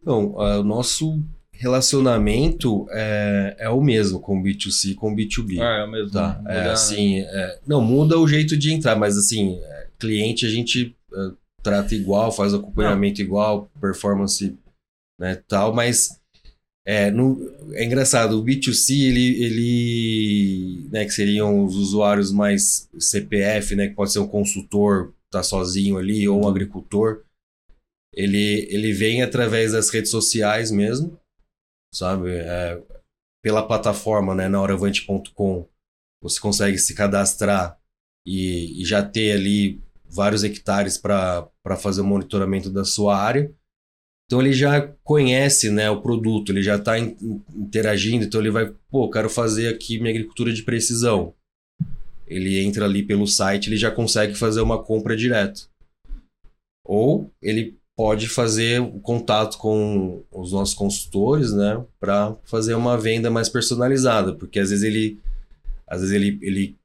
Então, 0.02 0.40
ah, 0.40 0.60
o 0.60 0.64
nosso 0.64 1.20
relacionamento 1.54 2.86
é, 2.92 3.56
é 3.60 3.70
o 3.70 3.82
mesmo 3.82 4.20
com 4.20 4.42
B2C 4.42 4.92
e 4.92 4.96
com 4.96 5.16
B2B. 5.16 5.60
Ah, 5.62 5.80
é 5.80 5.84
o 5.86 5.92
mesmo. 5.92 6.12
Tá, 6.12 6.38
Muda, 6.40 6.52
é 6.54 6.70
assim, 6.72 7.20
é, 7.20 7.60
não 7.66 7.82
muda 7.82 8.20
o 8.20 8.28
jeito 8.28 8.58
de 8.58 8.72
entrar, 8.74 8.96
mas 8.96 9.18
assim, 9.18 9.58
é, 9.62 9.88
cliente 10.00 10.46
a 10.46 10.50
gente 10.50 10.96
é, 11.14 11.32
trata 11.62 11.96
igual, 11.96 12.32
faz 12.32 12.54
acompanhamento 12.54 13.22
igual, 13.22 13.72
performance, 13.80 14.58
né, 15.20 15.42
tal, 15.48 15.74
mas 15.74 16.20
é, 16.86 17.10
no- 17.10 17.40
é 17.74 17.86
engraçado, 17.86 18.38
o 18.38 18.44
B2C, 18.44 18.92
ele, 19.08 19.44
ele 19.44 20.90
né, 20.92 21.06
que 21.06 21.12
seriam 21.12 21.64
os 21.64 21.76
usuários 21.76 22.32
mais 22.32 22.90
CPF, 23.00 23.76
né, 23.76 23.88
que 23.88 23.96
pode 23.96 24.12
ser 24.12 24.20
um 24.20 24.28
consultor, 24.28 25.14
tá 25.32 25.42
sozinho 25.42 25.98
ali, 25.98 26.28
ou 26.28 26.44
um 26.44 26.48
agricultor, 26.48 27.22
ele, 28.14 28.68
ele 28.70 28.92
vem 28.92 29.22
através 29.22 29.72
das 29.72 29.90
redes 29.90 30.12
sociais 30.12 30.70
mesmo, 30.70 31.18
sabe, 31.94 32.32
é, 32.32 32.82
pela 33.44 33.66
plataforma, 33.68 34.34
né, 34.34 34.48
na 34.48 34.62
horavante.com, 34.62 35.68
você 36.22 36.40
consegue 36.40 36.78
se 36.78 36.96
cadastrar 36.96 37.78
e, 38.26 38.82
e 38.82 38.86
já 38.86 39.04
ter 39.04 39.34
ali 39.34 39.82
vários 40.06 40.44
hectares 40.44 40.98
para 40.98 41.50
fazer 41.78 42.02
o 42.02 42.06
monitoramento 42.06 42.70
da 42.70 42.86
sua 42.86 43.18
área. 43.18 43.54
Então 44.26 44.42
ele 44.42 44.54
já 44.54 44.82
conhece 45.04 45.70
né, 45.70 45.90
o 45.90 46.02
produto, 46.02 46.52
ele 46.52 46.64
já 46.64 46.78
está 46.78 46.98
interagindo, 46.98 48.24
então 48.24 48.40
ele 48.40 48.52
vai, 48.52 48.74
pô, 48.90 49.10
quero 49.10 49.30
fazer 49.30 49.68
aqui 49.68 50.00
minha 50.00 50.12
agricultura 50.12 50.54
de 50.54 50.64
precisão. 50.64 51.36
Ele 52.26 52.60
entra 52.60 52.86
ali 52.86 53.04
pelo 53.04 53.28
site, 53.28 53.68
ele 53.68 53.78
já 53.78 53.92
consegue 53.92 54.34
fazer 54.34 54.62
uma 54.62 54.82
compra 54.82 55.16
direto. 55.16 55.70
Ou 56.86 57.32
ele 57.42 57.78
pode 57.96 58.28
fazer 58.28 58.82
o 58.82 59.00
contato 59.00 59.58
com 59.58 60.24
os 60.32 60.52
nossos 60.52 60.74
consultores, 60.74 61.54
né, 61.54 61.84
para 62.00 62.36
fazer 62.44 62.74
uma 62.74 62.98
venda 62.98 63.30
mais 63.30 63.50
personalizada, 63.50 64.34
porque 64.34 64.60
às 64.60 64.70
vezes 64.70 64.84
ele 64.84 65.20
às 65.88 66.02
vezes 66.02 66.16
ele, 66.16 66.40
ele 66.42 66.78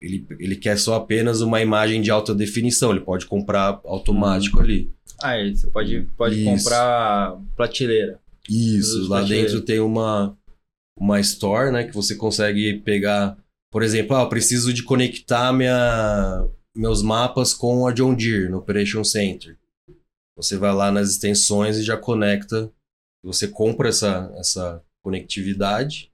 ele, 0.00 0.24
ele 0.38 0.56
quer 0.56 0.78
só 0.78 0.94
apenas 0.94 1.40
uma 1.40 1.60
imagem 1.60 2.00
de 2.00 2.10
alta 2.10 2.34
definição, 2.34 2.92
ele 2.92 3.00
pode 3.00 3.26
comprar 3.26 3.80
automático 3.84 4.60
ali. 4.60 4.92
Ah, 5.20 5.30
aí 5.30 5.56
você 5.56 5.68
pode, 5.68 6.08
pode 6.16 6.36
Isso. 6.36 6.44
comprar 6.44 7.36
prateleira. 7.56 8.20
Isso, 8.48 9.08
lá 9.08 9.22
dentro 9.22 9.60
tem 9.60 9.80
uma, 9.80 10.36
uma 10.98 11.20
store, 11.20 11.72
né, 11.72 11.84
que 11.84 11.94
você 11.94 12.14
consegue 12.14 12.74
pegar, 12.78 13.36
por 13.70 13.82
exemplo, 13.82 14.16
ah, 14.16 14.22
eu 14.22 14.28
preciso 14.28 14.72
de 14.72 14.84
conectar 14.84 15.52
minha, 15.52 16.46
meus 16.74 17.02
mapas 17.02 17.52
com 17.52 17.86
a 17.86 17.92
John 17.92 18.14
Deere 18.14 18.48
no 18.48 18.58
Operation 18.58 19.02
Center. 19.02 19.56
Você 20.38 20.56
vai 20.56 20.72
lá 20.72 20.90
nas 20.90 21.10
extensões 21.10 21.76
e 21.76 21.82
já 21.82 21.96
conecta, 21.96 22.72
você 23.22 23.46
compra 23.48 23.88
essa, 23.90 24.32
essa 24.36 24.82
conectividade 25.04 26.10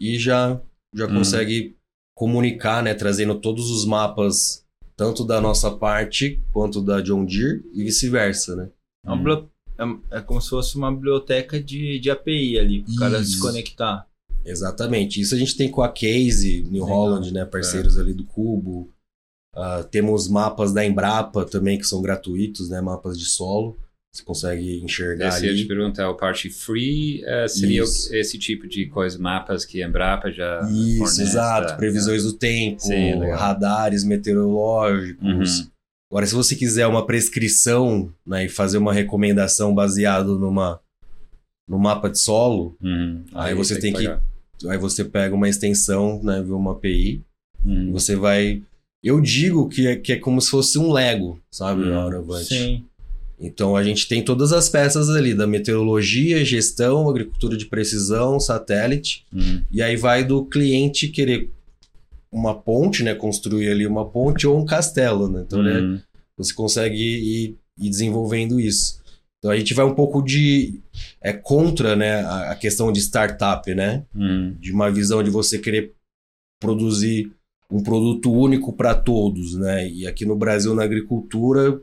e 0.00 0.18
já, 0.18 0.60
já 0.94 1.06
Uhum. 1.06 1.14
consegue 1.14 1.76
comunicar, 2.16 2.82
né, 2.82 2.92
trazendo 2.94 3.40
todos 3.40 3.70
os 3.70 3.84
mapas, 3.86 4.64
tanto 4.96 5.24
da 5.24 5.40
nossa 5.40 5.70
parte 5.70 6.40
quanto 6.52 6.82
da 6.82 7.00
John 7.00 7.24
Deere 7.24 7.64
e 7.72 7.82
vice-versa, 7.84 8.54
né? 8.56 8.68
É, 9.06 9.10
uma 9.10 9.48
é- 9.78 10.18
é 10.18 10.20
como 10.20 10.40
se 10.40 10.50
fosse 10.50 10.76
uma 10.76 10.92
biblioteca 10.92 11.60
de, 11.62 11.98
de 11.98 12.10
API 12.10 12.58
ali, 12.58 12.82
para 12.82 12.92
o 12.92 12.96
cara 12.96 13.24
se 13.24 13.40
conectar. 13.40 14.06
Exatamente. 14.44 15.20
Isso 15.20 15.34
a 15.34 15.38
gente 15.38 15.56
tem 15.56 15.70
com 15.70 15.82
a 15.82 15.88
Case, 15.88 16.62
New 16.70 16.84
Legal. 16.84 16.88
Holland, 16.88 17.32
né? 17.32 17.44
Parceiros 17.44 17.96
ali 17.98 18.12
do 18.12 18.24
Cubo. 18.24 18.90
Uh, 19.56 19.84
temos 19.84 20.28
mapas 20.28 20.72
da 20.72 20.84
Embrapa 20.84 21.44
também 21.44 21.78
que 21.78 21.86
são 21.86 22.02
gratuitos, 22.02 22.68
né? 22.68 22.80
Mapas 22.80 23.18
de 23.18 23.24
solo. 23.24 23.78
Você 24.12 24.22
consegue 24.24 24.80
enxergar 24.82 25.28
Esse 25.28 25.38
ali. 25.38 25.48
eu 25.48 25.56
te 25.56 25.64
perguntar, 25.64 26.08
o 26.08 26.14
parte 26.16 26.48
free 26.48 27.22
uh, 27.24 27.48
seria 27.48 27.82
Isso. 27.82 28.14
esse 28.14 28.38
tipo 28.38 28.66
de 28.68 28.86
coisa, 28.86 29.18
mapas 29.18 29.64
que 29.64 29.82
a 29.82 29.86
Embrapa 29.88 30.30
já 30.30 30.60
Isso, 30.70 30.98
fornece, 30.98 31.22
exato. 31.22 31.68
tá? 31.68 31.76
Previsões 31.76 32.22
do 32.22 32.32
tempo, 32.32 32.80
Sim, 32.80 33.18
radares 33.30 34.04
meteorológicos. 34.04 35.60
Uhum. 35.60 35.66
Agora, 36.10 36.26
se 36.26 36.34
você 36.34 36.54
quiser 36.54 36.86
uma 36.86 37.04
prescrição 37.06 38.12
né, 38.24 38.44
e 38.44 38.48
fazer 38.48 38.78
uma 38.78 38.92
recomendação 38.92 39.74
baseado 39.74 40.38
numa, 40.38 40.80
no 41.68 41.78
mapa 41.78 42.08
de 42.08 42.18
solo, 42.20 42.76
Uhum. 42.80 43.24
Aí 43.34 43.54
você 43.54 43.78
tem 43.80 43.92
que- 43.92 44.04
pagar. 44.04 44.22
aí 44.68 44.78
você 44.78 45.04
pega 45.04 45.34
uma 45.34 45.48
extensão, 45.48 46.22
né, 46.22 46.40
uma 46.40 46.72
API, 46.72 47.20
Uhum. 47.64 47.88
e 47.88 47.90
você 47.90 48.14
vai... 48.14 48.62
Eu 49.04 49.20
digo 49.20 49.68
que 49.68 49.86
é, 49.86 49.96
que 49.96 50.12
é 50.12 50.16
como 50.16 50.40
se 50.40 50.50
fosse 50.50 50.78
um 50.78 50.90
Lego, 50.90 51.38
sabe, 51.50 51.82
Hum. 51.82 51.88
Sim. 52.48 52.84
Então 53.38 53.76
a 53.76 53.82
gente 53.84 54.08
tem 54.08 54.24
todas 54.24 54.52
as 54.52 54.68
peças 54.68 55.10
ali 55.10 55.34
da 55.34 55.46
meteorologia, 55.46 56.42
gestão, 56.44 57.08
agricultura 57.10 57.56
de 57.56 57.66
precisão, 57.66 58.40
satélite, 58.40 59.24
Uhum. 59.32 59.62
e 59.70 59.82
aí 59.82 59.96
vai 59.96 60.24
do 60.24 60.46
cliente 60.46 61.08
querer 61.08 61.50
uma 62.32 62.54
ponte, 62.54 63.02
né, 63.02 63.14
construir 63.14 63.68
ali 63.68 63.86
uma 63.86 64.08
ponte 64.08 64.46
ou 64.46 64.58
um 64.58 64.64
castelo, 64.64 65.28
né? 65.28 65.44
Então 65.46 65.62
né, 65.62 65.80
Uhum. 65.80 66.00
você 66.38 66.54
consegue 66.54 66.96
ir, 66.96 67.56
ir 67.78 67.90
desenvolvendo 67.90 68.58
isso. 68.58 69.02
Então 69.38 69.50
a 69.50 69.58
gente 69.58 69.74
vai 69.74 69.84
um 69.84 69.94
pouco 69.94 70.22
de 70.22 70.80
é 71.20 71.32
contra, 71.32 71.94
né, 71.94 72.22
a, 72.22 72.52
a 72.52 72.54
questão 72.56 72.90
de 72.90 73.00
startup, 73.00 73.72
né? 73.74 74.04
Uhum. 74.14 74.56
De 74.58 74.72
uma 74.72 74.90
visão 74.90 75.22
de 75.22 75.28
você 75.30 75.58
querer 75.58 75.92
produzir 76.60 77.30
um 77.70 77.82
produto 77.82 78.30
único 78.32 78.72
para 78.72 78.94
todos, 78.94 79.54
né? 79.54 79.88
E 79.88 80.06
aqui 80.06 80.24
no 80.24 80.36
Brasil 80.36 80.74
na 80.74 80.84
agricultura 80.84 81.80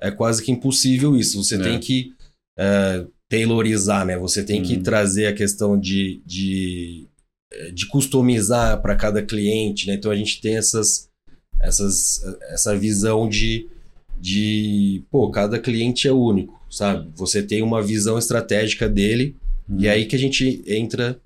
é 0.00 0.10
quase 0.10 0.42
que 0.42 0.52
impossível 0.52 1.16
isso. 1.16 1.42
Você 1.42 1.56
É. 1.56 1.58
tem 1.58 1.78
que 1.80 2.12
é, 2.56 3.04
taylorizar, 3.28 4.04
né? 4.06 4.16
Você 4.18 4.44
tem 4.44 4.62
que 4.62 4.76
Uhum. 4.76 4.82
trazer 4.82 5.26
a 5.26 5.32
questão 5.32 5.78
de, 5.78 6.22
de, 6.24 7.08
eh, 7.52 7.70
de 7.72 7.86
customizar 7.88 8.80
para 8.80 8.94
cada 8.94 9.22
cliente, 9.22 9.86
né? 9.88 9.94
Então 9.94 10.10
a 10.10 10.16
gente 10.16 10.40
tem 10.40 10.56
essas, 10.56 11.08
essas, 11.60 12.22
essa 12.50 12.76
visão 12.76 13.28
de, 13.28 13.66
de, 14.20 15.02
pô, 15.10 15.30
cada 15.30 15.58
cliente 15.58 16.06
é 16.06 16.12
único, 16.12 16.60
sabe? 16.70 17.10
Você 17.16 17.42
tem 17.42 17.60
uma 17.62 17.82
visão 17.82 18.18
estratégica 18.18 18.88
dele 18.88 19.36
Uhum. 19.68 19.80
e 19.80 19.86
é 19.88 19.90
aí 19.90 20.06
que 20.06 20.14
a 20.14 20.18
gente 20.18 20.62
entra 20.66 21.18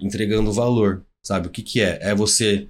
entregando 0.00 0.52
valor, 0.52 1.02
sabe? 1.24 1.46
O 1.46 1.50
que, 1.50 1.62
que 1.62 1.80
é? 1.80 1.98
É 2.02 2.14
você 2.14 2.68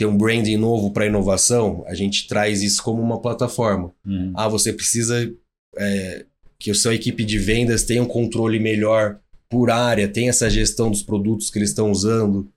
ter 0.00 0.06
um 0.06 0.16
branding 0.16 0.56
novo 0.56 0.92
para 0.92 1.04
inovação? 1.04 1.84
A 1.86 1.94
gente 1.94 2.26
traz 2.26 2.62
isso 2.62 2.82
como 2.82 3.02
uma 3.02 3.20
plataforma. 3.20 3.92
Uhum. 4.02 4.32
Ah, 4.34 4.48
você 4.48 4.72
precisa 4.72 5.30
é, 5.76 6.24
que 6.58 6.70
a 6.70 6.74
sua 6.74 6.94
equipe 6.94 7.22
de 7.22 7.38
vendas 7.38 7.84
tenha 7.84 8.02
um 8.02 8.06
controle 8.06 8.58
melhor 8.58 9.20
por 9.46 9.70
área, 9.70 10.08
tenha 10.08 10.30
essa 10.30 10.48
gestão 10.48 10.90
dos 10.90 11.02
produtos 11.02 11.50
que 11.50 11.58
eles 11.58 11.68
estão 11.68 11.90
usando, 11.90 12.50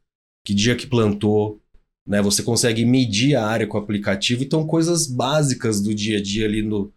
que 0.45 0.53
dia 0.53 0.73
que 0.73 0.88
plantou, 0.88 1.60
né? 2.08 2.21
Você 2.21 2.41
consegue 2.41 2.86
medir 2.86 3.36
a 3.36 3.45
área 3.45 3.67
com 3.67 3.77
o 3.77 3.82
aplicativo. 3.82 4.41
Então, 4.41 4.65
coisas 4.65 5.06
básicas 5.06 5.82
do 5.82 5.93
dia 5.93 6.19
a 6.19 6.23
dia 6.23 6.45
ali 6.45 6.62
no, 6.62 6.93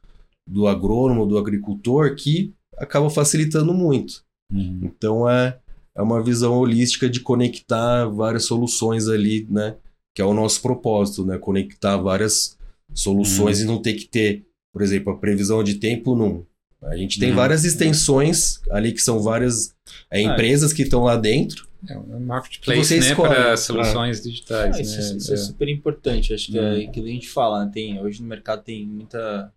do 0.49 0.69
agrônomo, 0.69 1.27
do 1.27 1.39
agricultor, 1.39 2.15
que 2.15 2.55
acabam 2.77 3.11
facilitando 3.11 3.75
muito. 3.75 4.23
Uhum. 4.53 4.79
Então 4.85 5.29
é, 5.29 5.59
é 5.97 6.01
uma 6.01 6.23
visão 6.23 6.57
holística 6.57 7.11
de 7.11 7.19
conectar 7.19 8.07
várias 8.07 8.45
soluções 8.45 9.09
ali, 9.09 9.45
né? 9.51 9.75
Que 10.17 10.23
é 10.23 10.25
o 10.25 10.33
nosso 10.35 10.63
propósito, 10.63 11.25
né? 11.27 11.37
Conectar 11.39 11.97
várias 11.99 12.57
soluções 12.95 13.61
e 13.61 13.65
não 13.67 13.81
ter 13.83 13.93
que 13.93 14.07
ter, 14.07 14.47
por 14.73 14.81
exemplo, 14.81 15.13
a 15.13 15.17
previsão 15.19 15.63
de 15.63 15.75
tempo 15.75 16.15
num. 16.17 16.45
A 16.83 16.97
gente 16.97 17.19
tem 17.21 17.31
Uhum. 17.31 17.37
várias 17.37 17.65
extensões 17.65 18.61
ali 18.71 18.93
que 18.93 19.01
são 19.01 19.21
várias 19.21 19.75
é, 20.11 20.21
empresas 20.23 20.73
que 20.73 20.83
estão 20.83 21.03
lá 21.05 21.17
dentro. 21.17 21.67
É 21.89 21.99
um 21.99 22.21
marketplace, 22.21 22.85
você 22.85 22.99
né, 23.01 23.15
para 23.15 23.57
soluções 23.57 24.23
digitais, 24.23 24.77
Ah, 24.77 24.81
isso, 24.81 25.11
né? 25.13 25.17
isso 25.19 25.35
é 25.35 25.37
super 25.37 25.69
importante. 25.69 26.33
Acho 26.33 26.51
que 26.51 26.59
é 26.59 26.63
Hum. 26.63 26.73
aquilo 26.89 26.93
que 27.05 27.11
a 27.11 27.15
gente 27.15 27.29
fala, 27.29 27.65
né? 27.65 27.71
Tem, 27.73 28.01
hoje 28.01 28.23
no 28.23 28.29
mercado 28.29 28.63
tem 28.65 28.87
muita, 28.87 29.53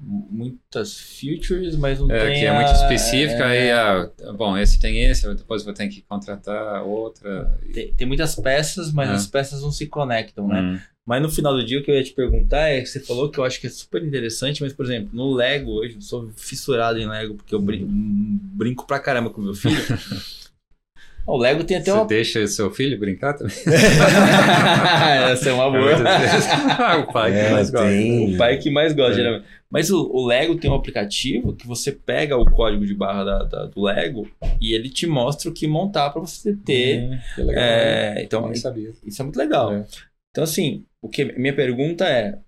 muitas 0.00 0.98
features, 0.98 1.74
mas 1.76 1.98
não 1.98 2.10
É, 2.10 2.26
tem. 2.26 2.40
que 2.40 2.46
é 2.46 2.52
muito 2.52 2.68
a- 2.68 2.72
específica, 2.74 3.44
é, 3.44 3.46
aí, 3.46 3.70
ah, 3.72 4.10
bom, 4.36 4.56
esse 4.56 4.78
tem 4.78 5.02
esse, 5.02 5.26
depois 5.34 5.64
vou 5.64 5.72
ter 5.72 5.88
que 5.88 6.02
contratar 6.02 6.82
outra. 6.84 7.58
tem, 7.72 7.92
tem 7.94 8.06
muitas 8.06 8.34
peças, 8.34 8.92
mas 8.92 9.08
É. 9.08 9.12
as 9.14 9.26
peças 9.26 9.62
não 9.62 9.72
se 9.72 9.86
conectam, 9.86 10.46
né? 10.48 10.60
Hum. 10.60 10.78
Mas 11.06 11.22
no 11.22 11.30
final 11.30 11.54
do 11.54 11.64
dia, 11.64 11.78
o 11.78 11.82
que 11.84 11.90
eu 11.90 11.94
ia 11.94 12.02
te 12.02 12.12
perguntar 12.12 12.68
é 12.68 12.80
que 12.80 12.86
você 12.86 12.98
falou 13.00 13.30
que 13.30 13.38
eu 13.38 13.44
acho 13.44 13.60
que 13.60 13.68
é 13.68 13.70
super 13.70 14.02
interessante, 14.04 14.60
mas, 14.62 14.72
por 14.72 14.84
exemplo, 14.84 15.10
no 15.12 15.32
Lego 15.32 15.70
hoje, 15.70 15.94
eu 15.94 16.00
sou 16.00 16.28
fissurado 16.36 16.98
em 16.98 17.06
Lego, 17.06 17.34
porque 17.36 17.54
eu 17.54 17.60
brin- 17.60 17.86
brinco 17.88 18.86
pra 18.86 18.98
caramba 18.98 19.30
com 19.30 19.40
meu 19.40 19.54
filho. 19.54 19.76
o 21.24 21.36
Lego 21.38 21.62
tem 21.62 21.76
até 21.76 21.92
Você 21.92 21.96
uma. 21.98 22.06
deixa 22.06 22.40
o 22.42 22.48
seu 22.48 22.72
filho 22.72 22.98
brincar 22.98 23.34
também? 23.34 23.54
Essa 25.30 25.50
é 25.50 25.52
uma 25.52 25.70
boa. 25.70 25.92
ah, 26.76 26.96
o 26.98 27.12
pai 27.12 27.30
que 27.32 27.38
É, 27.38 27.50
mais 27.52 27.70
gosta. 27.70 27.86
tem- 27.88 28.34
O 28.34 28.38
pai 28.38 28.58
que 28.58 28.70
mais 28.70 28.92
gosta, 28.92 29.12
É. 29.12 29.14
geralmente. 29.14 29.44
Mas 29.76 29.90
o, 29.90 30.10
o 30.10 30.24
Lego 30.26 30.56
tem 30.56 30.70
um 30.70 30.74
aplicativo 30.74 31.54
que 31.54 31.66
você 31.66 31.92
pega 31.92 32.34
o 32.38 32.50
código 32.50 32.86
de 32.86 32.94
barra 32.94 33.24
da- 33.24 33.42
da- 33.44 33.66
do 33.66 33.82
Lego 33.82 34.26
e 34.58 34.72
ele 34.72 34.88
te 34.88 35.06
mostra 35.06 35.50
o 35.50 35.52
que 35.52 35.66
montar 35.66 36.08
pra 36.08 36.20
você 36.22 36.56
ter. 36.56 37.02
Hum, 37.02 37.18
que 37.34 37.42
legal. 37.42 37.62
É, 37.62 38.22
então, 38.22 38.40
Eu 38.44 38.46
nem 38.46 38.56
sabia. 38.56 38.92
isso 39.04 39.20
é 39.20 39.24
muito 39.24 39.36
legal. 39.36 39.74
É. 39.74 39.86
Então, 40.30 40.44
assim, 40.44 40.82
o 41.02 41.10
que 41.10 41.26
minha 41.38 41.54
pergunta 41.54 42.08
é: 42.08 42.38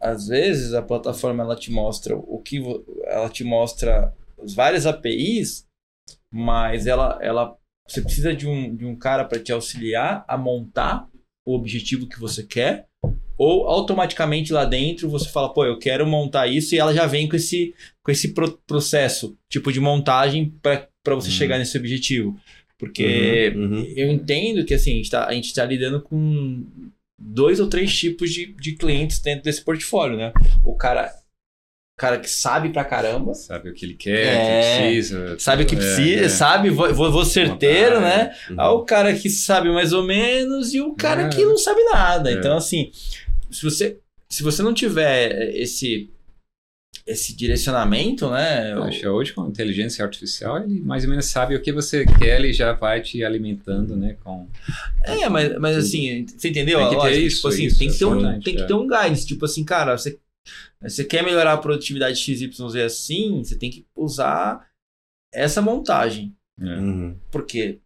às 0.00 0.26
vezes 0.26 0.74
a 0.74 0.82
plataforma 0.82 1.44
ela 1.44 1.54
te 1.54 1.70
mostra 1.70 2.16
o 2.16 2.40
que 2.40 2.60
ela 3.04 3.28
te 3.28 3.44
mostra 3.44 4.12
as 4.42 4.52
várias 4.52 4.84
APIs, 4.84 5.64
mas 6.32 6.88
ela, 6.88 7.16
ela 7.22 7.56
você 7.88 8.00
precisa 8.02 8.34
de 8.34 8.48
um, 8.48 8.74
de 8.74 8.84
um 8.84 8.96
cara 8.96 9.24
para 9.24 9.38
te 9.38 9.52
auxiliar 9.52 10.24
a 10.26 10.36
montar 10.36 11.08
o 11.46 11.54
objetivo 11.54 12.08
que 12.08 12.18
você 12.18 12.42
quer. 12.42 12.86
Ou 13.38 13.66
automaticamente 13.66 14.52
lá 14.52 14.64
dentro 14.64 15.08
você 15.08 15.28
fala, 15.28 15.52
pô, 15.52 15.64
eu 15.64 15.78
quero 15.78 16.06
montar 16.06 16.46
isso 16.46 16.74
e 16.74 16.78
ela 16.78 16.94
já 16.94 17.06
vem 17.06 17.28
com 17.28 17.36
esse, 17.36 17.74
com 18.02 18.10
esse 18.12 18.28
pro- 18.34 18.58
processo, 18.66 19.36
tipo 19.48 19.72
de 19.72 19.80
montagem 19.80 20.52
para 20.62 21.14
você 21.14 21.28
Uhum. 21.28 21.34
chegar 21.34 21.58
nesse 21.58 21.76
objetivo. 21.78 22.36
Porque 22.78 23.52
Uhum, 23.54 23.62
uhum. 23.78 23.92
eu 23.96 24.10
entendo 24.10 24.64
que 24.64 24.74
assim, 24.74 24.92
a 24.92 24.96
gente 24.96 25.10
tá, 25.10 25.32
gente 25.32 25.54
tá 25.54 25.64
lidando 25.64 26.00
com 26.02 26.64
dois 27.18 27.60
ou 27.60 27.68
três 27.68 27.96
tipos 27.96 28.30
de, 28.32 28.52
de 28.54 28.72
clientes 28.72 29.20
dentro 29.20 29.44
desse 29.44 29.62
portfólio, 29.64 30.16
né? 30.16 30.32
O 30.64 30.74
cara, 30.74 31.08
cara 31.96 32.18
que 32.18 32.28
sabe 32.28 32.70
pra 32.70 32.84
caramba, 32.84 33.32
Sabe 33.34 33.70
o 33.70 33.74
que 33.74 33.84
ele 33.86 33.94
quer, 33.94 34.26
É, 34.26 34.34
o 34.34 34.40
que 34.40 34.88
precisa. 34.88 35.38
sabe 35.38 35.62
o 35.62 35.66
que 35.66 35.76
É, 35.76 35.78
precisa, 35.78 36.24
é. 36.24 36.28
sabe, 36.28 36.70
vou, 36.70 36.92
vou, 36.92 37.24
certeiro, 37.24 38.00
Vontade. 38.00 38.16
né? 38.16 38.34
Aí 38.58 38.68
o 38.70 38.80
cara 38.84 39.14
que 39.14 39.30
sabe 39.30 39.70
mais 39.70 39.92
ou 39.92 40.02
menos 40.02 40.74
e 40.74 40.80
o 40.80 40.94
cara 40.94 41.22
É. 41.22 41.28
que 41.28 41.44
não 41.44 41.56
sabe 41.56 41.84
nada. 41.84 42.30
É. 42.32 42.34
Então, 42.34 42.56
assim, 42.56 42.90
se 43.52 43.62
você, 43.62 43.98
se 44.28 44.42
você 44.42 44.62
não 44.62 44.72
tiver 44.72 45.54
esse, 45.54 46.10
esse 47.06 47.34
direcionamento, 47.34 48.30
né? 48.30 48.72
Eu 48.72 48.84
acho 48.84 49.08
hoje 49.08 49.32
com 49.32 49.46
inteligência 49.46 50.04
artificial 50.04 50.62
ele 50.62 50.80
mais 50.80 51.04
ou 51.04 51.10
menos 51.10 51.26
sabe 51.26 51.54
o 51.54 51.62
que 51.62 51.72
você 51.72 52.04
quer, 52.04 52.38
ele 52.38 52.52
já 52.52 52.72
vai 52.72 53.00
te 53.00 53.24
alimentando, 53.24 53.96
né, 53.96 54.16
com 54.22 54.48
É, 55.04 55.28
mas, 55.28 55.58
mas 55.58 55.76
assim, 55.76 56.26
você 56.26 56.48
entendeu? 56.48 56.78
Tem 56.78 56.88
que 56.88 56.94
ter 56.94 57.00
lógica? 57.00 57.26
isso, 57.26 57.36
tipo 57.36 57.48
assim, 57.48 57.64
isso, 57.64 57.78
tem 57.78 57.90
que 57.90 57.98
ter 57.98 58.04
um, 58.04 58.40
tem 58.40 58.56
que 58.56 58.62
é. 58.62 58.66
ter 58.66 58.74
um 58.74 58.86
guidance, 58.86 59.26
tipo 59.26 59.44
assim, 59.44 59.64
cara, 59.64 59.96
você, 59.96 60.18
você 60.80 61.04
quer 61.04 61.22
melhorar 61.22 61.54
a 61.54 61.58
produtividade 61.58 62.18
XYZ 62.18 62.76
assim, 62.84 63.42
você 63.44 63.56
tem 63.56 63.70
que 63.70 63.84
usar 63.96 64.66
essa 65.32 65.60
montagem. 65.60 66.34
né. 66.56 66.76
Uhum. 66.78 67.16
Porque 67.30 67.80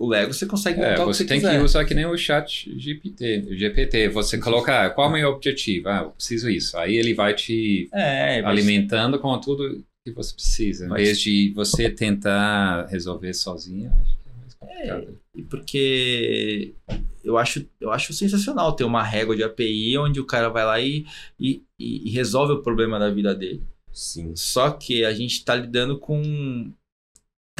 o 0.00 0.08
Lego 0.08 0.32
você 0.32 0.46
consegue 0.46 0.80
É, 0.80 0.90
montar 0.90 1.02
o 1.04 1.06
que 1.08 1.14
você 1.14 1.22
você 1.24 1.28
tem 1.28 1.38
quiser. 1.40 1.58
que 1.58 1.64
usar 1.64 1.84
que 1.84 1.94
nem 1.94 2.06
o 2.06 2.16
chat 2.16 2.72
GPT, 2.78 3.54
GPT. 3.56 4.08
Você 4.08 4.38
coloca, 4.38 4.86
ah, 4.86 4.90
qual 4.90 5.06
é 5.08 5.10
o 5.10 5.12
meu 5.12 5.28
objetivo? 5.30 5.88
Ah, 5.88 6.02
eu 6.04 6.10
preciso 6.10 6.48
isso. 6.48 6.76
Aí 6.78 6.96
ele 6.96 7.12
vai 7.14 7.34
te 7.34 7.88
É, 7.92 8.40
alimentando 8.44 9.18
com 9.18 9.38
tudo 9.38 9.84
que 10.04 10.12
você 10.12 10.34
precisa. 10.34 10.86
Em 10.86 10.88
Mas- 10.88 11.02
vez 11.02 11.20
de 11.20 11.52
você 11.54 11.90
tentar 11.90 12.86
resolver 12.86 13.34
sozinho, 13.34 13.92
acho 14.00 14.16
que 14.16 14.28
é 14.28 14.40
mais 14.40 14.54
complicado. 14.54 15.18
E 15.36 15.42
porque 15.42 16.72
eu 17.22 17.36
acho, 17.36 17.66
eu 17.80 17.90
acho 17.92 18.12
sensacional 18.14 18.72
ter 18.74 18.84
uma 18.84 19.02
régua 19.04 19.36
de 19.36 19.42
API 19.42 19.98
onde 19.98 20.18
o 20.18 20.24
cara 20.24 20.48
vai 20.48 20.64
lá 20.64 20.80
e, 20.80 21.04
e, 21.38 21.62
e 21.78 22.10
resolve 22.10 22.54
o 22.54 22.62
problema 22.62 22.98
da 22.98 23.10
vida 23.10 23.34
dele. 23.34 23.62
Sim. 23.92 24.32
Só 24.34 24.70
que 24.70 25.04
a 25.04 25.12
gente 25.12 25.32
está 25.32 25.54
lidando 25.54 25.98
com 25.98 26.72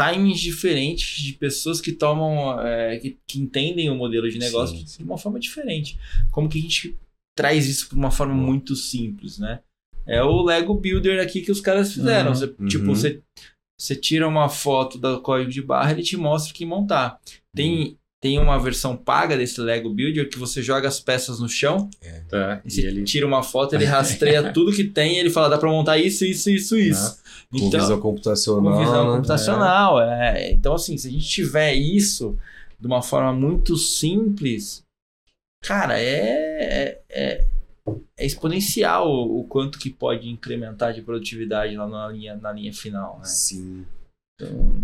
timings 0.01 0.41
diferentes 0.41 1.23
de 1.23 1.33
pessoas 1.35 1.81
que 1.81 1.93
tomam, 1.93 2.61
é, 2.61 2.99
que, 2.99 3.19
que 3.27 3.41
entendem 3.41 3.91
o 3.91 3.95
modelo 3.95 4.29
de 4.31 4.39
negócio 4.39 4.77
Sim, 4.77 4.85
de- 4.85 4.99
de 4.99 5.05
uma 5.05 5.19
forma 5.19 5.39
diferente. 5.39 5.99
Como 6.31 6.49
que 6.49 6.59
a 6.59 6.63
gente 6.63 6.97
traz 7.37 7.67
isso 7.69 7.89
para 7.89 7.99
uma 7.99 8.11
forma 8.11 8.35
muito 8.35 8.75
simples, 8.77 9.39
né? 9.39 9.61
É 10.07 10.23
o 10.23 10.43
Lego 10.43 10.75
Builder 10.75 11.21
aqui 11.23 11.43
que 11.43 11.53
os 11.53 11.61
caras 11.61 11.93
fizeram. 11.93 12.31
Uhum, 12.31 12.35
Você, 12.35 12.47
Tipo, 12.69 12.85
uhum. 12.87 12.95
você, 12.95 13.21
você 13.79 13.95
tira 13.95 14.27
uma 14.27 14.49
foto 14.49 14.99
do 14.99 15.21
código 15.21 15.51
de 15.51 15.63
barra, 15.63 15.93
ele 15.93 16.03
te 16.03 16.17
mostra 16.17 16.53
o 16.53 16.55
que 16.55 16.65
montar. 16.67 17.21
Tem 17.55 17.97
tem 18.23 18.39
uma 18.39 18.59
versão 18.59 18.97
paga 18.97 19.37
desse 19.37 19.61
Lego 19.61 19.89
Builder 19.89 20.29
que 20.29 20.39
você 20.39 20.63
joga 20.63 20.87
as 20.87 21.01
peças 21.01 21.41
no 21.41 21.49
chão, 21.49 21.89
Tá. 22.29 22.61
e 22.67 22.81
E 22.81 22.85
ele 22.85 23.03
tira 23.05 23.27
uma 23.27 23.43
foto, 23.43 23.75
ele 23.75 23.85
rastreia 23.87 24.53
tudo 24.53 24.73
que 24.73 24.85
tem 24.85 25.17
e 25.17 25.19
ele 25.19 25.31
fala, 25.31 25.49
dá 25.49 25.57
pra 25.59 25.71
montar 25.71 25.97
isso, 25.99 26.25
isso, 26.25 26.51
isso, 26.51 26.77
isso. 26.77 27.19
Com 27.51 27.57
Então, 27.59 27.81
visão 27.81 28.01
computacional. 28.01 28.73
com 28.73 28.79
visão 28.79 29.07
né? 29.09 29.17
computacional. 29.17 30.01
É. 30.03 30.53
Então, 30.53 30.75
assim, 30.75 30.97
se 30.99 31.09
a 31.09 31.11
gente 31.11 31.27
tiver 31.27 31.73
isso 31.75 32.39
de 32.79 32.87
uma 32.87 33.03
forma 33.03 33.33
muito 33.33 33.77
simples, 33.77 34.83
cara, 35.65 35.99
é, 35.99 37.01
é, 37.09 37.47
é 38.19 38.27
exponencial 38.27 39.09
o, 39.11 39.41
o 39.41 39.45
quanto 39.45 39.79
que 39.79 39.91
pode 39.91 40.29
incrementar 40.29 40.93
de 40.93 41.01
produtividade 41.03 41.75
lá 41.77 41.89
na 41.89 42.09
linha, 42.09 42.37
na 42.37 42.53
linha 42.53 42.73
final. 42.73 43.19
Né? 43.19 43.25
Sim. 43.25 43.87
Então, 44.41 44.83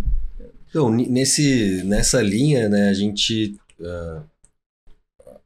Então, 0.68 0.90
nesse, 0.90 1.82
nessa 1.84 2.20
linha, 2.22 2.68
né, 2.68 2.88
a 2.88 2.94
gente. 2.94 3.56
ah, 3.80 4.22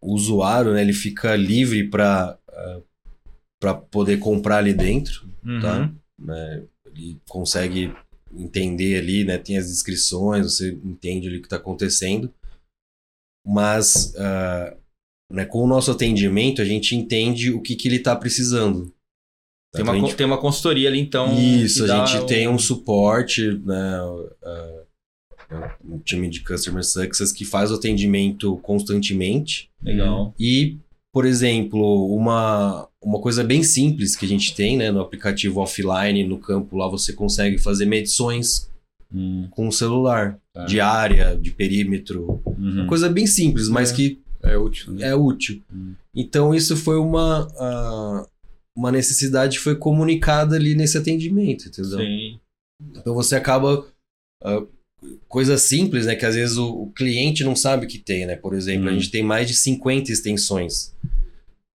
o 0.01 0.15
usuário, 0.15 0.73
né, 0.73 0.81
ele 0.81 0.95
fica 0.95 1.37
livre 1.37 1.89
para 1.89 2.39
para 3.61 3.75
poder 3.75 4.19
comprar 4.19 4.57
ali 4.57 4.73
dentro, 4.73 5.29
tá? 5.61 5.81
uhum. 5.81 6.27
né? 6.27 6.65
Ele 6.87 7.21
consegue 7.29 7.95
entender 8.33 8.97
ali, 8.99 9.23
né? 9.23 9.37
Tem 9.37 9.59
as 9.59 9.67
descrições, 9.67 10.47
você 10.47 10.73
entende 10.83 11.29
ali 11.29 11.37
o 11.37 11.41
que 11.41 11.47
está 11.47 11.57
acontecendo. 11.57 12.33
Mas 13.47 14.15
ah, 14.17 14.75
né, 15.31 15.45
com 15.45 15.63
o 15.63 15.67
nosso 15.67 15.91
atendimento, 15.91 16.63
a 16.63 16.65
gente 16.65 16.97
entende 16.97 17.53
o 17.53 17.61
que, 17.61 17.77
que 17.77 17.87
ele 17.87 17.97
está 17.97 18.17
precisando. 18.17 18.87
Tem, 19.73 19.83
Então, 19.83 19.85
uma, 19.85 20.01
con- 20.01 20.07
gente 20.07 20.17
tem 20.17 20.27
uma 20.27 20.41
consultoria 20.41 20.89
ali, 20.89 20.99
então. 21.01 21.39
isso, 21.39 21.85
a 21.85 22.07
gente 22.07 22.27
tem 22.27 22.49
um 22.49 22.59
suporte, 22.59 23.53
né? 23.59 24.03
uh, 24.03 24.87
um 25.85 25.99
time 25.99 26.29
de 26.29 26.41
Customer 26.41 26.85
Success 26.85 27.33
que 27.33 27.45
faz 27.45 27.71
o 27.71 27.75
atendimento 27.75 28.57
constantemente. 28.59 29.69
Legal. 29.83 30.35
E, 30.39 30.77
por 31.13 31.25
exemplo, 31.27 32.15
uma, 32.15 32.89
uma 33.03 33.21
coisa 33.21 33.43
bem 33.43 33.63
simples 33.63 34.15
que 34.17 34.25
a 34.25 34.29
gente 34.29 34.55
tem 34.55 34.77
né, 34.77 34.91
no 34.91 35.01
aplicativo 35.01 35.61
offline, 35.61 36.25
no 36.25 36.39
campo 36.39 36.77
lá, 36.77 36.89
você 36.89 37.13
consegue 37.13 37.59
fazer 37.59 37.87
medições 37.87 38.69
Hum, 39.13 39.49
com 39.51 39.67
o 39.67 39.73
celular, 39.73 40.39
tá. 40.53 40.67
de 40.67 40.79
área, 40.81 41.37
de 41.37 41.51
perímetro. 41.51 42.41
Uhum. 42.47 42.87
Coisa 42.87 43.09
bem 43.09 43.27
simples, 43.27 43.69
mas 43.69 43.91
É. 43.91 43.95
que 43.97 44.21
É 44.41 44.57
útil, 44.57 44.93
né? 44.93 45.09
é 45.09 45.15
útil. 45.17 45.61
Hum. 45.75 45.95
Então 46.15 46.55
isso 46.55 46.77
foi 46.77 46.97
uma, 46.97 47.49
ah, 47.59 48.25
uma 48.77 48.93
necessidade 48.93 49.59
que 49.59 49.65
foi 49.65 49.75
comunicada 49.75 50.55
ali 50.55 50.77
nesse 50.77 50.97
atendimento, 50.97 51.67
entendeu? 51.67 51.99
Sim. 51.99 52.39
Então 52.97 53.13
você 53.13 53.35
acaba. 53.35 53.85
ah, 54.45 54.63
coisa 55.29 55.57
simples, 55.59 56.07
né? 56.07 56.15
Que 56.15 56.27
às 56.27 56.35
vezes 56.35 56.57
o, 56.57 56.69
o 56.83 56.93
cliente 56.93 57.43
não 57.45 57.57
sabe 57.57 57.87
que 57.87 57.99
tem, 57.99 58.27
né? 58.27 58.37
Por 58.37 58.55
exemplo, 58.55 58.89
a 58.89 58.93
Hum. 58.93 58.95
gente 58.95 59.11
tem 59.11 59.23
mais 59.23 59.47
de 59.49 59.55
50 59.55 60.11
extensões. 60.13 60.93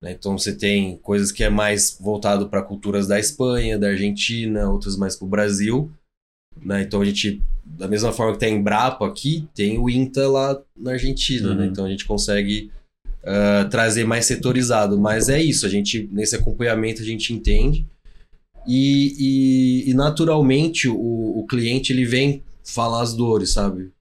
né? 0.01 0.11
Então 0.11 0.37
você 0.37 0.53
tem 0.53 0.97
coisas 0.97 1.31
que 1.31 1.43
é 1.43 1.49
mais 1.49 1.97
voltado 1.99 2.47
para 2.49 2.61
culturas 2.61 3.07
da 3.07 3.19
Espanha, 3.19 3.77
da 3.79 3.87
Argentina, 3.87 4.69
outras 4.69 4.95
mais 4.97 5.15
para 5.15 5.25
o 5.25 5.29
Brasil. 5.29 5.91
Né? 6.61 6.83
Então 6.83 7.01
a 7.01 7.05
gente, 7.05 7.41
da 7.65 7.87
mesma 7.87 8.11
forma 8.13 8.33
que 8.33 8.39
tem 8.39 8.53
a 8.53 8.57
Embrapa 8.57 9.05
aqui, 9.07 9.47
tem 9.55 9.77
o 9.77 9.89
INTA 9.89 10.27
lá 10.29 10.61
na 10.77 10.91
Argentina, 10.91 11.53
né? 11.55 11.63
Uhum. 11.65 11.71
Então 11.71 11.85
a 11.85 11.89
gente 11.89 12.05
consegue 12.05 12.71
ah, 13.23 13.67
trazer 13.71 14.05
mais 14.05 14.25
setorizado. 14.25 14.99
Mas 14.99 15.27
é 15.29 15.41
isso, 15.41 15.65
a 15.65 15.69
gente, 15.69 16.07
nesse 16.11 16.35
acompanhamento 16.35 17.01
a 17.01 17.05
gente 17.05 17.33
entende. 17.33 17.85
E, 18.67 19.83
e- 19.85 19.89
e, 19.89 19.93
naturalmente 19.93 20.87
o, 20.87 20.95
o 21.39 21.45
cliente 21.47 21.91
ele 21.93 22.03
vem 22.05 22.41
falar 22.65 23.01
as 23.01 23.13
dores, 23.13 23.53
sabe? 23.53 23.91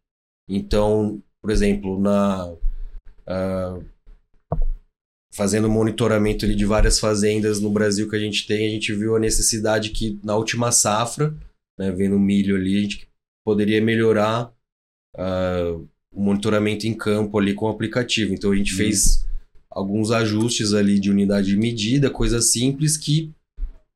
Então, 0.49 1.23
por 1.41 1.51
exemplo, 1.51 2.01
na 2.01 2.55
ah, 3.27 3.79
fazendo 5.35 5.69
monitoramento 5.69 6.45
ali 6.45 6.55
de 6.55 6.65
várias 6.65 6.99
fazendas 7.01 7.61
no 7.61 7.71
Brasil 7.71 8.09
que 8.09 8.17
a 8.17 8.21
gente 8.21 8.47
tem, 8.47 8.67
a 8.67 8.71
gente 8.71 8.93
viu 8.95 9.17
a 9.17 9.21
necessidade 9.21 9.91
que 9.91 10.19
na 10.23 10.37
última 10.37 10.71
safra, 10.71 11.35
né, 11.79 11.91
vendo 11.91 12.19
milho 12.19 12.57
ali, 12.57 12.79
a 12.79 12.81
gente 12.83 13.09
poderia 13.45 13.81
melhorar 13.83 14.53
ah, 15.17 15.77
o 16.13 16.23
monitoramento 16.23 16.87
em 16.87 16.95
campo 16.95 17.39
ali 17.39 17.55
com 17.55 17.67
o 17.67 17.71
aplicativo. 17.71 18.33
Então 18.33 18.53
a 18.53 18.57
gente 18.57 18.73
Hum. 18.75 18.77
fez 18.77 19.27
alguns 19.71 20.13
ajustes 20.13 20.73
ali 20.73 21.01
de 21.01 21.11
unidade 21.11 21.49
de 21.49 21.57
medida, 21.57 22.09
coisas 22.09 22.53
simples 22.53 22.97
que 22.97 23.33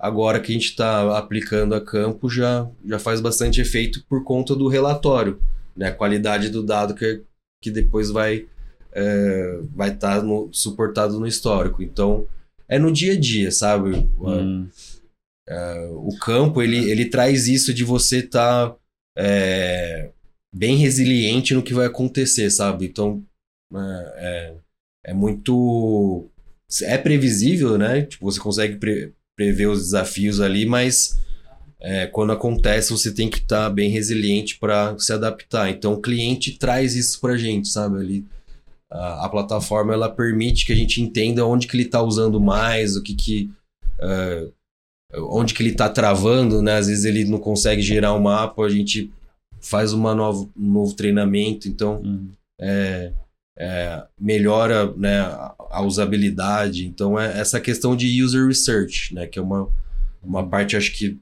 agora 0.01 0.41
que 0.41 0.53
a 0.53 0.55
gente 0.55 0.71
está 0.71 1.19
aplicando 1.19 1.75
a 1.75 1.81
campo 1.81 2.29
já, 2.29 2.69
já 2.87 2.99
faz 2.99 3.21
bastante 3.21 3.61
efeito 3.61 4.05
por 4.09 4.23
conta 4.25 4.55
do 4.55 4.69
relatório, 4.69 5.41
né? 5.77 5.89
A 5.89 5.95
qualidade 5.95 6.51
do 6.51 6.63
dado 6.63 6.95
que, 6.95 7.23
que 7.63 7.71
depois 7.71 8.11
vai 8.11 8.47
é, 8.93 9.61
vai 9.75 9.91
estar 9.91 10.23
suportado 10.53 11.19
no 11.19 11.27
histórico. 11.27 11.83
Então 11.83 12.27
é 12.69 12.79
no 12.79 12.93
dia 12.93 13.15
a 13.15 13.21
dia, 13.21 13.51
sabe? 13.51 13.91
Hum, 14.19 14.69
O 15.91 16.17
campo 16.19 16.63
ele, 16.63 16.91
ele 16.91 17.07
traz 17.07 17.49
isso 17.49 17.73
de 17.73 17.85
você 17.85 18.19
estar 18.19 18.77
bem 20.55 20.77
resiliente 20.77 21.55
no 21.55 21.63
que 21.63 21.75
vai 21.75 21.87
acontecer, 21.87 22.51
sabe? 22.51 22.87
Então 22.87 23.23
é, 23.75 24.15
é, 24.17 24.55
é 25.11 25.15
muito 25.15 26.29
é 26.83 26.99
previsível, 26.99 27.79
né? 27.79 28.03
Tipo, 28.03 28.31
você 28.31 28.39
consegue 28.41 28.77
pre- 28.77 29.13
prever 29.39 29.69
os 29.69 29.79
desafios 29.79 30.41
ali, 30.41 30.67
mas 30.67 31.17
é, 31.81 32.09
quando 32.09 32.33
acontece 32.33 32.91
você 32.91 33.15
tem 33.15 33.31
que 33.31 33.39
estar 33.39 33.71
bem 33.71 33.89
resiliente 33.89 34.59
para 34.59 34.99
se 34.99 35.13
adaptar. 35.13 35.71
Então 35.71 35.95
o 35.95 36.01
cliente 36.01 36.59
traz 36.59 36.97
isso 36.97 37.21
pra 37.21 37.37
gente, 37.37 37.69
sabe? 37.69 37.99
Ali 38.01 38.27
a, 38.91 39.27
a 39.27 39.29
plataforma 39.29 39.95
ela 39.95 40.11
permite 40.11 40.67
que 40.67 40.73
a 40.73 40.77
gente 40.77 41.01
entenda 41.01 41.47
onde 41.47 41.69
que 41.69 41.77
ele 41.77 41.85
está 41.85 42.03
usando 42.03 42.41
mais, 42.41 42.97
o 42.97 43.03
que 43.03 43.15
que 43.15 43.51
é, 44.01 44.49
onde 45.31 45.55
que 45.55 45.63
ele 45.63 45.71
está 45.71 45.89
travando, 45.89 46.61
né? 46.61 46.79
Às 46.79 46.89
vezes 46.89 47.05
ele 47.05 47.25
não 47.25 47.39
consegue 47.39 47.81
gerar 47.81 48.15
um 48.15 48.21
mapa, 48.21 48.65
a 48.65 48.69
gente 48.69 49.13
faz 49.61 49.93
uma 49.93 50.17
novo, 50.17 50.51
um 50.57 50.73
novo 50.73 50.95
treinamento, 50.95 51.69
então 51.69 52.03
hum. 52.03 52.29
é, 52.61 53.13
é, 53.59 54.07
melhora 54.19 54.93
né, 54.95 55.21
a, 55.21 55.83
usabilidade. 55.83 56.87
Então 56.87 57.19
é 57.19 57.39
essa 57.41 57.61
questão 57.61 57.97
de 57.97 58.23
user 58.23 58.47
research, 58.47 59.13
né? 59.15 59.27
Que 59.27 59.39
é 59.39 59.43
uma, 59.43 59.69
uma 60.23 60.49
parte, 60.49 60.77
acho 60.77 60.93
que, 60.97 61.19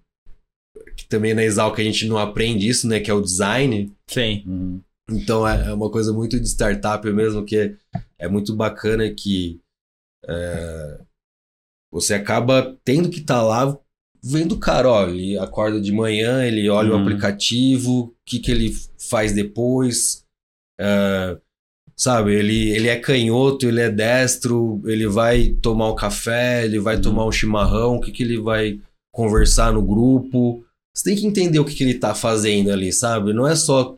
que 0.97 1.07
também 1.09 1.33
na 1.35 1.43
Exalc 1.43 1.79
a 1.81 1.85
gente 1.85 2.07
não 2.07 2.19
aprende 2.19 2.69
isso, 2.69 2.87
né? 2.87 3.01
Que 3.01 3.11
é 3.11 3.15
o 3.15 3.23
design. 3.23 3.93
Sim. 4.11 4.43
Hum, 4.47 4.81
Então 5.11 5.47
é 5.49 5.69
é 5.69 5.73
uma 5.73 5.91
coisa 5.91 6.13
muito 6.13 6.39
de 6.39 6.47
startup 6.47 7.11
mesmo, 7.11 7.45
que 7.45 7.75
é, 8.19 8.29
muito 8.29 8.55
bacana 8.55 9.09
que 9.15 9.61
é, 10.29 11.01
você 11.93 12.15
acaba 12.15 12.77
tendo 12.85 13.09
que 13.09 13.21
estar 13.21 13.43
lá 13.43 13.79
vendo 14.23 14.57
o 14.57 14.61
cara, 14.61 14.89
ó, 14.91 15.07
ele 15.07 15.39
acorda 15.39 15.81
de 15.81 15.93
manhã, 15.93 16.45
ele 16.45 16.69
olha 16.69 16.93
o 16.93 16.97
Uhum. 16.97 17.03
aplicativo, 17.03 17.91
o 18.01 18.15
que, 18.27 18.41
que 18.41 18.51
ele 18.51 18.73
faz 19.09 19.33
depois, 19.33 20.25
é, 20.81 21.39
sabe, 21.99 22.35
ele, 22.35 22.71
ele 22.71 22.89
é 22.89 22.97
canhoto, 22.97 23.67
ele 23.67 23.81
é 23.81 23.91
destro, 23.91 24.81
ele 24.85 25.07
vai 25.07 25.49
tomar 25.63 25.91
um 25.91 25.95
café, 25.97 26.65
ele 26.65 26.79
vai 26.79 26.97
Uhum. 26.97 27.03
tomar 27.03 27.27
um 27.27 27.33
chimarrão, 27.33 27.97
o 27.97 28.01
que, 28.01 28.13
que 28.13 28.23
ele 28.23 28.39
vai 28.39 28.79
conversar 29.15 29.73
no 29.73 29.83
grupo. 29.83 30.63
Você 30.95 31.05
tem 31.11 31.17
que 31.17 31.27
entender 31.27 31.59
o 31.59 31.65
que, 31.65 31.75
que 31.75 31.83
ele 31.85 31.95
tá 31.95 32.15
fazendo 32.15 32.71
ali, 32.71 32.93
sabe? 32.93 33.33
Não 33.33 33.47
é 33.47 33.55
só 33.57 33.97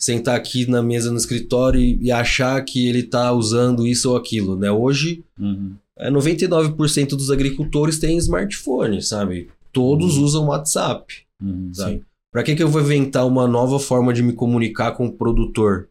sentar 0.00 0.36
aqui 0.36 0.68
na 0.70 0.82
mesa 0.82 1.10
no 1.10 1.16
escritório 1.16 1.80
e, 1.80 1.98
e 2.02 2.12
achar 2.12 2.60
que 2.64 2.88
ele 2.88 3.02
tá 3.02 3.32
usando 3.32 3.86
isso 3.86 4.10
ou 4.10 4.16
aquilo, 4.16 4.56
né? 4.56 4.70
Hoje, 4.70 5.24
uhum. 5.38 5.74
é, 5.98 6.10
99% 6.10 7.08
dos 7.10 7.30
agricultores 7.30 7.98
têm 7.98 8.16
smartphone, 8.18 9.02
sabe? 9.02 9.48
Todos 9.72 10.16
Uhum. 10.16 10.24
usam 10.24 10.46
WhatsApp, 10.46 11.14
Uhum. 11.42 11.70
sabe? 11.72 12.02
Pra 12.32 12.42
que, 12.42 12.54
que 12.54 12.62
eu 12.62 12.68
vou 12.68 12.80
inventar 12.82 13.26
uma 13.26 13.46
nova 13.48 13.78
forma 13.80 14.12
de 14.12 14.22
me 14.22 14.32
comunicar 14.32 14.92
com 14.92 15.06
o 15.06 15.12
produtor? 15.12 15.88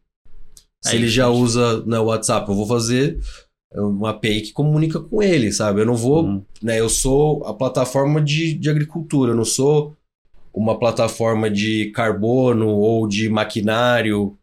Se 0.87 0.95
É 0.95 0.99
ele 0.99 1.07
já 1.07 1.27
gente. 1.27 1.37
usa 1.41 1.83
no 1.85 2.03
WhatsApp, 2.03 2.49
eu 2.49 2.55
vou 2.55 2.65
fazer 2.67 3.19
uma 3.73 4.11
API 4.11 4.41
que 4.41 4.53
comunica 4.53 4.99
com 4.99 5.21
ele, 5.21 5.51
sabe? 5.51 5.81
Eu 5.81 5.85
não 5.85 5.95
vou 5.95 6.23
Uhum. 6.23 6.41
né? 6.63 6.79
Eu 6.79 6.89
sou 6.89 7.43
a 7.45 7.53
plataforma 7.53 8.21
de, 8.21 8.53
de 8.53 8.69
agricultura, 8.69 9.31
eu 9.31 9.35
não 9.35 9.45
sou 9.45 9.95
uma 10.53 10.79
plataforma 10.79 11.49
de 11.51 11.91
carbono 11.91 12.67
ou 12.69 13.07
de 13.07 13.29
maquinário 13.29 14.35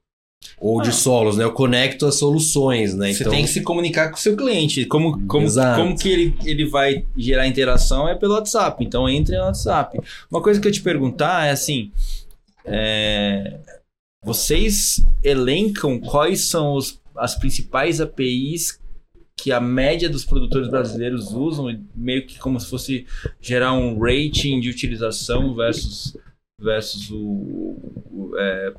ou 0.61 0.81
de 0.83 0.91
Ah. 0.91 0.93
solos, 0.93 1.39
né? 1.39 1.43
Eu 1.45 1.53
conecto 1.53 2.05
as 2.07 2.17
soluções, 2.17 2.95
né? 2.95 3.13
Você 3.13 3.23
Então, 3.23 3.33
tem 3.33 3.43
que 3.45 3.51
se 3.51 3.63
comunicar 3.63 4.11
com 4.11 4.17
o 4.17 4.21
seu 4.21 4.37
cliente. 4.37 4.85
Como, 4.85 5.27
como, 5.27 5.47
Exato. 5.47 5.81
como 5.83 5.99
que 5.99 6.09
ele, 6.09 6.35
ele 6.45 6.67
vai 6.69 7.05
gerar 7.17 7.49
interação 7.49 8.07
é 8.07 8.15
pelo 8.15 8.35
WhatsApp. 8.35 8.85
Então 8.85 9.09
entre 9.09 9.37
no 9.39 9.45
WhatsApp. 9.45 9.99
Uma 10.31 10.43
coisa 10.43 10.61
que 10.61 10.69
eu 10.69 10.73
te 10.73 10.83
perguntar 10.83 11.47
é 11.47 11.51
assim: 11.51 11.91
é, 12.67 13.59
vocês 14.25 15.05
elencam 15.23 16.01
quais 16.01 16.49
são 16.49 16.75
os- 16.75 17.01
as 17.17 17.35
principais 17.37 18.01
APIs 18.01 18.81
que 19.37 19.53
a 19.53 19.61
média 19.61 20.09
dos 20.09 20.25
produtores 20.25 20.69
brasileiros 20.69 21.33
usam, 21.33 21.67
meio 21.95 22.27
que 22.27 22.39
como 22.39 22.59
se 22.59 22.69
fosse 22.71 23.07
gerar 23.41 23.73
um 23.73 23.99
rating 23.99 24.61
de 24.61 24.71
utilização 24.71 25.55
versus, 25.55 26.17
versus 26.61 27.11
o, 27.11 27.17
o- 27.19 28.33
é, 28.39 28.73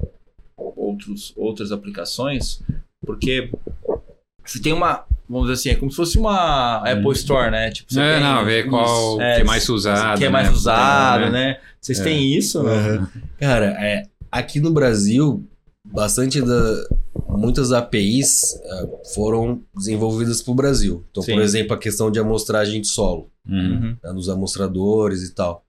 outros, 0.57 1.33
outras 1.35 1.71
aplicações? 1.71 2.61
Porque 3.05 3.51
você 4.43 4.59
tem 4.61 4.73
uma. 4.73 5.05
Vamos 5.27 5.47
dizer 5.49 5.53
assim, 5.53 5.69
é 5.69 5.79
como 5.79 5.89
se 5.89 5.97
fosse 5.97 6.17
uma 6.19 6.77
Apple 6.87 7.11
Store, 7.13 7.49
né? 7.49 7.71
Tipo, 7.71 7.91
você 7.91 7.99
é, 7.99 8.19
não, 8.19 8.45
ver 8.45 8.69
qual 8.69 9.19
é, 9.19 9.35
que 9.37 9.41
é 9.41 9.43
mais 9.43 9.67
usado. 9.69 10.19
que 10.19 10.25
é 10.25 10.29
mais 10.29 10.47
né? 10.47 10.53
usado, 10.53 11.23
É. 11.25 11.29
né? 11.31 11.59
Vocês 11.81 11.99
É. 11.99 12.03
têm 12.03 12.33
isso, 12.37 12.61
né? 12.63 12.71
Aham. 12.71 13.07
Cara, 13.39 13.65
é, 13.83 14.03
aqui 14.39 14.59
no 14.59 14.71
Brasil, 14.71 15.45
bastante 15.85 16.41
da. 16.41 16.87
Muitas 17.29 17.71
APIs 17.73 18.55
ah, 18.65 18.87
foram 19.13 19.61
desenvolvidas 19.75 20.41
para 20.41 20.51
o 20.51 20.55
Brasil. 20.55 21.03
Então, 21.11 21.21
Sim. 21.23 21.33
por 21.33 21.41
exemplo, 21.41 21.73
a 21.73 21.79
questão 21.79 22.09
de 22.09 22.19
amostragem 22.19 22.79
de 22.81 22.87
solo, 22.87 23.29
Uhum. 23.47 23.57
Uhum. 23.57 23.97
né, 24.03 24.11
nos 24.13 24.29
amostradores 24.29 25.21
e 25.23 25.33
tal. 25.33 25.63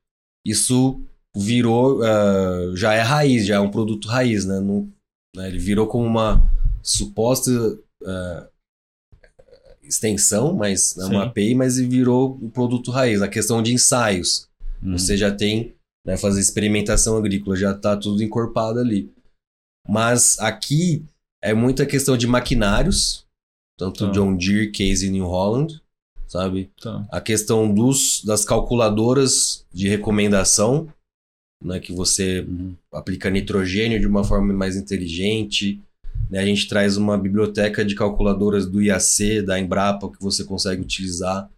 Isso 0.44 1.00
virou. 1.36 2.02
ah, 2.04 2.72
já 2.74 2.94
é 2.94 3.00
raiz, 3.00 3.46
já 3.46 3.56
é 3.56 3.60
um 3.60 3.70
produto 3.70 4.06
raiz, 4.08 4.44
né? 4.44 4.60
Não- 4.60 4.88
né, 5.34 5.48
Ele 5.48 5.58
virou 5.58 5.86
como 5.86 6.04
uma 6.06 6.42
suposta 6.82 7.50
ah, 8.06 8.48
extensão, 9.82 10.54
mas 10.54 10.96
é 10.98 11.04
uma 11.04 11.22
Sim. 11.22 11.28
API, 11.28 11.54
mas 11.54 11.78
ele 11.78 11.88
virou 11.88 12.38
um 12.42 12.50
produto 12.50 12.90
raiz. 12.90 13.22
A 13.22 13.28
questão 13.28 13.62
de 13.62 13.72
ensaios. 13.72 14.48
Uhum. 14.82 14.96
Você 14.98 15.16
já 15.16 15.30
tem, 15.30 15.74
né, 16.06 16.16
fazer 16.16 16.40
experimentação 16.40 17.16
agrícola, 17.16 17.56
já 17.56 17.74
tá 17.74 17.96
tudo 17.96 18.22
encorpado 18.22 18.78
ali. 18.78 19.10
Mas 19.88 20.38
aqui 20.38 21.04
é 21.42 21.52
muita 21.52 21.84
questão 21.86 22.16
de 22.16 22.26
maquinários, 22.26 23.26
tanto 23.78 24.06
Tá. 24.06 24.12
John 24.12 24.36
Deere, 24.36 24.70
Case 24.70 25.06
e 25.06 25.10
New 25.10 25.26
Holland, 25.26 25.80
sabe? 26.28 26.70
Tá. 26.80 27.06
A 27.10 27.20
questão 27.20 27.72
dos, 27.72 28.22
das 28.24 28.44
calculadoras 28.44 29.64
de 29.72 29.88
recomendação, 29.88 30.88
né, 31.64 31.78
que 31.80 31.92
você 31.92 32.40
Uhum. 32.40 32.74
aplica 32.92 33.30
nitrogênio 33.30 33.98
de 34.00 34.06
uma 34.06 34.22
forma 34.24 34.52
mais 34.52 34.76
inteligente. 34.76 35.80
né? 36.30 36.40
A 36.40 36.44
gente 36.44 36.66
traz 36.68 36.96
uma 36.96 37.16
biblioteca 37.16 37.84
de 37.84 37.94
calculadoras 37.94 38.66
do 38.66 38.82
IAC, 38.82 39.42
da 39.42 39.58
Embrapa, 39.60 40.10
que 40.10 40.20
você 40.20 40.42
consegue 40.44 40.82
utilizar, 40.82 41.48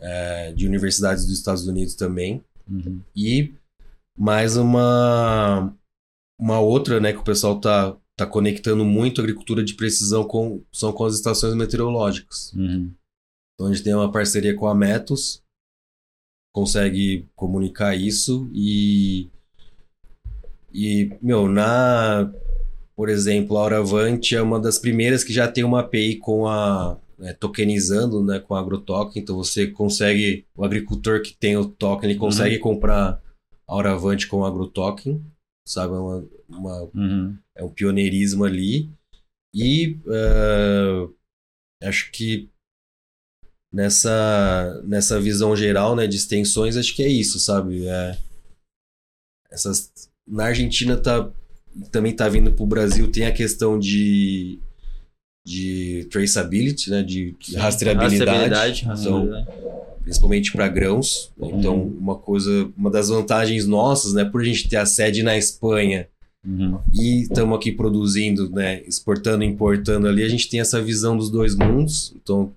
é, 0.00 0.52
de 0.52 0.66
universidades 0.66 1.24
dos 1.24 1.38
Estados 1.38 1.66
Unidos 1.66 1.94
também. 1.94 2.42
Uhum. 2.70 3.00
E 3.16 3.52
mais 4.18 4.56
uma, 4.56 5.72
uma 6.38 6.58
outra, 6.58 6.98
né, 6.98 7.12
que 7.12 7.20
o 7.20 7.24
pessoal 7.24 7.60
tá, 7.60 7.96
tá 8.16 8.26
conectando 8.26 8.84
muito 8.84 9.20
a 9.20 9.24
agricultura 9.24 9.62
de 9.62 9.74
precisão 9.74 10.24
com, 10.24 10.62
são 10.72 10.92
com 10.92 11.04
as 11.04 11.14
estações 11.14 11.54
meteorológicas. 11.54 12.52
Uhum. 12.54 12.92
Então 13.54 13.68
a 13.68 13.72
gente 13.72 13.84
tem 13.84 13.94
uma 13.94 14.10
parceria 14.10 14.54
com 14.56 14.66
a 14.66 14.74
Metos, 14.74 15.42
consegue 16.54 17.26
comunicar 17.36 17.94
isso 17.94 18.50
e 18.52 19.28
e 20.72 21.16
meu, 21.22 21.48
na 21.48 22.30
por 22.94 23.08
exemplo, 23.08 23.56
a 23.56 23.62
Auravante 23.62 24.34
é 24.34 24.42
uma 24.42 24.58
das 24.58 24.78
primeiras 24.78 25.22
que 25.22 25.32
já 25.32 25.46
tem 25.46 25.62
uma 25.62 25.80
API 25.80 26.16
com 26.16 26.48
a 26.48 26.98
né, 27.18 27.32
tokenizando, 27.32 28.22
né, 28.24 28.38
com 28.38 28.54
a 28.54 28.60
AgroToken, 28.60 29.22
então 29.22 29.36
você 29.36 29.66
consegue 29.66 30.44
o 30.56 30.64
agricultor 30.64 31.20
que 31.22 31.34
tem 31.34 31.56
o 31.56 31.64
token, 31.64 32.10
ele 32.10 32.18
consegue 32.18 32.58
comprar 32.58 33.10
a 33.10 33.20
Auravante 33.68 34.26
com 34.26 34.38
o 34.38 34.44
AgroToken, 34.46 35.22
sabe, 35.66 35.94
é 35.94 35.98
uma, 35.98 36.28
uma 36.48 36.82
Uhum. 36.94 37.36
é 37.54 37.62
um 37.62 37.68
pioneirismo 37.68 38.44
ali. 38.44 38.90
E 39.54 39.98
eh, 40.06 41.08
acho 41.82 42.10
que 42.10 42.48
nessa, 43.72 44.82
nessa 44.84 45.20
visão 45.20 45.54
geral 45.54 45.94
né, 45.94 46.06
de 46.06 46.16
extensões, 46.16 46.76
acho 46.76 46.94
que 46.94 47.02
é 47.02 47.08
isso, 47.08 47.38
sabe? 47.38 47.86
É, 47.86 48.18
essas, 49.50 49.92
na 50.26 50.46
Argentina 50.46 50.96
tá, 50.96 51.30
também 51.90 52.14
tá 52.14 52.28
vindo 52.28 52.52
para 52.52 52.62
o 52.64 52.66
Brasil, 52.66 53.10
tem 53.10 53.26
a 53.26 53.32
questão 53.32 53.78
de, 53.78 54.58
de 55.46 56.06
traceability, 56.10 56.90
né, 56.90 57.02
de 57.02 57.36
rastreabilidade. 57.56 58.24
Rastreabilidade, 58.24 58.80
Então, 58.82 59.30
rastreabilidade. 59.30 59.87
Principalmente 60.08 60.52
para 60.52 60.66
grãos. 60.68 61.30
né? 61.36 61.48
Então, 61.52 61.76
Uhum. 61.82 61.96
uma 62.00 62.16
coisa, 62.16 62.70
uma 62.76 62.90
das 62.90 63.08
vantagens 63.10 63.66
nossas, 63.66 64.14
né, 64.14 64.24
por 64.24 64.40
a 64.40 64.44
gente 64.44 64.66
ter 64.68 64.76
a 64.76 64.86
sede 64.86 65.22
na 65.22 65.36
Espanha 65.36 66.08
Uhum. 66.46 66.78
e 66.94 67.22
estamos 67.22 67.54
aqui 67.56 67.70
produzindo, 67.70 68.48
né, 68.50 68.82
exportando 68.86 69.44
e 69.44 69.46
importando 69.46 70.08
ali, 70.08 70.22
a 70.22 70.28
gente 70.28 70.48
tem 70.48 70.60
essa 70.60 70.80
visão 70.80 71.14
dos 71.16 71.30
dois 71.30 71.54
mundos. 71.54 72.14
Então, 72.16 72.52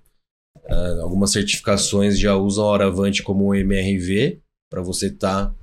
ah, 0.66 1.00
algumas 1.02 1.30
certificações 1.30 2.18
já 2.18 2.34
usam 2.36 2.64
a 2.64 2.70
Oravante 2.70 3.22
como 3.22 3.48
um 3.48 3.54
MRV 3.54 4.38
para 4.70 4.80
você 4.80 5.08
estar 5.08 5.54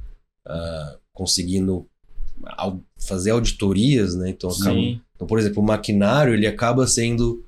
conseguindo 1.13 1.85
au- 2.57 2.81
fazer 2.97 3.31
auditorias, 3.31 4.15
né? 4.15 4.29
Então, 4.29 4.49
acaba- 4.49 4.75
então, 5.15 5.27
por 5.27 5.37
exemplo, 5.39 5.61
o 5.61 5.65
maquinário 5.65 6.33
ele 6.33 6.47
acaba 6.47 6.87
sendo 6.87 7.43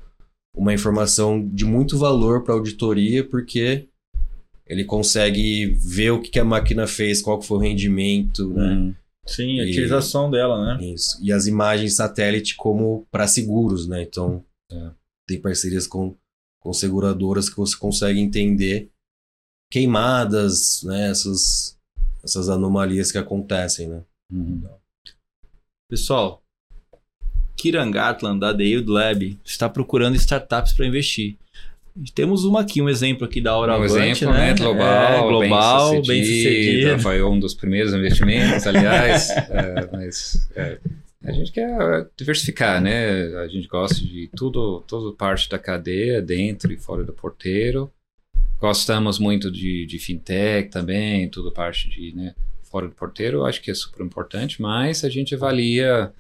uma 0.56 0.74
informação 0.74 1.48
de 1.48 1.64
muito 1.66 1.98
valor 1.98 2.44
para 2.44 2.54
auditoria 2.54 3.24
porque 3.24 3.88
ele 4.72 4.86
consegue 4.86 5.66
ver 5.76 6.12
o 6.12 6.22
que 6.22 6.30
que 6.32 6.40
a 6.40 6.46
máquina 6.46 6.88
fez, 6.88 7.22
qual 7.22 7.42
foi 7.42 7.58
o 7.58 7.62
rendimento, 7.62 8.50
né? 8.54 8.74
Uhum. 8.74 8.96
Sim, 9.26 9.60
a 9.60 9.66
E- 9.66 9.70
utilização 9.72 10.32
dela, 10.32 10.78
né? 10.78 10.84
Isso. 10.86 11.18
E 11.22 11.32
as 11.32 11.46
imagens 11.46 11.96
satélite 11.96 12.56
como 12.56 13.06
para 13.12 13.28
seguros, 13.28 13.88
né? 13.88 14.02
Então, 14.02 14.44
É. 14.72 14.92
tem 15.28 15.40
parcerias 15.42 15.86
com, 15.88 16.16
com 16.62 16.72
seguradoras 16.74 17.50
que 17.50 17.58
você 17.58 17.76
consegue 17.78 18.20
entender 18.20 18.90
queimadas, 19.72 20.84
né? 20.84 21.10
Essas, 21.10 21.78
essas 22.24 22.50
anomalias 22.50 23.12
que 23.12 23.18
acontecem, 23.18 23.90
né? 23.90 24.02
Uhum. 24.32 24.64
Pessoal, 25.90 26.42
Kiran 27.58 27.92
Gatland, 27.92 28.40
da 28.40 28.56
The 28.56 28.64
Yield 28.64 28.90
Lab, 28.90 29.40
está 29.44 29.70
procurando 29.70 30.16
startups 30.16 30.74
para 30.74 30.86
investir. 30.88 31.38
Temos 32.16 32.46
uma 32.46 32.62
aqui, 32.62 32.82
um 32.82 32.90
exemplo 32.90 33.26
aqui 33.26 33.42
da 33.42 33.52
Um 33.52 33.62
Auravante, 33.62 34.24
exemplo, 34.24 34.34
né? 34.34 34.48
né? 34.48 34.56
Global, 34.56 35.14
É, 35.14 35.22
global, 35.22 35.92
bem, 36.04 36.24
sucedido. 36.24 37.00
Foi 37.00 37.22
um 37.24 37.40
dos 37.40 37.54
primeiros 37.54 37.94
investimentos, 37.94 38.66
aliás. 38.66 39.30
é, 39.50 39.90
mas 39.92 40.50
é, 40.56 40.78
a 41.24 41.32
gente 41.32 41.52
quer 41.52 42.08
diversificar, 42.18 42.82
né? 42.82 43.26
A 43.38 43.48
gente 43.48 43.68
gosta 43.68 43.96
de 43.96 44.30
tudo, 44.36 44.84
toda 44.88 45.16
parte 45.16 45.50
da 45.50 45.60
cadeia, 45.60 46.22
dentro 46.22 46.72
e 46.72 46.78
fora 46.78 47.04
do 47.04 47.14
porteiro. 47.14 47.92
Gostamos 48.60 49.20
muito 49.20 49.52
de, 49.52 49.86
de 49.86 50.00
fintech 50.00 50.70
também, 50.70 51.30
toda 51.30 51.52
parte 51.52 51.90
de, 51.90 52.16
né, 52.16 52.36
fora 52.64 52.88
do 52.88 52.94
porteiro. 52.94 53.44
Acho 53.44 53.62
que 53.62 53.72
é 53.72 53.74
super 53.74 54.06
importante, 54.06 54.62
mas 54.62 55.04
a 55.04 55.10
gente 55.10 55.34
avalia 55.34 56.14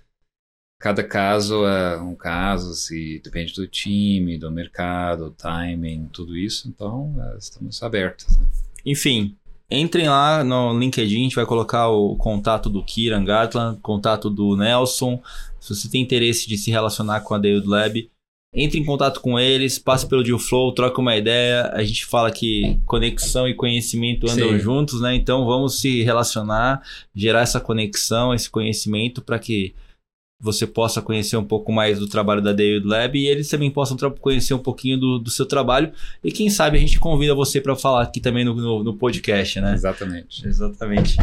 cada 0.81 1.03
caso 1.03 1.63
é 1.67 2.01
um 2.01 2.15
caso, 2.15 2.73
se 2.73 3.21
depende 3.23 3.53
do 3.53 3.67
time, 3.67 4.35
do 4.35 4.49
mercado, 4.49 5.29
timing, 5.37 6.09
tudo 6.11 6.35
isso. 6.35 6.67
Então, 6.67 7.13
é, 7.19 7.37
estamos 7.37 7.81
abertos. 7.83 8.35
né? 8.35 8.47
Enfim, 8.83 9.35
entrem 9.69 10.09
lá 10.09 10.43
no 10.43 10.77
LinkedIn, 10.77 11.19
a 11.19 11.23
gente 11.23 11.35
vai 11.35 11.45
colocar 11.45 11.87
o 11.89 12.15
contato 12.15 12.67
do 12.67 12.83
Kiran 12.83 13.23
Gatland, 13.23 13.79
contato 13.79 14.27
do 14.27 14.57
Nelson. 14.57 15.21
Se 15.59 15.75
você 15.75 15.87
tem 15.87 16.01
interesse 16.01 16.49
de 16.49 16.57
se 16.57 16.71
relacionar 16.71 17.21
com 17.21 17.35
a 17.35 17.37
Yield 17.37 17.67
Lab, 17.67 18.09
entre 18.51 18.79
em 18.79 18.83
contato 18.83 19.21
com 19.21 19.39
eles, 19.39 19.77
passe 19.77 20.07
pelo 20.07 20.23
Deal 20.23 20.39
Flow, 20.39 20.73
troca 20.73 20.99
uma 20.99 21.15
ideia. 21.15 21.71
A 21.73 21.83
gente 21.83 22.07
fala 22.07 22.31
que 22.31 22.81
conexão 22.87 23.47
e 23.47 23.53
conhecimento 23.53 24.29
andam 24.29 24.49
Sim. 24.49 24.59
juntos, 24.59 24.99
né? 24.99 25.13
Então 25.13 25.45
vamos 25.45 25.79
se 25.79 26.01
relacionar, 26.01 26.81
gerar 27.15 27.41
essa 27.41 27.59
conexão, 27.59 28.33
esse 28.33 28.49
conhecimento 28.49 29.21
para 29.21 29.37
que 29.37 29.75
você 30.41 30.65
possa 30.65 31.01
conhecer 31.01 31.37
um 31.37 31.43
pouco 31.45 31.71
mais 31.71 31.99
do 31.99 32.07
trabalho 32.07 32.41
da 32.41 32.51
Yield 32.51 32.87
Lab 32.87 33.17
e 33.17 33.27
eles 33.27 33.47
também 33.47 33.69
possam 33.69 33.95
conhecer 34.19 34.53
um 34.53 34.59
pouquinho 34.59 34.97
do, 34.97 35.19
do 35.19 35.29
seu 35.29 35.45
trabalho. 35.45 35.91
E 36.23 36.31
quem 36.31 36.49
sabe 36.49 36.77
a 36.77 36.81
gente 36.81 36.99
convida 36.99 37.35
você 37.35 37.61
para 37.61 37.75
falar 37.75 38.01
aqui 38.01 38.19
também 38.19 38.43
no, 38.43 38.55
no, 38.55 38.83
no 38.83 38.93
podcast, 38.97 39.61
né? 39.61 39.73
Exatamente. 39.73 40.47
Exatamente. 40.47 41.17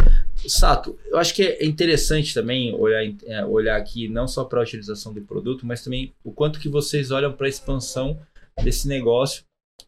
Sato, 0.46 0.96
eu 1.06 1.18
acho 1.18 1.34
que 1.34 1.42
é 1.42 1.64
interessante 1.66 2.32
também 2.32 2.72
olhar, 2.74 3.02
é, 3.26 3.44
olhar 3.44 3.76
aqui 3.76 4.08
não 4.08 4.28
só 4.28 4.44
para 4.44 4.60
a 4.60 4.62
utilização 4.62 5.12
do 5.12 5.20
produto, 5.22 5.66
mas 5.66 5.82
também 5.82 6.12
o 6.22 6.30
quanto 6.30 6.60
que 6.60 6.68
vocês 6.68 7.10
olham 7.10 7.32
para 7.32 7.46
a 7.46 7.50
expansão 7.50 8.18
desse 8.62 8.86
negócio 8.86 9.42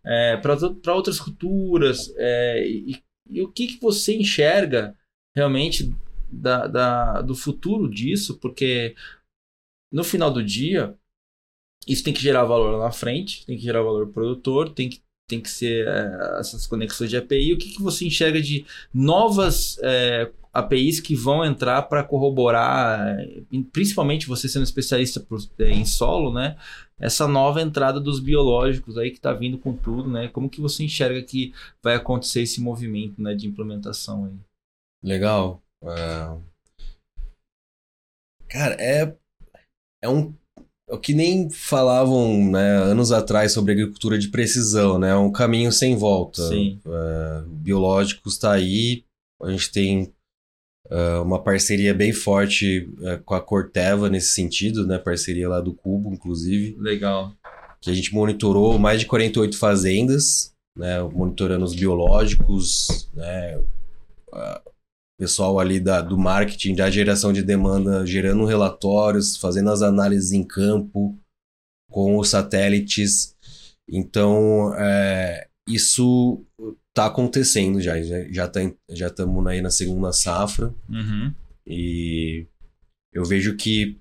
é, 0.05 0.37
para 0.37 0.95
outras 0.95 1.20
culturas 1.20 2.12
é, 2.16 2.66
e, 2.66 2.97
e 3.28 3.43
o 3.43 3.49
que, 3.49 3.66
que 3.68 3.81
você 3.81 4.16
enxerga 4.16 4.95
realmente 5.37 5.95
da, 6.33 6.66
da- 6.66 7.20
do 7.22 7.35
futuro 7.35 7.89
disso, 7.89 8.39
porque 8.41 8.95
no 9.93 10.05
final 10.05 10.30
do 10.32 10.43
dia 10.45 10.97
isso 11.86 12.05
tem 12.05 12.12
que 12.12 12.20
gerar 12.20 12.45
valor 12.45 12.72
lá 12.76 12.84
na 12.86 12.93
frente, 12.93 13.45
tem 13.47 13.57
que 13.57 13.62
gerar 13.62 13.82
valor 13.82 14.05
pro 14.07 14.14
produtor, 14.14 14.70
tem 14.70 14.88
que, 14.88 15.01
tem 15.28 15.41
que 15.41 15.51
ser 15.51 15.86
é, 15.88 16.38
essas 16.41 16.66
conexões 16.66 17.11
de 17.11 17.16
API. 17.16 17.53
O 17.55 17.59
que, 17.59 17.70
que 17.74 17.82
você 17.82 18.07
enxerga 18.07 18.41
de 18.41 18.66
novas 18.93 19.78
é, 19.82 20.30
APIs 20.53 21.01
que 21.01 21.14
vão 21.14 21.45
entrar 21.45 21.82
para 21.82 22.05
corroborar, 22.05 23.18
é, 23.18 23.43
principalmente 23.72 24.26
você 24.26 24.49
sendo 24.49 24.62
especialista 24.64 25.20
por- 25.20 25.41
é, 25.59 25.70
em 25.70 25.84
solo, 25.84 26.32
né? 26.32 26.57
Essa 26.99 27.26
nova 27.26 27.62
entrada 27.62 27.99
dos 27.99 28.20
biológicos 28.20 28.99
aí 28.99 29.11
que 29.11 29.16
está 29.16 29.32
vindo 29.32 29.57
com 29.59 29.74
tudo, 29.74 30.11
né? 30.11 30.28
Como 30.28 30.51
que 30.51 30.61
você 30.61 30.84
enxerga 30.84 31.22
que 31.22 31.53
vai 31.82 31.95
acontecer 31.95 32.43
esse 32.43 32.61
movimento 32.61 33.20
né, 33.22 33.34
de 33.34 33.47
implementação 33.47 34.26
aí? 34.26 34.32
Legal. 35.03 35.62
Ah, 35.82 36.38
Cara, 38.49 38.74
é, 38.80 39.16
é, 40.03 40.09
um, 40.09 40.34
o 40.90 40.98
que 40.98 41.14
nem 41.14 41.48
falavam 41.48 42.51
né, 42.51 42.76
anos 42.78 43.12
atrás 43.12 43.53
sobre 43.53 43.72
agricultura 43.72 44.18
de 44.18 44.28
precisão, 44.28 44.98
né? 44.98 45.11
É 45.11 45.16
um 45.16 45.30
caminho 45.30 45.70
sem 45.70 45.96
volta. 45.96 46.48
Sim. 46.48 46.80
Uh, 46.84 47.48
biológicos 47.48 48.34
está 48.34 48.53
aí. 48.53 49.05
A 49.40 49.51
gente 49.51 49.70
tem 49.70 50.12
uh, 50.90 51.22
uma 51.22 51.42
parceria 51.42 51.94
bem 51.94 52.12
forte 52.12 52.90
uh, 52.98 53.22
com 53.24 53.34
a 53.34 53.40
Corteva 53.40 54.11
nesse 54.11 54.32
sentido, 54.32 54.86
né? 54.86 54.98
Parceria 54.98 55.48
lá 55.48 55.61
do 55.61 55.72
Cubo, 55.72 56.12
inclusive. 56.12 56.76
Legal. 56.78 57.32
Que 57.80 57.90
a 57.90 57.94
gente 57.94 58.12
monitorou 58.12 58.78
mais 58.78 59.01
de 59.01 59.07
48 59.07 59.57
fazendas, 59.57 60.53
né? 60.76 61.01
Monitorando 61.03 61.64
os 61.64 61.74
biológicos, 61.74 63.09
né? 63.14 63.61
Pessoal 65.20 65.60
ali 65.60 65.78
da, 65.78 66.00
do 66.00 66.16
marketing, 66.16 66.74
da 66.74 66.90
geração 66.90 67.30
de 67.30 67.42
demanda, 67.42 68.06
gerando 68.06 68.46
relatórios, 68.46 69.36
fazendo 69.36 69.70
as 69.70 69.82
análises 69.82 70.32
em 70.32 70.42
campo 70.42 71.14
com 71.90 72.16
os 72.16 72.30
satélites. 72.30 73.36
Então, 73.86 74.72
é, 74.78 75.46
isso 75.68 76.42
está 76.88 77.04
acontecendo 77.04 77.82
já. 77.82 78.00
Já 78.30 78.48
tá 78.48 78.60
já 78.88 79.08
estamos 79.08 79.46
aí 79.46 79.60
na 79.60 79.70
segunda 79.70 80.10
safra. 80.10 80.74
Uhum. 80.88 81.34
E 81.66 82.46
eu 83.12 83.22
vejo 83.26 83.54
que, 83.58 83.98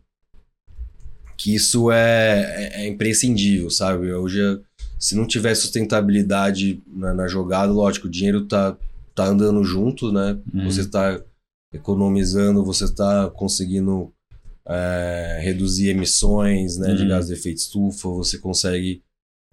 que 1.37 1.53
isso 1.53 1.91
é, 1.91 2.39
é, 2.77 2.83
é 2.83 2.87
imprescindível, 2.87 3.69
sabe? 3.69 4.09
Hoje, 4.13 4.39
se 4.97 5.15
não 5.15 5.27
tiver 5.27 5.53
sustentabilidade 5.53 6.81
na, 6.87 7.13
na 7.13 7.27
jogada, 7.27 7.73
lógico, 7.73 8.07
o 8.07 8.09
dinheiro 8.09 8.43
está 8.43 8.77
tá 9.19 9.27
andando 9.27 9.61
junto, 9.65 10.13
né? 10.13 10.41
Uhum. 10.53 10.63
Você 10.63 10.81
está 10.81 11.21
economizando, 11.73 12.63
você 12.63 12.85
está 12.85 13.29
conseguindo 13.29 14.13
é, 14.65 15.39
reduzir 15.41 15.89
emissões 15.89 16.77
né, 16.77 16.93
de 16.93 17.03
Uhum. 17.03 17.09
gás 17.09 17.27
de 17.27 17.33
efeito 17.33 17.57
estufa, 17.57 18.07
você 18.07 18.37
consegue 18.37 19.03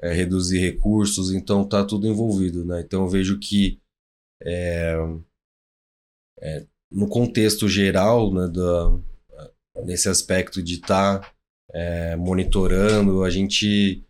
é, 0.01 0.13
reduzir 0.13 0.59
recursos, 0.61 1.33
então 1.33 1.67
tá 1.67 1.85
tudo 1.85 2.07
envolvido, 2.07 2.65
né? 2.65 2.81
Então 2.81 3.03
eu 3.03 3.09
vejo 3.09 3.41
que 3.41 3.81
é, 4.41 4.95
é, 6.41 6.65
no 6.91 7.09
contexto 7.09 7.69
geral, 7.69 8.33
né, 8.33 8.47
da, 8.47 9.85
nesse 9.85 10.09
aspecto 10.09 10.63
de 10.63 10.75
estar 10.75 11.35
monitorando, 12.19 13.23
a 13.23 13.29
gente 13.29 14.03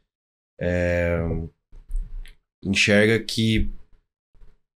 é, 0.60 1.18
enxerga 2.62 3.18
que 3.18 3.68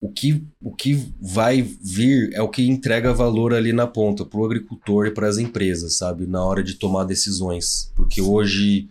o 0.00 0.10
que, 0.10 0.44
o 0.60 0.74
que 0.74 0.94
vai 1.20 1.62
vir 1.62 2.30
é 2.34 2.42
o 2.42 2.48
que 2.48 2.66
entrega 2.66 3.14
valor 3.14 3.54
ali 3.54 3.72
na 3.72 3.86
ponta 3.86 4.24
para 4.24 4.38
o 4.38 4.44
agricultor 4.44 5.06
e 5.06 5.10
para 5.10 5.26
as 5.26 5.38
empresas, 5.38 5.96
sabe? 5.96 6.26
Na 6.26 6.44
hora 6.44 6.62
de 6.62 6.74
tomar 6.74 7.04
decisões. 7.04 7.90
Porque 7.94 8.20
hoje 8.20 8.88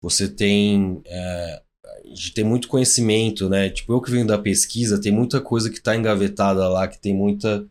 você 0.00 0.28
tem. 0.28 1.00
É, 1.06 1.62
a 2.04 2.08
gente 2.08 2.34
tem 2.34 2.44
muito 2.44 2.68
conhecimento, 2.68 3.48
né? 3.48 3.70
Tipo, 3.70 3.92
eu 3.92 4.00
que 4.00 4.10
venho 4.10 4.26
da 4.26 4.36
pesquisa, 4.36 5.00
tem 5.00 5.12
muita 5.12 5.40
coisa 5.40 5.70
que 5.70 5.78
está 5.78 5.96
engavetada 5.96 6.68
lá, 6.68 6.88
que 6.88 7.00
tem 7.00 7.14
muita 7.14 7.64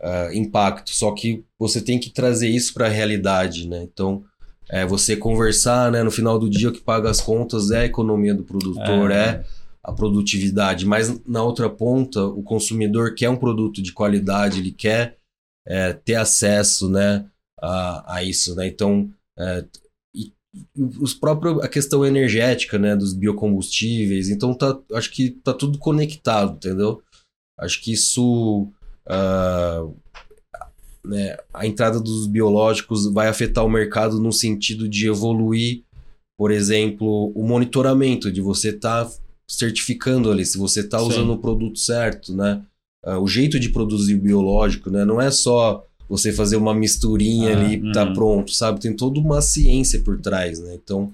uh, 0.00 0.32
impacto. 0.32 0.90
Só 0.90 1.12
que 1.12 1.44
você 1.58 1.80
tem 1.80 1.98
que 1.98 2.10
trazer 2.10 2.48
isso 2.48 2.72
para 2.72 2.86
a 2.86 2.90
realidade, 2.90 3.68
né? 3.68 3.82
Então, 3.82 4.24
é, 4.70 4.86
você 4.86 5.16
conversar, 5.16 5.90
né? 5.90 6.04
No 6.04 6.10
final 6.10 6.38
do 6.38 6.48
dia, 6.48 6.68
o 6.68 6.72
que 6.72 6.80
paga 6.80 7.10
as 7.10 7.20
contas 7.20 7.72
é 7.72 7.80
a 7.80 7.84
economia 7.84 8.34
do 8.34 8.44
produtor, 8.44 9.10
é, 9.10 9.16
é 9.16 9.44
a 9.84 9.92
produtividade, 9.92 10.86
mas 10.86 11.20
na 11.26 11.42
outra 11.42 11.68
ponta, 11.68 12.24
o 12.24 12.42
consumidor 12.42 13.14
quer 13.14 13.28
um 13.28 13.36
produto 13.36 13.82
de 13.82 13.92
qualidade, 13.92 14.60
ele 14.60 14.70
quer 14.70 15.18
é, 15.66 15.92
ter 15.92 16.14
acesso 16.14 16.88
né, 16.88 17.28
a, 17.60 18.16
a, 18.16 18.22
isso. 18.22 18.54
Né? 18.54 18.68
Então, 18.68 19.10
é, 19.36 19.64
e, 20.14 20.32
os 21.00 21.14
próprios, 21.14 21.62
a 21.62 21.68
questão 21.68 22.06
energética 22.06 22.78
né, 22.78 22.94
dos 22.94 23.12
biocombustíveis, 23.12 24.28
então 24.28 24.54
tá, 24.54 24.78
acho 24.92 25.10
que 25.10 25.30
tá 25.30 25.52
tudo 25.52 25.78
conectado, 25.78 26.56
entendeu? 26.56 27.02
Acho 27.58 27.80
que 27.82 27.92
isso. 27.92 28.68
Uh, 29.08 29.94
né, 31.04 31.36
a 31.52 31.66
entrada 31.66 32.00
dos 32.00 32.28
biológicos 32.28 33.12
vai 33.12 33.26
afetar 33.26 33.64
o 33.64 33.70
mercado 33.70 34.20
no 34.20 34.32
sentido 34.32 34.88
de 34.88 35.08
evoluir, 35.08 35.82
por 36.38 36.52
exemplo, 36.52 37.32
o 37.34 37.42
monitoramento, 37.42 38.30
de 38.30 38.40
você 38.40 38.68
estar 38.68 39.06
tá 39.06 39.21
certificando 39.52 40.30
ali 40.30 40.46
se 40.46 40.56
você 40.56 40.80
está 40.80 41.00
usando 41.00 41.32
o 41.34 41.38
produto 41.38 41.78
certo, 41.78 42.34
né? 42.34 42.62
Uh, 43.04 43.18
o 43.18 43.28
jeito 43.28 43.60
de 43.60 43.68
produzir 43.68 44.16
biológico, 44.16 44.88
né? 44.88 45.04
Não 45.04 45.20
é 45.20 45.30
só 45.30 45.86
você 46.08 46.32
fazer 46.32 46.56
uma 46.56 46.74
misturinha 46.74 47.50
ah, 47.50 47.52
ali 47.52 47.74
e 47.74 47.92
tá 47.92 48.04
uhum. 48.04 48.14
pronto, 48.14 48.52
sabe? 48.52 48.80
Tem 48.80 48.94
toda 48.94 49.20
uma 49.20 49.42
ciência 49.42 50.00
por 50.00 50.18
trás, 50.20 50.58
né? 50.58 50.74
Então, 50.74 51.12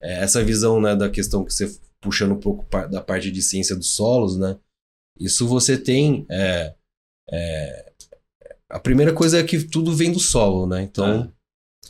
é, 0.00 0.22
essa 0.22 0.42
visão 0.44 0.80
né, 0.80 0.94
da 0.94 1.08
questão 1.08 1.44
que 1.44 1.52
você 1.52 1.74
puxando 2.00 2.32
um 2.32 2.40
pouco 2.40 2.64
da 2.88 3.00
parte 3.00 3.30
de 3.30 3.42
ciência 3.42 3.74
dos 3.74 3.90
solos, 3.90 4.36
né? 4.36 4.56
Isso 5.18 5.46
você 5.46 5.76
tem. 5.76 6.24
É, 6.30 6.74
é, 7.30 7.92
a 8.68 8.78
primeira 8.78 9.12
coisa 9.12 9.38
é 9.38 9.42
que 9.42 9.64
tudo 9.64 9.92
vem 9.92 10.12
do 10.12 10.20
solo, 10.20 10.66
né? 10.66 10.82
Então. 10.82 11.30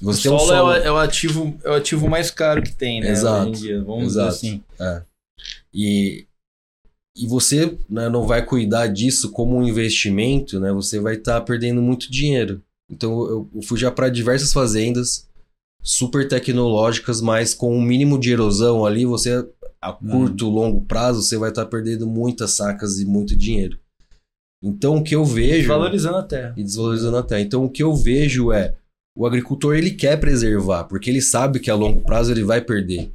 Você 0.00 0.28
o 0.28 0.38
solo, 0.38 0.42
um 0.42 0.46
solo... 0.46 0.72
É, 0.72 0.80
o, 0.80 0.84
é, 0.84 0.92
o, 0.92 0.96
ativo, 0.96 1.58
é 1.62 1.70
o 1.70 1.74
ativo 1.74 2.08
mais 2.08 2.30
caro 2.30 2.62
que 2.62 2.72
tem, 2.72 3.00
né? 3.00 3.10
Exato. 3.10 3.50
Hoje 3.50 3.50
em 3.50 3.62
dia, 3.62 3.82
vamos 3.82 4.12
exato. 4.12 4.34
dizer 4.34 4.48
assim. 4.48 4.64
E, 5.72 6.26
e 7.16 7.26
você 7.26 7.78
né, 7.88 8.08
não 8.08 8.26
vai 8.26 8.44
cuidar 8.44 8.86
disso 8.86 9.30
como 9.30 9.56
um 9.56 9.66
investimento, 9.66 10.58
né? 10.60 10.72
Você 10.72 10.98
vai 10.98 11.14
estar 11.14 11.40
tá 11.40 11.44
perdendo 11.44 11.80
muito 11.80 12.10
dinheiro. 12.10 12.62
Então 12.90 13.12
eu, 13.28 13.50
eu 13.54 13.62
fui 13.62 13.78
já 13.78 13.90
para 13.90 14.08
diversas 14.08 14.52
fazendas 14.52 15.28
super 15.82 16.28
tecnológicas, 16.28 17.20
mas 17.20 17.54
com 17.54 17.76
um 17.76 17.80
mínimo 17.82 18.18
de 18.18 18.32
erosão 18.32 18.84
ali, 18.84 19.04
você 19.06 19.46
a 19.80 19.92
curto, 19.92 20.46
Uhum. 20.46 20.52
longo 20.52 20.80
prazo, 20.82 21.22
você 21.22 21.38
vai 21.38 21.48
estar 21.48 21.64
tá 21.64 21.70
perdendo 21.70 22.06
muitas 22.06 22.52
sacas 22.52 22.98
e 23.00 23.06
muito 23.06 23.34
dinheiro. 23.34 23.78
Então 24.62 24.96
o 24.98 25.02
que 25.02 25.14
eu 25.14 25.24
vejo 25.24 25.68
Valorizando 25.68 26.18
a 26.18 26.22
terra. 26.22 26.54
e 26.56 26.62
desvalorizando 26.62 27.16
a 27.16 27.22
terra. 27.22 27.40
Então 27.40 27.64
o 27.64 27.70
que 27.70 27.82
eu 27.82 27.94
vejo 27.94 28.52
é 28.52 28.76
o 29.16 29.26
agricultor 29.26 29.74
ele 29.74 29.92
quer 29.92 30.18
preservar, 30.20 30.84
porque 30.84 31.08
ele 31.08 31.22
sabe 31.22 31.60
que 31.60 31.70
a 31.70 31.74
longo 31.74 32.02
prazo 32.02 32.30
ele 32.30 32.44
vai 32.44 32.60
perder. 32.60 33.10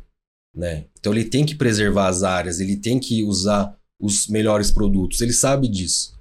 Né? 0.55 0.85
Então 0.99 1.11
ele 1.11 1.25
tem 1.25 1.45
que 1.45 1.55
preservar 1.55 2.07
as 2.07 2.23
áreas, 2.23 2.59
ele 2.59 2.77
tem 2.77 2.99
que 2.99 3.23
usar 3.23 3.77
os 3.99 4.27
melhores 4.27 4.71
produtos, 4.71 5.21
ele 5.21 5.33
sabe 5.33 5.67
disso. 5.67 6.15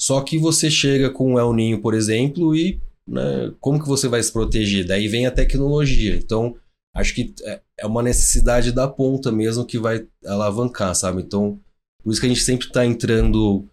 Só 0.00 0.20
que 0.20 0.38
você 0.38 0.70
chega 0.70 1.10
com 1.10 1.34
o 1.34 1.38
El 1.38 1.52
Ninho, 1.52 1.80
por 1.80 1.94
exemplo, 1.94 2.54
e 2.54 2.80
né, 3.06 3.52
como 3.60 3.80
que 3.80 3.88
você 3.88 4.08
vai 4.08 4.22
se 4.22 4.32
proteger? 4.32 4.86
Daí 4.86 5.08
vem 5.08 5.26
a 5.26 5.30
tecnologia. 5.30 6.16
Então 6.16 6.56
acho 6.94 7.14
que 7.14 7.34
é 7.78 7.86
uma 7.86 8.02
necessidade 8.02 8.72
da 8.72 8.88
ponta 8.88 9.30
mesmo 9.30 9.64
que 9.64 9.78
vai 9.78 10.06
alavancar, 10.24 10.94
sabe? 10.94 11.22
Então 11.22 11.58
por 12.02 12.12
isso 12.12 12.20
que 12.20 12.26
a 12.26 12.30
gente 12.30 12.42
sempre 12.42 12.66
está 12.66 12.86
entrando 12.86 13.66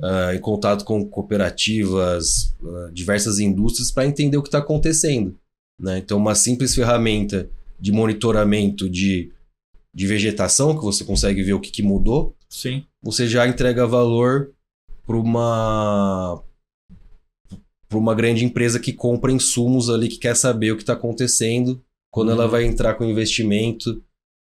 uh, 0.00 0.34
em 0.34 0.40
contato 0.40 0.84
com 0.84 1.04
cooperativas, 1.04 2.54
uh, 2.60 2.92
diversas 2.92 3.38
indústrias 3.38 3.90
para 3.90 4.06
entender 4.06 4.36
o 4.36 4.42
que 4.42 4.48
está 4.48 4.58
acontecendo. 4.58 5.36
Né? 5.80 5.98
Então 5.98 6.18
uma 6.18 6.34
simples 6.34 6.74
ferramenta 6.74 7.48
de 7.80 7.92
monitoramento 7.92 8.90
de 8.90 9.32
de 9.98 10.06
vegetação, 10.06 10.76
que 10.78 10.84
você 10.84 11.04
consegue 11.04 11.42
ver 11.42 11.54
o 11.54 11.60
que, 11.60 11.72
que 11.72 11.82
mudou, 11.82 12.36
Sim. 12.48 12.84
você 13.02 13.26
já 13.26 13.48
entrega 13.48 13.84
valor 13.84 14.52
para 15.04 15.16
uma 15.16 16.40
para 17.88 17.98
uma 17.98 18.14
grande 18.14 18.44
empresa 18.44 18.78
que 18.78 18.92
compra 18.92 19.32
insumos 19.32 19.90
ali 19.90 20.08
que 20.08 20.18
quer 20.18 20.36
saber 20.36 20.70
o 20.70 20.76
que 20.76 20.82
está 20.84 20.92
acontecendo 20.92 21.82
quando 22.12 22.28
Uhum. 22.28 22.34
ela 22.34 22.46
vai 22.46 22.64
entrar 22.64 22.94
com 22.94 23.04
investimento 23.04 24.00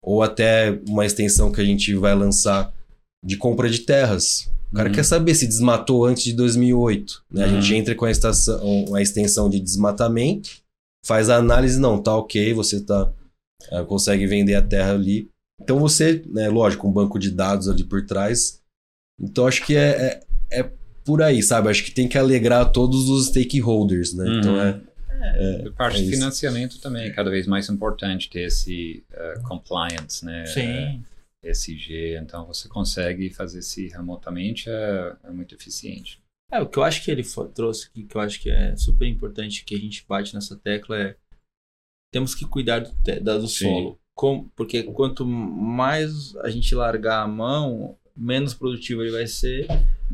ou 0.01 0.23
até 0.23 0.79
uma 0.87 1.05
extensão 1.05 1.51
que 1.51 1.61
a 1.61 1.65
gente 1.65 1.93
vai 1.95 2.15
lançar 2.15 2.73
de 3.25 3.37
compra 3.37 3.69
de 3.69 3.81
terras. 3.81 4.49
O 4.71 4.77
cara 4.77 4.91
Uhum. 4.91 4.95
quer 4.95 5.05
saber 5.05 5.35
se 5.35 5.47
desmatou 5.49 6.05
antes 6.05 6.23
de 6.25 6.35
2008. 6.35 7.25
Né? 7.31 7.45
A 7.45 7.49
Uhum. 7.49 7.61
gente 7.61 7.75
entra 7.75 7.95
com 7.97 8.05
a, 8.05 8.11
estação, 8.13 8.95
a 8.95 9.03
extensão 9.03 9.51
de 9.51 9.59
desmatamento, 9.59 10.51
faz 11.05 11.29
a 11.31 11.37
análise, 11.37 11.81
não, 11.81 12.01
tá 12.01 12.15
ok, 12.17 12.53
você 12.55 12.81
tá, 12.85 13.11
uh, 13.73 13.85
consegue 13.87 14.27
vender 14.27 14.55
a 14.55 14.63
terra 14.63 14.93
ali. 14.93 15.32
Então 15.63 15.79
você, 15.79 16.23
né, 16.27 16.49
lógico, 16.49 16.87
um 16.89 16.93
banco 16.93 17.19
de 17.19 17.31
dados 17.31 17.69
ali 17.69 17.85
por 17.85 18.05
trás. 18.05 18.61
Então 19.21 19.47
acho 19.47 19.65
que 19.65 19.77
é, 19.77 20.21
é, 20.51 20.61
é 20.61 20.73
por 21.05 21.23
aí, 21.23 21.43
sabe? 21.43 21.69
Acho 21.69 21.85
que 21.85 21.91
tem 21.91 22.09
que 22.09 22.19
alegrar 22.19 22.71
todos 22.73 23.09
os 23.09 23.27
stakeholders, 23.29 24.15
né? 24.15 24.25
Uhum. 24.25 24.39
Então 24.39 24.61
é. 24.61 24.81
A 25.69 25.71
parte 25.73 25.99
é 25.99 26.01
de 26.01 26.05
isso. 26.09 26.17
financiamento 26.17 26.81
também 26.81 27.05
é 27.05 27.11
cada 27.11 27.31
vez 27.31 27.47
mais 27.47 27.69
importante 27.69 28.29
ter 28.29 28.47
esse 28.47 29.05
uh, 29.13 29.43
compliance, 29.45 30.25
né? 30.25 30.45
Sim. 30.47 31.05
SG, 31.45 32.17
então 32.21 32.47
você 32.47 32.69
consegue 32.69 33.31
fazer 33.31 33.59
isso 33.61 33.81
remotamente, 33.93 34.69
é, 34.69 35.17
é 35.25 35.31
muito 35.31 35.55
eficiente. 35.55 36.21
É, 36.53 36.61
o 36.61 36.69
que 36.69 36.79
eu 36.79 36.83
acho 36.85 37.03
que 37.05 37.11
ele 37.11 37.25
trouxe 37.55 37.89
aqui, 37.89 38.05
que 38.05 38.17
eu 38.17 38.21
acho 38.21 38.41
que 38.41 38.51
é 38.51 38.77
super 38.77 39.07
importante 39.09 39.65
que 39.65 39.75
a 39.75 39.79
gente 39.79 40.05
bate 40.09 40.35
nessa 40.35 40.57
tecla 40.57 40.99
é 40.99 41.17
temos 42.13 42.35
que 42.35 42.45
cuidar 42.45 42.81
do, 42.81 42.93
da- 43.21 43.39
do 43.39 43.49
Sim. 43.49 43.65
solo. 43.65 43.99
Com, 44.15 44.49
porque 44.55 44.83
quanto 44.83 45.27
mais 45.27 46.37
a 46.37 46.51
gente 46.51 46.75
largar 46.75 47.23
a 47.23 47.29
mão, 47.29 47.97
menos 48.17 48.55
produtivo 48.55 49.03
ele 49.03 49.11
vai 49.11 49.27
ser 49.27 49.67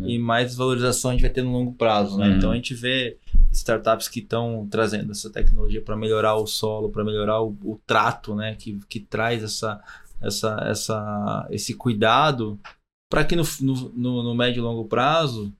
e 0.07 0.19
mais 0.19 0.49
desvalorização 0.49 1.11
a 1.11 1.15
gente 1.15 1.23
vai 1.23 1.31
ter 1.31 1.43
no 1.43 1.53
longo 1.53 1.73
prazo, 1.73 2.17
né? 2.19 2.29
Uhum. 2.29 2.37
Então 2.37 2.51
a 2.53 2.55
gente 2.55 2.75
vê 2.75 3.17
startups 3.53 4.09
que 4.09 4.21
estão 4.21 4.67
trazendo 4.71 5.11
essa 5.11 5.31
tecnologia 5.31 5.83
para 5.83 5.97
melhorar 5.97 6.37
o 6.37 6.47
solo, 6.47 6.91
para 6.91 7.05
melhorar 7.05 7.43
o, 7.43 7.57
o, 7.65 7.81
trato, 7.87 8.35
né? 8.35 8.55
Que, 8.55 8.79
que 8.89 9.01
traz 9.01 9.43
essa, 9.43 9.83
essa, 10.21 10.57
essa, 10.69 11.49
esse 11.51 11.75
cuidado 11.75 12.59
para 13.11 13.25
que 13.25 13.35
no, 13.35 13.43
no, 13.61 14.23
no 14.23 14.35
médio 14.35 14.61
e 14.61 14.63
longo 14.63 14.85
prazo 14.85 15.53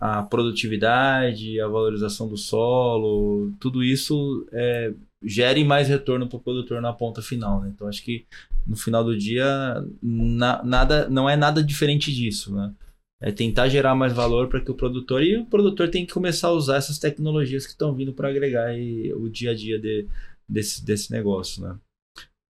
a 0.00 0.22
produtividade, 0.22 1.60
a 1.60 1.68
valorização 1.68 2.26
do 2.26 2.36
solo, 2.36 3.52
tudo 3.60 3.84
isso 3.84 4.46
é, 4.50 4.94
gere 5.22 5.62
mais 5.62 5.88
retorno 5.88 6.26
para 6.26 6.38
o 6.38 6.40
produtor 6.40 6.80
na 6.80 6.92
ponta 6.92 7.20
final. 7.20 7.60
Né? 7.60 7.70
Então 7.74 7.86
acho 7.86 8.02
que 8.02 8.24
no 8.66 8.76
final 8.76 9.04
do 9.04 9.16
dia 9.16 9.46
na, 10.02 10.62
nada, 10.64 11.08
não 11.10 11.28
é 11.28 11.36
nada 11.36 11.62
diferente 11.62 12.12
disso. 12.14 12.54
Né? 12.54 12.72
É 13.22 13.30
tentar 13.30 13.68
gerar 13.68 13.94
mais 13.94 14.14
valor 14.14 14.48
para 14.48 14.62
que 14.62 14.70
o 14.70 14.74
produtor 14.74 15.22
e 15.22 15.36
o 15.36 15.44
produtor 15.44 15.90
tem 15.90 16.06
que 16.06 16.14
começar 16.14 16.48
a 16.48 16.52
usar 16.52 16.76
essas 16.76 16.98
tecnologias 16.98 17.66
que 17.66 17.72
estão 17.72 17.94
vindo 17.94 18.14
para 18.14 18.30
agregar 18.30 18.68
aí, 18.68 19.12
o 19.12 19.28
dia 19.28 19.50
a 19.50 19.54
dia 19.54 19.78
de, 19.78 20.08
desse, 20.48 20.82
desse 20.82 21.12
negócio. 21.12 21.62
Né? 21.62 21.76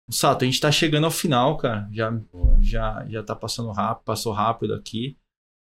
Sato, 0.10 0.43
a 0.43 0.46
gente 0.46 0.56
está 0.56 0.72
chegando 0.72 1.06
ao 1.06 1.12
final, 1.12 1.58
cara. 1.58 1.88
Já, 1.91 2.20
já, 2.60 3.06
já 3.08 3.22
tá 3.22 3.36
passando 3.36 3.72
rápido, 3.72 4.04
passou 4.04 4.34
rápido 4.34 4.74
aqui. 4.74 5.16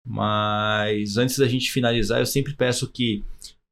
Mas 0.08 1.18
antes 1.18 1.36
da 1.36 1.46
gente 1.46 1.70
finalizar, 1.70 2.18
eu 2.18 2.24
sempre 2.24 2.54
peço 2.54 2.90
que 2.90 3.22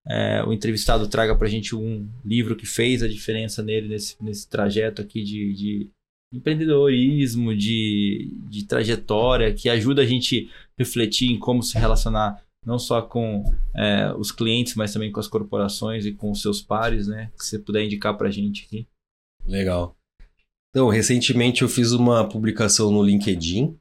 é, 0.06 0.44
o 0.44 0.52
entrevistado 0.52 1.08
traga 1.08 1.34
para 1.34 1.46
a 1.46 1.50
gente 1.50 1.74
um 1.74 2.06
livro 2.22 2.54
que 2.54 2.66
fez 2.66 3.02
a 3.02 3.08
diferença 3.08 3.62
nele 3.62 3.88
nesse, 3.88 4.22
nesse 4.22 4.46
trajeto 4.46 5.00
aqui 5.00 5.24
de, 5.24 5.54
de 5.54 5.90
empreendedorismo, 6.34 7.56
de, 7.56 8.30
de 8.50 8.66
trajetória, 8.66 9.54
que 9.54 9.70
ajuda 9.70 10.02
a 10.02 10.06
gente 10.06 10.50
refletir 10.78 11.30
em 11.30 11.38
como 11.38 11.62
se 11.62 11.78
relacionar 11.78 12.44
não 12.64 12.78
só 12.78 13.00
com 13.00 13.44
é, 13.74 14.12
os 14.18 14.30
clientes, 14.30 14.74
mas 14.74 14.92
também 14.92 15.10
com 15.10 15.20
as 15.20 15.28
corporações 15.28 16.04
e 16.04 16.12
com 16.12 16.30
os 16.30 16.42
seus 16.42 16.60
pares, 16.60 17.06
né? 17.06 17.30
Que 17.38 17.46
você 17.46 17.58
puder 17.58 17.84
indicar 17.84 18.18
para 18.18 18.28
a 18.28 18.30
gente 18.30 18.64
aqui. 18.64 18.86
Legal. 19.46 19.96
Então, 20.70 20.88
recentemente 20.88 21.62
eu 21.62 21.68
fiz 21.68 21.92
uma 21.92 22.28
publicação 22.28 22.90
no 22.90 23.02
LinkedIn 23.02 23.78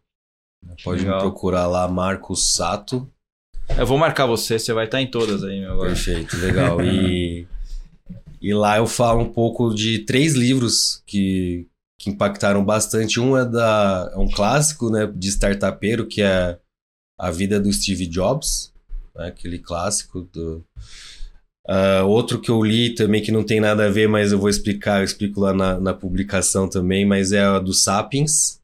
Pode 0.83 1.01
Legal. 1.01 1.17
me 1.17 1.21
procurar 1.21 1.67
lá, 1.67 1.87
Marcos 1.87 2.53
Sato. 2.53 3.09
Eu 3.77 3.85
vou 3.85 3.97
marcar 3.97 4.25
você, 4.25 4.59
você 4.59 4.73
vai 4.73 4.85
estar 4.85 5.01
em 5.01 5.09
todas 5.09 5.43
aí, 5.43 5.59
meu 5.59 5.73
agora. 5.73 5.89
Perfeito, 5.89 6.37
legal. 6.37 6.83
E, 6.83 7.47
e 8.41 8.53
lá 8.53 8.77
eu 8.77 8.87
falo 8.87 9.21
um 9.21 9.31
pouco 9.31 9.73
de 9.73 9.99
três 9.99 10.35
livros 10.35 11.01
que, 11.05 11.67
que 11.99 12.09
impactaram 12.09 12.63
bastante. 12.63 13.19
Um 13.19 13.35
é, 13.35 13.45
da, 13.45 14.11
é 14.13 14.17
um 14.17 14.29
clássico 14.29 14.89
né, 14.89 15.11
de 15.13 15.29
startupeiro, 15.29 16.05
que 16.05 16.21
é 16.21 16.59
A 17.17 17.31
Vida 17.31 17.59
do 17.59 17.71
Steve 17.71 18.05
Jobs, 18.07 18.71
né, 19.15 19.27
aquele 19.27 19.59
clássico 19.59 20.21
do. 20.21 20.63
Uh, 21.67 22.05
outro 22.05 22.39
que 22.39 22.51
eu 22.51 22.63
li 22.63 22.93
também 22.93 23.23
que 23.23 23.31
não 23.31 23.43
tem 23.43 23.59
nada 23.59 23.87
a 23.87 23.89
ver, 23.89 24.07
mas 24.07 24.31
eu 24.31 24.37
vou 24.37 24.49
explicar, 24.49 24.99
eu 24.99 25.03
explico 25.03 25.39
lá 25.39 25.51
na, 25.51 25.79
na 25.79 25.93
publicação 25.95 26.69
também, 26.69 27.03
mas 27.07 27.31
é 27.31 27.41
a 27.41 27.57
do 27.57 27.73
Sapiens. 27.73 28.61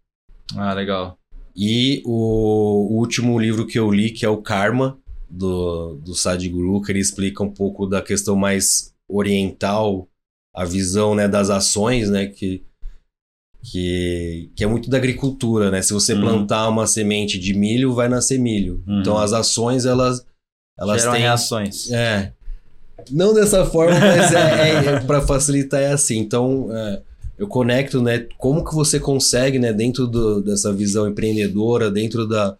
Ah, 0.55 0.71
legal. 0.73 1.17
E 1.55 2.01
o, 2.05 2.93
o, 2.93 2.97
último 2.97 3.39
livro 3.39 3.67
que 3.67 3.77
eu 3.77 3.91
li, 3.91 4.11
que 4.11 4.25
é 4.25 4.29
o 4.29 4.41
Karma, 4.41 4.97
do, 5.29 5.95
do 5.95 6.13
Sadhguru, 6.13 6.81
que 6.81 6.91
ele 6.91 6.99
explica 6.99 7.43
um 7.43 7.51
pouco 7.51 7.85
da 7.85 8.01
questão 8.01 8.35
mais 8.35 8.93
oriental, 9.07 10.07
a 10.53 10.65
visão 10.65 11.15
né, 11.15 11.27
das 11.27 11.49
ações, 11.49 12.09
né, 12.09 12.27
que, 12.27 12.63
que, 13.63 14.51
que 14.55 14.63
é 14.63 14.67
muito 14.67 14.89
da 14.89 14.97
agricultura, 14.97 15.71
né? 15.71 15.81
Se 15.81 15.93
você 15.93 16.13
uhum. 16.13 16.21
plantar 16.21 16.67
uma 16.67 16.87
semente 16.87 17.37
de 17.39 17.53
milho, 17.53 17.93
vai 17.93 18.09
nascer 18.09 18.37
milho. 18.39 18.83
Uhum. 18.87 18.99
Então 19.01 19.17
as 19.17 19.33
ações, 19.33 19.85
elas, 19.85 20.25
elas 20.77 21.01
Geram 21.01 21.13
têm... 21.13 21.21
reações. 21.21 21.91
É. 21.91 22.33
Não 23.09 23.33
dessa 23.33 23.65
forma, 23.65 23.99
mas 23.99 24.33
é, 24.33 24.37
é, 24.37 24.85
é 24.85 24.99
para 25.01 25.21
facilitar 25.21 25.81
é 25.81 25.91
assim. 25.91 26.17
Então... 26.17 26.67
É, 26.71 27.01
eu 27.41 27.47
conecto, 27.47 28.03
né? 28.03 28.27
Como 28.37 28.63
que 28.63 28.75
você 28.75 28.99
consegue, 28.99 29.57
né? 29.57 29.73
Dentro 29.73 30.05
do, 30.05 30.43
dessa 30.43 30.71
visão 30.71 31.07
empreendedora, 31.07 31.89
dentro 31.89 32.27
da, 32.27 32.55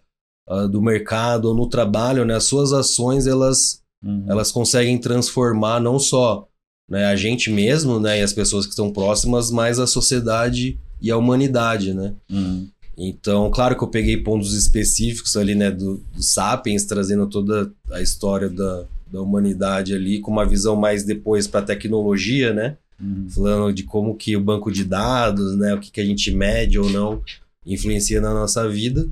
uh, 0.50 0.68
do 0.68 0.82
mercado 0.82 1.44
ou 1.44 1.54
no 1.54 1.68
trabalho, 1.68 2.24
né? 2.24 2.34
As 2.34 2.44
suas 2.46 2.72
ações, 2.72 3.28
elas, 3.28 3.80
uhum. 4.04 4.24
elas 4.28 4.50
conseguem 4.50 4.98
transformar 4.98 5.78
não 5.78 6.00
só 6.00 6.48
né, 6.90 7.04
a 7.04 7.14
gente 7.14 7.48
mesmo, 7.48 8.00
né? 8.00 8.18
E 8.18 8.22
as 8.22 8.32
pessoas 8.32 8.66
que 8.66 8.72
estão 8.72 8.92
próximas, 8.92 9.52
mas 9.52 9.78
a 9.78 9.86
sociedade 9.86 10.80
e 11.00 11.12
a 11.12 11.16
humanidade, 11.16 11.94
né? 11.94 12.14
Uhum. 12.28 12.68
Então, 12.98 13.52
claro 13.52 13.78
que 13.78 13.84
eu 13.84 13.88
peguei 13.88 14.16
pontos 14.16 14.52
específicos 14.52 15.36
ali, 15.36 15.54
né? 15.54 15.70
Do, 15.70 16.02
do 16.12 16.22
Sapiens, 16.24 16.86
trazendo 16.86 17.28
toda 17.28 17.72
a 17.92 18.02
história 18.02 18.48
da, 18.48 18.84
da 19.06 19.22
humanidade 19.22 19.94
ali, 19.94 20.18
com 20.18 20.32
uma 20.32 20.44
visão 20.44 20.74
mais 20.74 21.04
depois 21.04 21.46
para 21.46 21.60
a 21.60 21.66
tecnologia, 21.66 22.52
né? 22.52 22.78
Uhum. 23.02 23.28
Falando 23.28 23.74
de 23.74 23.82
como 23.82 24.16
que 24.16 24.36
o 24.36 24.40
banco 24.40 24.70
de 24.70 24.84
dados, 24.84 25.56
né, 25.56 25.74
o 25.74 25.80
que, 25.80 25.90
que 25.90 26.00
a 26.00 26.04
gente 26.04 26.30
mede 26.30 26.78
ou 26.78 26.88
não, 26.88 27.22
influencia 27.66 28.20
na 28.20 28.32
nossa 28.32 28.68
vida. 28.68 29.08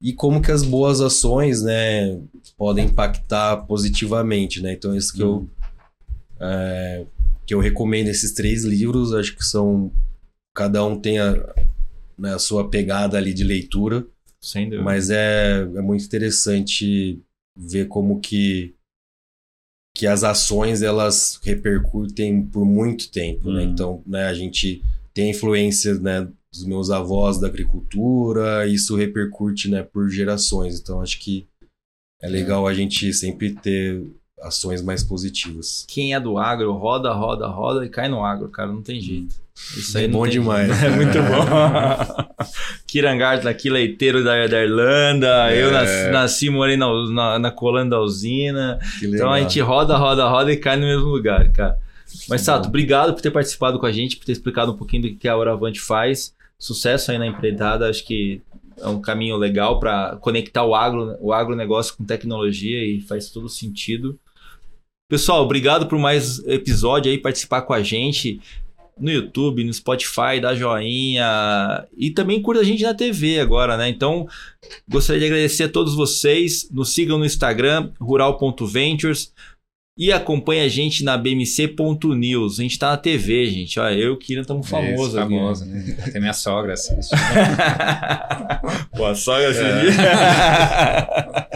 E 0.00 0.12
como 0.12 0.40
que 0.40 0.52
as 0.52 0.62
boas 0.62 1.00
ações, 1.00 1.62
né, 1.62 2.20
podem 2.56 2.86
impactar 2.86 3.56
positivamente, 3.66 4.62
né? 4.62 4.72
Então, 4.72 4.94
isso 4.94 5.12
que 5.12 5.22
uhum. 5.22 5.48
eu... 6.38 6.48
É, 6.48 7.06
que 7.46 7.54
eu 7.54 7.60
recomendo 7.60 8.08
esses 8.08 8.32
três 8.32 8.64
livros, 8.64 9.12
acho 9.12 9.34
que 9.34 9.44
são... 9.44 9.90
Cada 10.54 10.84
um 10.84 10.98
tem 10.98 11.18
a, 11.18 11.32
né, 12.18 12.34
a 12.34 12.38
sua 12.38 12.68
pegada 12.68 13.16
ali 13.16 13.32
de 13.34 13.44
leitura. 13.44 14.06
Sem 14.40 14.64
dúvida. 14.66 14.82
Mas 14.82 15.10
é, 15.10 15.62
é 15.62 15.80
muito 15.80 16.04
interessante 16.04 17.20
ver 17.56 17.88
como 17.88 18.20
que 18.20 18.75
que 19.96 20.06
as 20.06 20.22
ações 20.22 20.82
elas 20.82 21.40
repercutem 21.42 22.42
por 22.42 22.66
muito 22.66 23.10
tempo, 23.10 23.50
né? 23.50 23.64
Uhum. 23.64 23.70
Então, 23.70 24.02
né, 24.06 24.26
a 24.26 24.34
gente 24.34 24.82
tem 25.14 25.30
influência, 25.30 25.94
né, 25.98 26.28
dos 26.52 26.66
meus 26.66 26.90
avós 26.90 27.40
da 27.40 27.46
agricultura, 27.46 28.66
isso 28.66 28.94
repercute, 28.94 29.70
né, 29.70 29.82
por 29.82 30.10
gerações. 30.10 30.78
Então, 30.78 31.00
acho 31.00 31.18
que 31.18 31.46
é 32.20 32.28
legal 32.28 32.66
a 32.66 32.74
gente 32.74 33.10
sempre 33.14 33.54
ter 33.54 34.06
ações 34.42 34.82
mais 34.82 35.02
positivas. 35.02 35.84
Quem 35.88 36.14
é 36.14 36.20
do 36.20 36.38
agro, 36.38 36.72
roda, 36.72 37.12
roda, 37.12 37.46
roda 37.46 37.84
e 37.84 37.88
cai 37.88 38.08
no 38.08 38.24
agro, 38.24 38.48
cara, 38.48 38.70
não 38.70 38.82
tem 38.82 39.00
jeito. 39.00 39.34
Isso 39.74 39.96
aí 39.96 40.04
é 40.04 40.08
bom 40.08 40.26
demais. 40.26 40.70
É 40.82 40.90
muito 40.90 41.18
bom. 41.18 42.26
Kirangarten 42.86 43.48
aqui, 43.48 43.70
leiteiro 43.70 44.22
da, 44.22 44.46
da 44.46 44.62
Irlanda. 44.62 45.50
É. 45.50 45.62
Eu 45.62 45.72
nasci, 45.72 46.10
nasci 46.10 46.50
morei 46.50 46.76
na, 46.76 46.86
na, 47.10 47.38
na 47.38 47.50
colando 47.50 47.90
da 47.90 48.00
usina. 48.00 48.78
Então 49.02 49.32
a 49.32 49.40
gente 49.40 49.58
roda, 49.60 49.96
roda, 49.96 50.28
roda 50.28 50.52
e 50.52 50.56
cai 50.56 50.76
no 50.76 50.86
mesmo 50.86 51.08
lugar, 51.08 51.50
cara. 51.52 51.78
Mas, 52.28 52.42
Sato, 52.42 52.68
obrigado 52.68 53.14
por 53.14 53.20
ter 53.20 53.30
participado 53.30 53.78
com 53.78 53.86
a 53.86 53.92
gente, 53.92 54.16
por 54.16 54.24
ter 54.24 54.32
explicado 54.32 54.72
um 54.72 54.76
pouquinho 54.76 55.02
do 55.02 55.14
que 55.14 55.28
a 55.28 55.36
Oravante 55.36 55.80
faz. 55.80 56.34
Sucesso 56.58 57.10
aí 57.10 57.18
na 57.18 57.26
empreitada. 57.26 57.88
Acho 57.88 58.04
que 58.04 58.42
é 58.78 58.88
um 58.88 59.00
caminho 59.00 59.36
legal 59.36 59.80
para 59.80 60.16
conectar 60.16 60.64
o, 60.64 60.74
agro, 60.74 61.16
o 61.20 61.32
agronegócio 61.32 61.96
com 61.96 62.04
tecnologia 62.04 62.84
e 62.84 63.00
faz 63.00 63.30
todo 63.30 63.48
sentido. 63.48 64.18
Pessoal, 65.08 65.44
obrigado 65.44 65.86
por 65.86 65.98
mais 66.00 66.40
episódio 66.48 67.12
aí, 67.12 67.16
participar 67.16 67.62
com 67.62 67.72
a 67.72 67.80
gente 67.80 68.40
no 68.98 69.08
YouTube, 69.08 69.62
no 69.62 69.72
Spotify, 69.72 70.40
dá 70.40 70.52
joinha 70.52 71.86
e 71.96 72.10
também 72.10 72.42
curta 72.42 72.62
a 72.62 72.64
gente 72.64 72.82
na 72.82 72.92
TV 72.92 73.38
agora, 73.38 73.76
né? 73.76 73.88
Então, 73.88 74.26
gostaria 74.88 75.20
de 75.20 75.26
agradecer 75.26 75.64
a 75.64 75.68
todos 75.68 75.94
vocês. 75.94 76.68
Nos 76.72 76.92
sigam 76.92 77.18
no 77.18 77.24
Instagram, 77.24 77.92
rural.ventures. 78.00 79.32
E 79.98 80.12
acompanha 80.12 80.64
a 80.64 80.68
gente 80.68 81.02
na 81.02 81.16
bmc.news. 81.16 82.58
A 82.58 82.62
gente 82.62 82.78
tá 82.78 82.90
na 82.90 82.98
TV, 82.98 83.46
gente. 83.46 83.80
Olha, 83.80 83.94
eu 83.94 84.08
e 84.08 84.10
o 84.10 84.18
Kira 84.18 84.42
estamos 84.42 84.68
famosos 84.68 85.16
aqui. 85.16 85.34
Famoso, 85.34 85.64
né? 85.64 85.96
Até 86.06 86.20
minha 86.20 86.34
sogra 86.34 86.74
assiste. 86.74 87.16
Pô, 88.94 89.06
a 89.06 89.14
sogra 89.14 89.48
assiste. 89.48 90.00
É. 90.02 91.48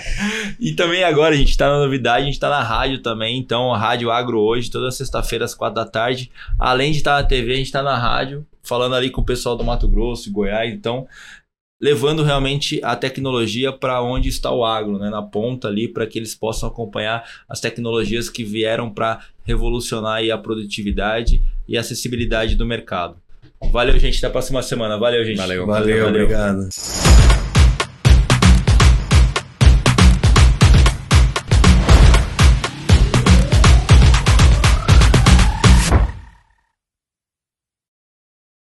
e 0.58 0.72
também 0.72 1.04
agora 1.04 1.34
a 1.34 1.36
gente 1.36 1.54
tá 1.54 1.68
na 1.68 1.80
novidade, 1.80 2.22
a 2.22 2.26
gente 2.26 2.40
tá 2.40 2.48
na 2.48 2.62
rádio 2.62 3.02
também. 3.02 3.36
Então, 3.36 3.74
a 3.74 3.78
Rádio 3.78 4.10
Agro 4.10 4.40
hoje, 4.40 4.70
toda 4.70 4.90
sexta-feira 4.90 5.44
às 5.44 5.54
quatro 5.54 5.74
da 5.74 5.84
tarde. 5.84 6.30
Além 6.58 6.92
de 6.92 6.96
estar 6.96 7.16
tá 7.16 7.22
na 7.22 7.28
TV, 7.28 7.52
a 7.52 7.56
gente 7.56 7.70
tá 7.70 7.82
na 7.82 7.98
rádio, 7.98 8.46
falando 8.62 8.94
ali 8.94 9.10
com 9.10 9.20
o 9.20 9.24
pessoal 9.24 9.54
do 9.54 9.64
Mato 9.64 9.86
Grosso 9.86 10.30
e 10.30 10.32
Goiás. 10.32 10.72
Então, 10.72 11.06
levando 11.80 12.22
realmente 12.22 12.80
a 12.84 12.94
tecnologia 12.94 13.72
para 13.72 14.02
onde 14.02 14.28
está 14.28 14.52
o 14.52 14.64
agro, 14.64 14.98
né? 14.98 15.08
na 15.08 15.22
ponta 15.22 15.68
ali, 15.68 15.88
para 15.88 16.06
que 16.06 16.18
eles 16.18 16.34
possam 16.34 16.68
acompanhar 16.68 17.24
as 17.48 17.60
tecnologias 17.60 18.28
que 18.28 18.44
vieram 18.44 18.90
para 18.90 19.20
revolucionar 19.44 20.22
a 20.30 20.38
produtividade 20.38 21.42
e 21.66 21.76
a 21.76 21.80
acessibilidade 21.80 22.54
do 22.54 22.66
mercado. 22.66 23.16
Valeu, 23.72 23.98
gente. 23.98 24.18
Até 24.18 24.26
a 24.26 24.30
próxima 24.30 24.62
semana. 24.62 24.98
Valeu, 24.98 25.24
gente. 25.24 25.36
Valeu, 25.36 25.66
valeu, 25.66 26.04
valeu. 26.04 26.22
obrigado. 26.24 26.68